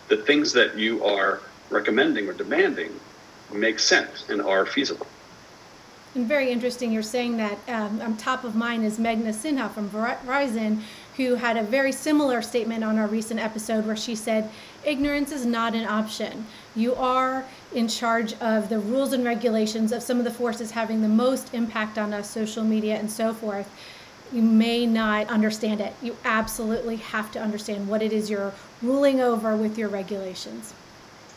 the 0.09 0.17
things 0.17 0.53
that 0.55 0.77
you 0.77 1.05
are 1.05 1.41
recommending 1.71 2.29
or 2.29 2.33
demanding 2.33 2.93
make 3.53 3.79
sense 3.79 4.29
and 4.29 4.43
are 4.43 4.67
feasible. 4.67 5.07
And 6.15 6.27
very 6.27 6.51
interesting, 6.51 6.91
you're 6.91 7.03
saying 7.03 7.37
that 7.37 7.59
um, 7.69 8.01
on 8.01 8.17
top 8.17 8.43
of 8.43 8.55
mind 8.57 8.85
is 8.85 8.99
Meghna 8.99 9.33
Sinha 9.33 9.71
from 9.71 9.91
Verizon, 9.91 10.81
who 11.17 11.35
had 11.35 11.57
a 11.57 11.63
very 11.63 11.93
similar 11.93 12.41
statement 12.41 12.83
on 12.83 12.99
our 12.99 13.07
recent 13.07 13.41
episode 13.41 13.87
where 13.87 13.97
she 13.97 14.15
said, 14.15 14.51
Ignorance 14.85 15.33
is 15.33 15.45
not 15.45 15.75
an 15.75 15.85
option. 15.85 16.47
You 16.75 16.95
are 16.95 17.45
in 17.75 17.89
charge 17.89 18.35
of 18.35 18.69
the 18.69 18.79
rules 18.79 19.13
and 19.13 19.25
regulations 19.25 19.93
of 19.93 20.03
some 20.03 20.19
of 20.19 20.25
the 20.25 20.31
forces 20.31 20.71
having 20.71 21.03
the 21.03 21.09
most 21.09 21.53
impact 21.53 21.99
on 21.99 22.15
us, 22.15 22.31
social 22.31 22.65
media 22.65 22.97
and 22.97 23.11
so 23.11 23.35
forth. 23.35 23.71
You 24.33 24.43
may 24.43 24.87
not 24.87 25.29
understand 25.29 25.81
it. 25.81 25.95
You 26.03 26.17
absolutely 26.25 26.97
have 26.97 27.31
to 27.33 27.41
understand 27.41 27.89
what 27.89 28.03
it 28.03 28.13
is 28.13 28.31
you're 28.31 28.55
ruling 28.83 29.21
over 29.21 29.57
with 29.57 29.77
your 29.77 29.89
regulations. 29.89 30.73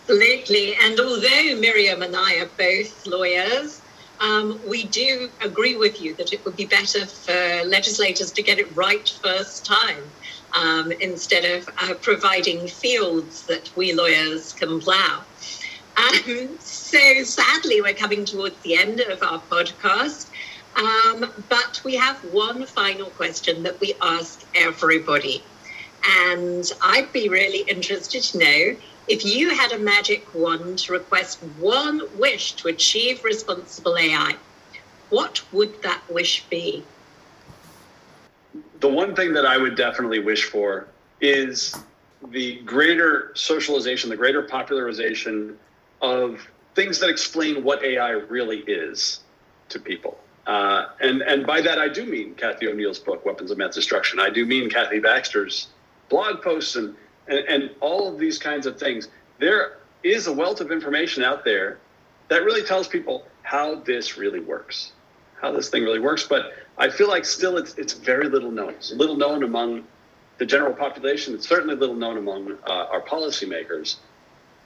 Absolutely. 0.04 0.76
And 0.82 1.00
although 1.00 1.60
Miriam 1.60 2.02
and 2.02 2.16
I 2.16 2.40
are 2.40 2.50
both 2.58 3.06
lawyers, 3.08 3.82
um, 4.20 4.60
we 4.68 4.84
do 4.84 5.30
agree 5.42 5.78
with 5.78 6.02
you 6.02 6.14
that 6.16 6.34
it 6.34 6.44
would 6.46 6.56
be 6.56 6.66
better 6.66 7.06
for 7.06 7.64
legislators 7.66 8.32
to 8.34 8.44
get 8.44 8.60
it 8.60 8.76
right 8.76 9.08
first 9.24 9.66
time 9.66 10.04
um, 10.54 10.92
instead 10.92 11.46
of 11.46 11.70
uh, 11.78 11.94
providing 11.96 12.68
fields 12.68 13.46
that 13.48 13.72
we 13.76 13.94
lawyers 13.94 14.54
can 14.54 14.80
plow. 14.80 15.24
Um, 15.98 16.58
so 16.60 17.24
sadly, 17.24 17.82
we're 17.82 17.94
coming 17.94 18.26
towards 18.26 18.58
the 18.62 18.76
end 18.76 19.02
of 19.02 19.22
our 19.24 19.42
podcast. 19.50 20.30
Um, 20.76 21.32
but 21.50 21.82
we 21.84 21.96
have 21.96 22.18
one 22.34 22.66
final 22.66 23.10
question 23.12 23.64
that 23.64 23.80
we 23.80 23.94
ask 24.02 24.46
everybody. 24.56 25.44
And 26.24 26.70
I'd 26.82 27.12
be 27.12 27.30
really 27.30 27.62
interested 27.62 28.24
to 28.24 28.38
know 28.38 28.76
if 29.12 29.26
you 29.26 29.50
had 29.50 29.74
a 29.74 29.78
magic 29.78 30.34
wand 30.34 30.80
to 30.80 30.94
request 30.94 31.44
one 31.44 32.02
wish 32.14 32.56
to 32.56 32.70
achieve 32.70 33.22
responsible 33.26 33.98
AI, 33.98 34.38
what 35.10 35.42
would 35.52 35.82
that 35.84 36.02
wish 36.10 36.48
be? 36.48 36.86
The 38.80 38.88
one 38.88 39.14
thing 39.14 39.34
that 39.34 39.46
I 39.46 39.58
would 39.58 39.76
definitely 39.76 40.20
wish 40.20 40.46
for 40.46 40.88
is 41.20 41.84
the 42.30 42.62
greater 42.62 43.32
socialization, 43.36 44.10
the 44.10 44.16
greater 44.16 44.44
popularization 44.44 45.58
of 46.00 46.48
things 46.74 46.98
that 47.00 47.10
explain 47.10 47.66
what 47.66 47.84
AI 47.84 48.12
really 48.12 48.60
is 48.60 49.20
to 49.70 49.80
people. 49.80 50.20
Uh, 50.48 50.86
and 51.02 51.22
and 51.22 51.46
by 51.46 51.60
that 51.62 51.80
I 51.80 51.90
do 51.90 52.06
mean 52.06 52.34
Cathy 52.36 52.68
O'Neil's 52.70 53.00
book, 53.00 53.26
Weapons 53.26 53.52
of 53.52 53.58
Math 53.58 53.74
Destruction. 53.74 54.20
I 54.22 54.30
do 54.30 54.46
mean 54.46 54.70
Kathy 54.70 55.00
Baxter's 55.00 55.68
blog 56.10 56.42
posts 56.42 56.78
and 56.78 56.96
and, 57.32 57.40
and 57.48 57.70
all 57.80 58.08
of 58.08 58.20
these 58.20 58.38
kinds 58.38 58.66
of 58.68 58.78
things. 58.78 59.08
There 59.40 59.78
is 60.04 60.28
a 60.28 60.34
wealth 60.34 60.62
of 60.62 60.72
information 60.72 61.24
out 61.24 61.44
there 61.46 61.80
that 62.28 62.44
really 62.44 62.64
tells 62.64 62.88
people 62.88 63.26
how 63.42 63.76
this 63.76 64.18
really 64.18 64.40
works, 64.40 64.92
how 65.40 65.52
this 65.52 65.70
thing 65.70 65.84
really 65.84 66.00
works. 66.00 66.28
But 66.28 66.54
I 66.78 66.90
feel 66.90 67.08
like 67.08 67.26
still 67.26 67.58
it's, 67.58 67.74
it's 67.76 67.94
very 67.94 68.30
little 68.30 68.52
known. 68.52 68.72
It's 68.72 68.92
little 68.92 69.18
known 69.18 69.44
among 69.44 69.86
the 70.38 70.46
general 70.46 70.74
population. 70.74 71.34
It's 71.34 71.48
certainly 71.48 71.76
little 71.76 71.96
known 71.96 72.18
among 72.18 72.58
uh, 72.68 72.88
our 72.92 73.02
policymakers. 73.02 73.98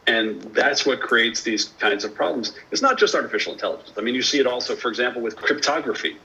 And 0.07 0.41
that's 0.41 0.86
what 0.86 1.01
creates 1.01 1.41
these 1.41 1.66
kinds 1.80 2.03
of 2.03 2.13
problems. 2.13 2.53
It's 2.72 2.82
not 2.82 2.97
just 2.97 3.16
artificial 3.16 3.53
intelligence. 3.53 3.93
I 3.97 4.01
mean, 4.01 4.16
you 4.16 4.22
see 4.22 4.39
it 4.39 4.45
also, 4.45 4.76
for 4.76 4.89
example, 4.89 5.22
with 5.22 5.36
cryptography, 5.36 6.18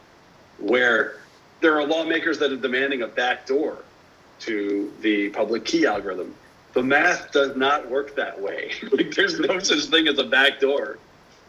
where 0.59 1.17
there 1.61 1.79
are 1.79 1.87
lawmakers 1.87 2.39
that 2.39 2.53
are 2.53 2.57
demanding 2.57 3.03
a 3.03 3.07
backdoor 3.07 3.79
to 4.41 4.93
the 5.01 5.31
public 5.31 5.65
key 5.65 5.87
algorithm. 5.87 6.35
The 6.73 6.83
math 6.83 7.33
does 7.33 7.57
not 7.57 7.91
work 7.91 8.15
that 8.17 8.41
way. 8.41 8.73
like, 8.93 9.15
there's 9.15 9.39
no 9.41 9.59
such 9.59 9.85
thing 9.87 10.09
as 10.09 10.19
a 10.19 10.25
backdoor. 10.25 10.99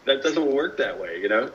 That 0.04 0.22
doesn't 0.22 0.52
work 0.52 0.76
that 0.78 0.98
way, 0.98 1.20
you 1.20 1.28
know? 1.28 1.50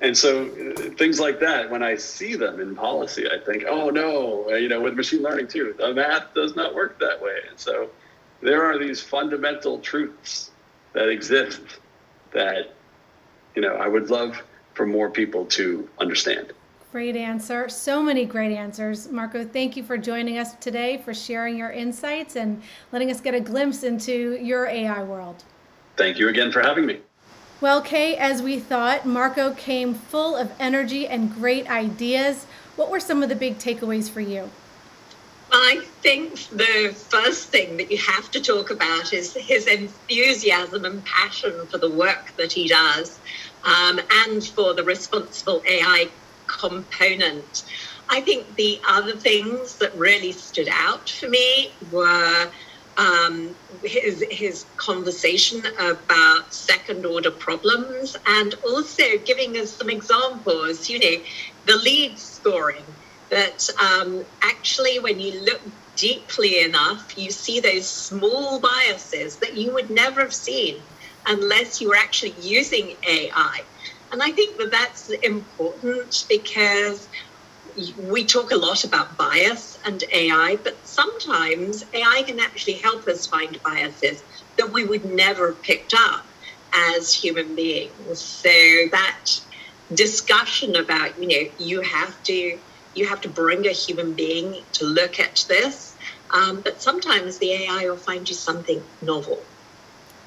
And 0.00 0.16
so 0.16 0.46
uh, 0.46 0.90
things 0.96 1.20
like 1.20 1.40
that, 1.40 1.70
when 1.70 1.82
I 1.82 1.96
see 1.96 2.34
them 2.36 2.60
in 2.60 2.74
policy, 2.74 3.26
I 3.30 3.38
think, 3.44 3.64
oh 3.68 3.90
no, 3.90 4.48
uh, 4.50 4.54
you 4.54 4.68
know, 4.68 4.80
with 4.80 4.94
machine 4.94 5.22
learning 5.22 5.48
too, 5.48 5.74
the 5.76 5.92
math 5.92 6.32
does 6.34 6.56
not 6.56 6.74
work 6.74 6.98
that 7.00 7.20
way. 7.20 7.38
And 7.48 7.58
so 7.58 7.90
there 8.40 8.64
are 8.64 8.78
these 8.78 9.02
fundamental 9.02 9.78
truths 9.80 10.52
that 10.92 11.08
exist 11.08 11.60
that, 12.32 12.74
you 13.54 13.62
know, 13.62 13.74
I 13.74 13.88
would 13.88 14.08
love 14.08 14.40
for 14.74 14.86
more 14.86 15.10
people 15.10 15.44
to 15.46 15.88
understand. 15.98 16.52
Great 16.92 17.14
answer. 17.14 17.68
So 17.68 18.02
many 18.02 18.24
great 18.24 18.52
answers. 18.52 19.08
Marco, 19.12 19.44
thank 19.44 19.76
you 19.76 19.84
for 19.84 19.96
joining 19.96 20.38
us 20.38 20.54
today, 20.56 21.00
for 21.04 21.14
sharing 21.14 21.56
your 21.56 21.70
insights 21.70 22.34
and 22.34 22.60
letting 22.90 23.12
us 23.12 23.20
get 23.20 23.32
a 23.32 23.38
glimpse 23.38 23.84
into 23.84 24.36
your 24.42 24.66
AI 24.66 25.04
world. 25.04 25.44
Thank 25.96 26.18
you 26.18 26.28
again 26.28 26.50
for 26.50 26.60
having 26.60 26.86
me. 26.86 26.98
Well, 27.60 27.80
Kay, 27.80 28.16
as 28.16 28.42
we 28.42 28.58
thought, 28.58 29.06
Marco 29.06 29.54
came 29.54 29.94
full 29.94 30.34
of 30.34 30.50
energy 30.58 31.06
and 31.06 31.32
great 31.32 31.70
ideas. 31.70 32.46
What 32.74 32.90
were 32.90 32.98
some 32.98 33.22
of 33.22 33.28
the 33.28 33.36
big 33.36 33.58
takeaways 33.58 34.10
for 34.10 34.20
you? 34.20 34.50
I 35.52 35.82
think 36.00 36.48
the 36.48 36.92
first 36.92 37.48
thing 37.48 37.76
that 37.76 37.90
you 37.90 37.98
have 37.98 38.30
to 38.32 38.40
talk 38.40 38.70
about 38.70 39.12
is 39.12 39.34
his 39.34 39.66
enthusiasm 39.66 40.84
and 40.84 41.04
passion 41.04 41.66
for 41.66 41.78
the 41.78 41.90
work 41.90 42.32
that 42.36 42.52
he 42.52 42.66
does 42.66 43.18
um, 43.64 44.00
and 44.26 44.44
for 44.44 44.74
the 44.74 44.82
responsible 44.82 45.62
AI 45.68 46.08
component. 46.60 47.58
I 48.10 48.20
think 48.22 48.56
the 48.56 48.80
other 48.88 49.16
things 49.18 49.78
that 49.78 49.96
really 49.96 50.32
stood 50.32 50.68
out 50.70 51.08
for 51.10 51.28
me 51.28 51.78
were 51.90 52.52
um, 52.96 53.56
his 53.84 54.24
his 54.30 54.66
conversation 54.78 55.62
about 55.78 56.52
second 56.54 57.06
order 57.06 57.30
problems 57.30 58.16
and 58.26 58.54
also 58.64 59.04
giving 59.26 59.56
us 59.56 59.78
some 59.78 59.90
examples. 59.90 60.88
You 60.88 60.98
know, 61.00 61.16
the 61.66 61.76
lead 61.78 62.18
scoring 62.18 62.98
that 63.30 63.60
um, 63.82 64.24
actually, 64.42 64.98
when 65.00 65.20
you 65.20 65.42
look 65.44 65.62
deeply 65.96 66.62
enough, 66.62 67.16
you 67.16 67.30
see 67.30 67.60
those 67.60 67.90
small 67.90 68.60
biases 68.60 69.40
that 69.40 69.54
you 69.56 69.72
would 69.74 69.90
never 69.90 70.20
have 70.20 70.34
seen 70.34 70.96
unless 71.26 71.80
you 71.80 71.88
were 71.88 71.96
actually 71.96 72.36
using 72.38 72.96
AI. 73.08 73.60
And 74.12 74.22
I 74.22 74.30
think 74.32 74.58
that 74.60 74.70
that's 74.72 75.08
important 75.22 76.14
because 76.28 77.08
we 77.98 78.24
talk 78.26 78.50
a 78.50 78.56
lot 78.56 78.84
about 78.84 79.16
bias 79.18 79.76
and 79.84 80.02
AI, 80.12 80.56
but 80.64 80.86
sometimes 80.86 81.82
AI 81.94 82.22
can 82.26 82.40
actually 82.40 82.78
help 82.78 83.06
us 83.08 83.28
find 83.28 83.58
biases 83.64 84.22
that 84.58 84.72
we 84.72 84.84
would 84.84 85.04
never 85.04 85.52
have 85.54 85.62
picked 85.62 85.94
up 85.96 86.26
as 86.74 87.14
human 87.14 87.54
beings. 87.54 88.40
So 88.42 88.50
that 88.92 89.24
discussion 89.94 90.76
about, 90.76 91.22
you 91.22 91.28
know, 91.28 91.50
you 91.58 91.80
have 91.82 92.22
to 92.24 92.60
you 92.94 93.08
have 93.08 93.20
to 93.20 93.28
bring 93.28 93.66
a 93.66 93.70
human 93.72 94.16
being 94.16 94.64
to 94.74 94.84
look 94.84 95.20
at 95.20 95.38
this, 95.48 95.96
um, 96.34 96.62
but 96.64 96.82
sometimes 96.82 97.38
the 97.38 97.52
AI 97.52 97.88
will 97.88 97.96
find 97.96 98.28
you 98.28 98.34
something 98.34 98.84
novel. 99.00 99.46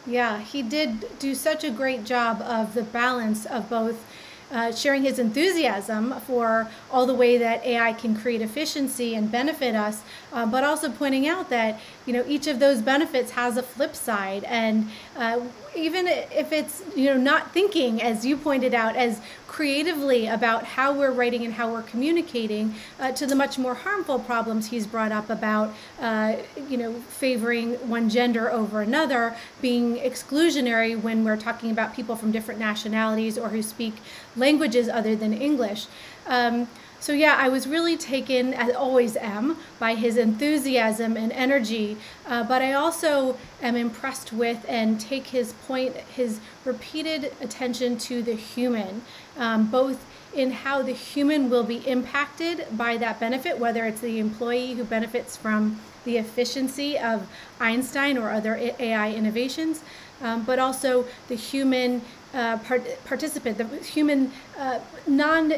Yeah, 0.06 0.40
he 0.40 0.62
did 0.62 1.18
do 1.20 1.34
such 1.34 1.64
a 1.64 1.72
great 1.72 2.04
job 2.04 2.42
of 2.42 2.74
the 2.74 2.84
balance 2.84 3.46
of 3.46 3.70
both 3.70 4.06
uh, 4.52 4.72
sharing 4.72 5.02
his 5.02 5.18
enthusiasm 5.18 6.14
for 6.28 6.70
all 6.92 7.08
the 7.08 7.14
way 7.14 7.40
that 7.40 7.66
AI 7.66 7.94
can 7.94 8.16
create 8.16 8.42
efficiency 8.42 9.16
and 9.16 9.32
benefit 9.32 9.76
us, 9.76 10.04
uh, 10.32 10.46
but 10.46 10.64
also 10.64 10.92
pointing 10.92 11.28
out 11.28 11.50
that 11.50 11.80
you 12.06 12.14
know 12.14 12.24
each 12.28 12.46
of 12.46 12.60
those 12.60 12.82
benefits 12.82 13.32
has 13.32 13.58
a 13.58 13.64
flip 13.64 13.96
side, 13.96 14.44
and 14.44 14.90
uh, 15.18 15.40
even 15.76 16.06
if 16.08 16.52
it's 16.52 16.84
you 16.96 17.06
know 17.06 17.18
not 17.18 17.52
thinking, 17.52 18.02
as 18.02 18.26
you 18.26 18.38
pointed 18.38 18.76
out, 18.76 18.96
as 18.96 19.22
creatively 19.54 20.26
about 20.26 20.66
how 20.66 20.92
we're 20.92 21.12
writing 21.12 21.46
and 21.46 21.54
how 21.54 21.72
we're 21.72 21.84
communicating 21.84 22.74
uh, 23.00 23.12
to 23.12 23.28
the 23.28 23.36
much 23.36 23.60
more 23.60 23.76
harmful 23.76 24.18
problems 24.18 24.72
he's 24.72 24.88
brought 24.88 25.12
up 25.12 25.30
about 25.30 25.72
uh, 26.02 26.36
you 26.68 26.76
know 26.76 26.92
favoring 27.08 27.74
one 27.88 28.10
gender 28.10 28.50
over 28.50 28.82
another 28.82 29.36
being 29.62 29.98
exclusionary 29.98 31.00
when 31.00 31.24
we're 31.24 31.38
talking 31.38 31.70
about 31.70 31.96
people 31.96 32.16
from 32.16 32.32
different 32.32 32.60
nationalities 32.60 33.38
or 33.38 33.50
who 33.50 33.62
speak 33.62 33.94
languages 34.36 34.90
other 34.90 35.16
than 35.16 35.32
english 35.34 35.86
um, 36.26 36.68
so, 37.04 37.12
yeah, 37.12 37.36
I 37.38 37.50
was 37.50 37.68
really 37.68 37.98
taken, 37.98 38.54
as 38.54 38.74
always 38.74 39.18
am, 39.18 39.58
by 39.78 39.96
his 39.96 40.16
enthusiasm 40.16 41.18
and 41.18 41.34
energy. 41.34 41.98
Uh, 42.26 42.46
but 42.46 42.62
I 42.62 42.72
also 42.72 43.36
am 43.62 43.76
impressed 43.76 44.32
with 44.32 44.66
and 44.70 45.02
take 45.02 45.28
his 45.28 45.52
point, 45.68 45.98
his 45.98 46.40
repeated 46.64 47.34
attention 47.42 47.98
to 48.08 48.24
the 48.24 48.36
human, 48.36 49.02
um, 49.38 49.68
both 49.68 50.06
in 50.34 50.52
how 50.52 50.82
the 50.82 50.94
human 50.94 51.50
will 51.50 51.64
be 51.64 51.78
impacted 51.88 52.66
by 52.72 52.98
that 52.98 53.20
benefit, 53.20 53.60
whether 53.60 53.86
it's 53.86 54.02
the 54.02 54.20
employee 54.20 54.74
who 54.74 54.84
benefits 54.84 55.38
from 55.38 55.80
the 56.06 56.18
efficiency 56.18 56.98
of 56.98 57.28
Einstein 57.60 58.18
or 58.18 58.32
other 58.32 58.56
AI 58.80 59.12
innovations, 59.12 59.82
um, 60.22 60.44
but 60.44 60.60
also 60.60 61.06
the 61.28 61.36
human 61.36 62.02
uh, 62.34 62.58
part- 62.58 63.04
participant, 63.06 63.58
the 63.58 63.68
human 63.78 64.32
uh, 64.58 64.80
non 65.08 65.54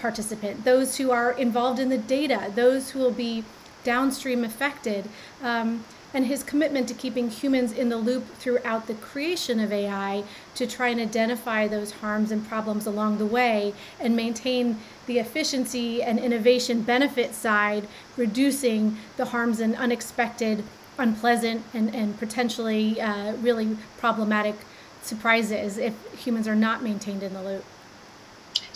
participant, 0.00 0.64
those 0.64 0.96
who 0.96 1.10
are 1.12 1.32
involved 1.32 1.78
in 1.78 1.88
the 1.88 1.98
data, 1.98 2.50
those 2.54 2.90
who 2.90 2.98
will 2.98 3.12
be 3.12 3.44
downstream 3.84 4.44
affected, 4.44 5.08
um, 5.42 5.84
and 6.14 6.26
his 6.26 6.42
commitment 6.42 6.88
to 6.88 6.94
keeping 6.94 7.30
humans 7.30 7.72
in 7.72 7.88
the 7.88 7.96
loop 7.96 8.26
throughout 8.36 8.86
the 8.86 8.94
creation 8.94 9.60
of 9.60 9.72
AI 9.72 10.24
to 10.54 10.66
try 10.66 10.88
and 10.88 11.00
identify 11.00 11.66
those 11.68 11.92
harms 11.92 12.30
and 12.30 12.46
problems 12.48 12.86
along 12.86 13.18
the 13.18 13.26
way 13.26 13.74
and 14.00 14.16
maintain 14.16 14.78
the 15.06 15.18
efficiency 15.18 16.02
and 16.02 16.18
innovation 16.18 16.82
benefit 16.82 17.34
side, 17.34 17.86
reducing 18.16 18.96
the 19.16 19.26
harms 19.26 19.60
and 19.60 19.74
unexpected, 19.76 20.62
unpleasant, 20.98 21.62
and, 21.74 21.94
and 21.94 22.18
potentially 22.18 23.00
uh, 23.00 23.32
really 23.34 23.76
problematic 23.98 24.56
surprises 25.02 25.78
if 25.78 25.94
humans 26.18 26.48
are 26.48 26.56
not 26.56 26.82
maintained 26.82 27.22
in 27.22 27.32
the 27.32 27.42
loop. 27.42 27.64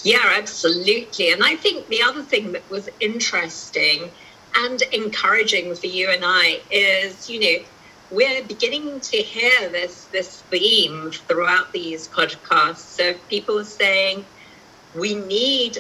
Yeah, 0.03 0.33
absolutely. 0.37 1.31
And 1.33 1.43
I 1.43 1.57
think 1.57 1.89
the 1.89 2.03
other 2.03 2.23
thing 2.23 2.53
that 2.53 2.69
was 2.71 2.89
interesting 3.01 4.11
and 4.57 4.81
encouraging 4.93 5.75
for 5.75 5.87
you 5.87 6.11
and 6.11 6.23
I 6.25 6.63
is, 6.71 7.29
you 7.29 7.41
know, 7.41 7.65
we're 8.11 8.47
beginning 8.47 9.01
to 9.01 9.19
hear 9.19 9.71
this 9.71 10.09
this 10.13 10.45
theme 10.51 11.13
throughout 11.29 11.73
these 11.73 12.09
podcasts. 12.11 12.95
So 12.97 13.15
people 13.29 13.65
saying 13.65 14.27
we 14.95 15.15
need 15.15 15.79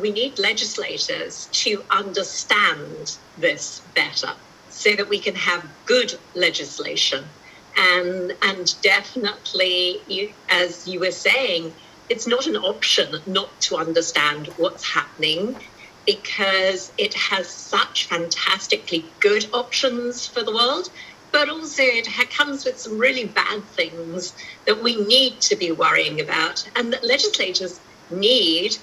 we 0.00 0.12
need 0.12 0.38
legislators 0.40 1.48
to 1.64 1.84
understand 1.90 3.08
this 3.36 3.80
better 3.94 4.32
so 4.68 4.94
that 4.96 5.08
we 5.08 5.20
can 5.20 5.36
have 5.36 5.68
good 5.86 6.12
legislation 6.34 7.30
and 7.78 8.34
and 8.42 8.68
definitely 8.82 10.36
as 10.50 10.86
you 10.86 11.00
were 11.00 11.12
saying 11.12 11.76
it's 12.10 12.28
not 12.28 12.46
an 12.46 12.56
option 12.56 13.14
not 13.26 13.60
to 13.62 13.76
understand 13.76 14.50
what's 14.56 14.92
happening 14.92 15.60
because 16.06 16.92
it 16.98 17.14
has 17.14 17.48
such 17.48 18.06
fantastically 18.06 19.04
good 19.20 19.46
options 19.52 20.26
for 20.26 20.42
the 20.42 20.52
world, 20.52 20.90
but 21.32 21.48
also 21.48 21.82
it 21.82 22.08
comes 22.30 22.64
with 22.64 22.78
some 22.78 22.98
really 22.98 23.24
bad 23.24 23.62
things 23.64 24.34
that 24.66 24.82
we 24.82 24.96
need 25.04 25.40
to 25.40 25.56
be 25.56 25.72
worrying 25.72 26.20
about 26.20 26.68
and 26.76 26.92
that 26.92 27.04
legislators 27.04 27.80
need 28.10 28.76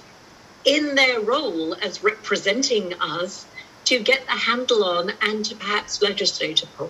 in 0.66 0.96
their 0.96 1.20
role 1.22 1.76
as 1.76 2.04
representing 2.04 2.94
us 3.02 3.46
to 3.86 4.00
get 4.00 4.24
a 4.28 4.38
handle 4.38 4.84
on 4.84 5.12
and 5.22 5.46
to 5.46 5.56
perhaps 5.56 6.02
legislate 6.02 6.62
upon. 6.64 6.90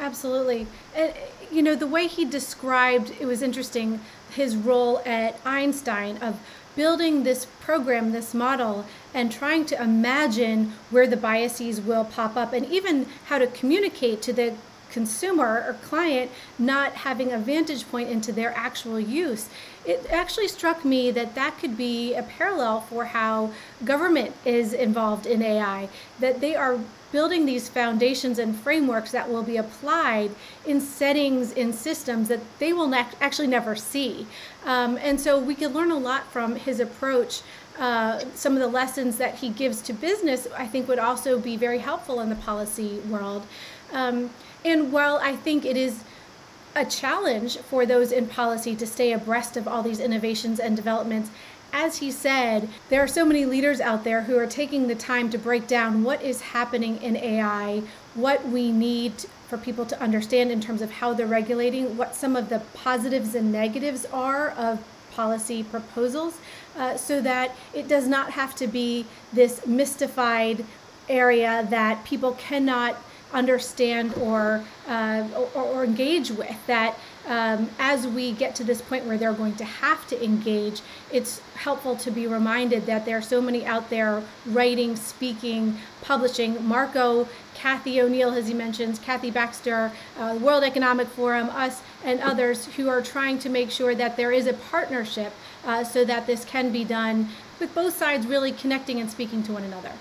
Absolutely. 0.00 0.66
You 1.50 1.62
know, 1.62 1.74
the 1.74 1.86
way 1.86 2.06
he 2.06 2.24
described 2.24 3.12
it 3.20 3.26
was 3.26 3.42
interesting 3.42 4.00
his 4.34 4.56
role 4.56 5.00
at 5.04 5.38
Einstein 5.44 6.16
of 6.18 6.40
building 6.76 7.22
this 7.22 7.46
program, 7.60 8.12
this 8.12 8.34
model, 8.34 8.86
and 9.14 9.30
trying 9.30 9.64
to 9.66 9.82
imagine 9.82 10.72
where 10.90 11.06
the 11.06 11.16
biases 11.16 11.80
will 11.80 12.04
pop 12.04 12.36
up 12.36 12.52
and 12.52 12.66
even 12.66 13.06
how 13.26 13.38
to 13.38 13.46
communicate 13.46 14.22
to 14.22 14.32
the 14.32 14.54
consumer 14.90 15.64
or 15.66 15.74
client 15.82 16.30
not 16.58 16.92
having 16.92 17.32
a 17.32 17.38
vantage 17.38 17.88
point 17.90 18.10
into 18.10 18.30
their 18.30 18.54
actual 18.56 19.00
use. 19.00 19.48
It 19.84 20.06
actually 20.10 20.48
struck 20.48 20.84
me 20.84 21.10
that 21.10 21.34
that 21.34 21.58
could 21.58 21.76
be 21.76 22.14
a 22.14 22.22
parallel 22.22 22.82
for 22.82 23.06
how 23.06 23.52
government 23.84 24.34
is 24.44 24.72
involved 24.72 25.26
in 25.26 25.42
AI, 25.42 25.88
that 26.20 26.40
they 26.40 26.54
are 26.54 26.78
building 27.12 27.46
these 27.46 27.68
foundations 27.68 28.38
and 28.38 28.56
frameworks 28.56 29.12
that 29.12 29.28
will 29.30 29.42
be 29.42 29.58
applied 29.58 30.30
in 30.66 30.80
settings, 30.80 31.52
in 31.52 31.72
systems 31.72 32.28
that 32.28 32.40
they 32.58 32.72
will 32.72 32.88
ne- 32.88 33.06
actually 33.20 33.46
never 33.46 33.76
see. 33.76 34.26
Um, 34.64 34.98
and 35.00 35.20
so 35.20 35.38
we 35.38 35.54
could 35.54 35.74
learn 35.74 35.90
a 35.90 35.98
lot 35.98 36.32
from 36.32 36.56
his 36.56 36.80
approach. 36.80 37.42
Uh, 37.78 38.24
some 38.34 38.54
of 38.54 38.60
the 38.60 38.68
lessons 38.68 39.18
that 39.18 39.36
he 39.36 39.50
gives 39.50 39.80
to 39.82 39.92
business, 39.92 40.48
I 40.56 40.66
think, 40.66 40.88
would 40.88 40.98
also 40.98 41.38
be 41.38 41.56
very 41.56 41.78
helpful 41.78 42.20
in 42.20 42.30
the 42.30 42.36
policy 42.36 42.98
world. 43.08 43.46
Um, 43.92 44.30
and 44.64 44.90
while 44.92 45.18
I 45.22 45.36
think 45.36 45.64
it 45.64 45.76
is 45.76 46.04
a 46.74 46.84
challenge 46.84 47.58
for 47.58 47.84
those 47.84 48.12
in 48.12 48.26
policy 48.26 48.74
to 48.76 48.86
stay 48.86 49.12
abreast 49.12 49.56
of 49.56 49.68
all 49.68 49.82
these 49.82 50.00
innovations 50.00 50.58
and 50.58 50.74
developments, 50.74 51.30
as 51.72 51.98
he 51.98 52.10
said, 52.10 52.68
there 52.90 53.02
are 53.02 53.08
so 53.08 53.24
many 53.24 53.44
leaders 53.44 53.80
out 53.80 54.04
there 54.04 54.22
who 54.22 54.36
are 54.38 54.46
taking 54.46 54.86
the 54.86 54.94
time 54.94 55.30
to 55.30 55.38
break 55.38 55.66
down 55.66 56.04
what 56.04 56.22
is 56.22 56.40
happening 56.40 57.00
in 57.02 57.16
AI, 57.16 57.82
what 58.14 58.46
we 58.48 58.70
need 58.70 59.12
for 59.48 59.56
people 59.56 59.86
to 59.86 60.00
understand 60.00 60.50
in 60.50 60.60
terms 60.60 60.82
of 60.82 60.90
how 60.90 61.12
they're 61.14 61.26
regulating, 61.26 61.96
what 61.96 62.14
some 62.14 62.36
of 62.36 62.48
the 62.48 62.60
positives 62.74 63.34
and 63.34 63.50
negatives 63.50 64.06
are 64.06 64.50
of 64.50 64.82
policy 65.12 65.62
proposals, 65.62 66.38
uh, 66.76 66.96
so 66.96 67.20
that 67.20 67.54
it 67.74 67.88
does 67.88 68.06
not 68.06 68.30
have 68.30 68.54
to 68.54 68.66
be 68.66 69.04
this 69.32 69.66
mystified 69.66 70.64
area 71.08 71.66
that 71.68 72.04
people 72.04 72.32
cannot 72.32 72.96
understand 73.32 74.14
or, 74.14 74.64
uh, 74.88 75.26
or, 75.54 75.62
or, 75.62 75.84
engage 75.84 76.30
with. 76.30 76.56
That 76.66 76.98
um, 77.26 77.70
as 77.78 78.06
we 78.06 78.32
get 78.32 78.54
to 78.56 78.64
this 78.64 78.82
point 78.82 79.04
where 79.04 79.16
they're 79.16 79.32
going 79.32 79.54
to 79.56 79.64
have 79.64 80.06
to 80.08 80.24
engage, 80.24 80.80
it's 81.10 81.40
helpful 81.54 81.94
to 81.96 82.10
be 82.10 82.26
reminded 82.26 82.86
that 82.86 83.04
there 83.04 83.18
are 83.18 83.22
so 83.22 83.40
many 83.40 83.64
out 83.64 83.90
there 83.90 84.22
writing, 84.46 84.96
speaking, 84.96 85.78
publishing. 86.02 86.64
Marco, 86.66 87.28
Cathy 87.54 88.00
O'Neil, 88.00 88.32
as 88.32 88.48
he 88.48 88.54
mentions, 88.54 88.98
Kathy 88.98 89.30
Baxter, 89.30 89.92
uh, 90.18 90.38
World 90.40 90.64
Economic 90.64 91.06
Forum, 91.08 91.48
us, 91.50 91.82
and 92.04 92.20
others 92.20 92.66
who 92.76 92.88
are 92.88 93.00
trying 93.00 93.38
to 93.38 93.48
make 93.48 93.70
sure 93.70 93.94
that 93.94 94.16
there 94.16 94.32
is 94.32 94.46
a 94.46 94.52
partnership 94.52 95.32
uh, 95.64 95.84
so 95.84 96.04
that 96.04 96.26
this 96.26 96.44
can 96.44 96.72
be 96.72 96.84
done 96.84 97.28
with 97.60 97.72
both 97.74 97.96
sides 97.96 98.26
really 98.26 98.50
connecting 98.50 99.00
and 99.00 99.10
speaking 99.10 99.42
to 99.44 99.52
one 99.52 99.62
another. 99.62 99.92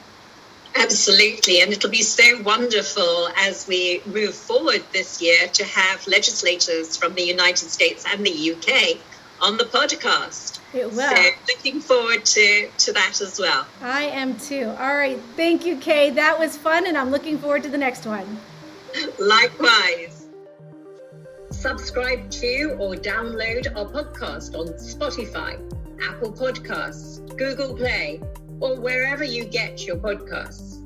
Absolutely. 0.75 1.61
And 1.61 1.71
it'll 1.71 1.89
be 1.89 2.01
so 2.01 2.41
wonderful 2.43 3.29
as 3.37 3.67
we 3.67 4.01
move 4.05 4.33
forward 4.33 4.83
this 4.93 5.21
year 5.21 5.47
to 5.47 5.63
have 5.65 6.07
legislators 6.07 6.97
from 6.97 7.13
the 7.13 7.23
United 7.23 7.69
States 7.69 8.05
and 8.07 8.25
the 8.25 8.51
UK 8.51 8.97
on 9.41 9.57
the 9.57 9.65
podcast. 9.65 10.59
It 10.73 10.89
will. 10.91 11.15
So 11.15 11.29
looking 11.49 11.81
forward 11.81 12.23
to, 12.23 12.69
to 12.77 12.93
that 12.93 13.19
as 13.21 13.39
well. 13.39 13.65
I 13.81 14.03
am 14.03 14.37
too. 14.39 14.73
All 14.79 14.95
right. 14.95 15.19
Thank 15.35 15.65
you, 15.65 15.77
Kay. 15.77 16.11
That 16.11 16.39
was 16.39 16.55
fun, 16.55 16.87
and 16.87 16.97
I'm 16.97 17.11
looking 17.11 17.37
forward 17.37 17.63
to 17.63 17.69
the 17.69 17.77
next 17.77 18.05
one. 18.05 18.39
Likewise. 19.19 20.27
Subscribe 21.49 22.29
to 22.31 22.77
or 22.79 22.95
download 22.95 23.67
our 23.75 23.85
podcast 23.85 24.57
on 24.57 24.67
Spotify, 24.79 25.59
Apple 26.01 26.31
Podcasts, 26.31 27.19
Google 27.37 27.75
Play, 27.75 28.21
or 28.61 28.79
wherever 28.79 29.23
you 29.23 29.43
get 29.43 29.85
your 29.85 29.97
podcasts. 29.97 30.77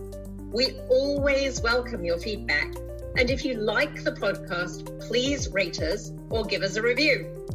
We 0.52 0.72
always 0.90 1.62
welcome 1.62 2.06
your 2.06 2.18
feedback. 2.18 2.74
And 3.18 3.30
if 3.30 3.46
you 3.46 3.54
like 3.56 4.04
the 4.04 4.14
podcast, 4.14 5.08
please 5.08 5.52
rate 5.52 5.82
us 5.82 6.12
or 6.30 6.46
give 6.46 6.64
us 6.64 6.78
a 6.78 6.82
review. 6.82 7.46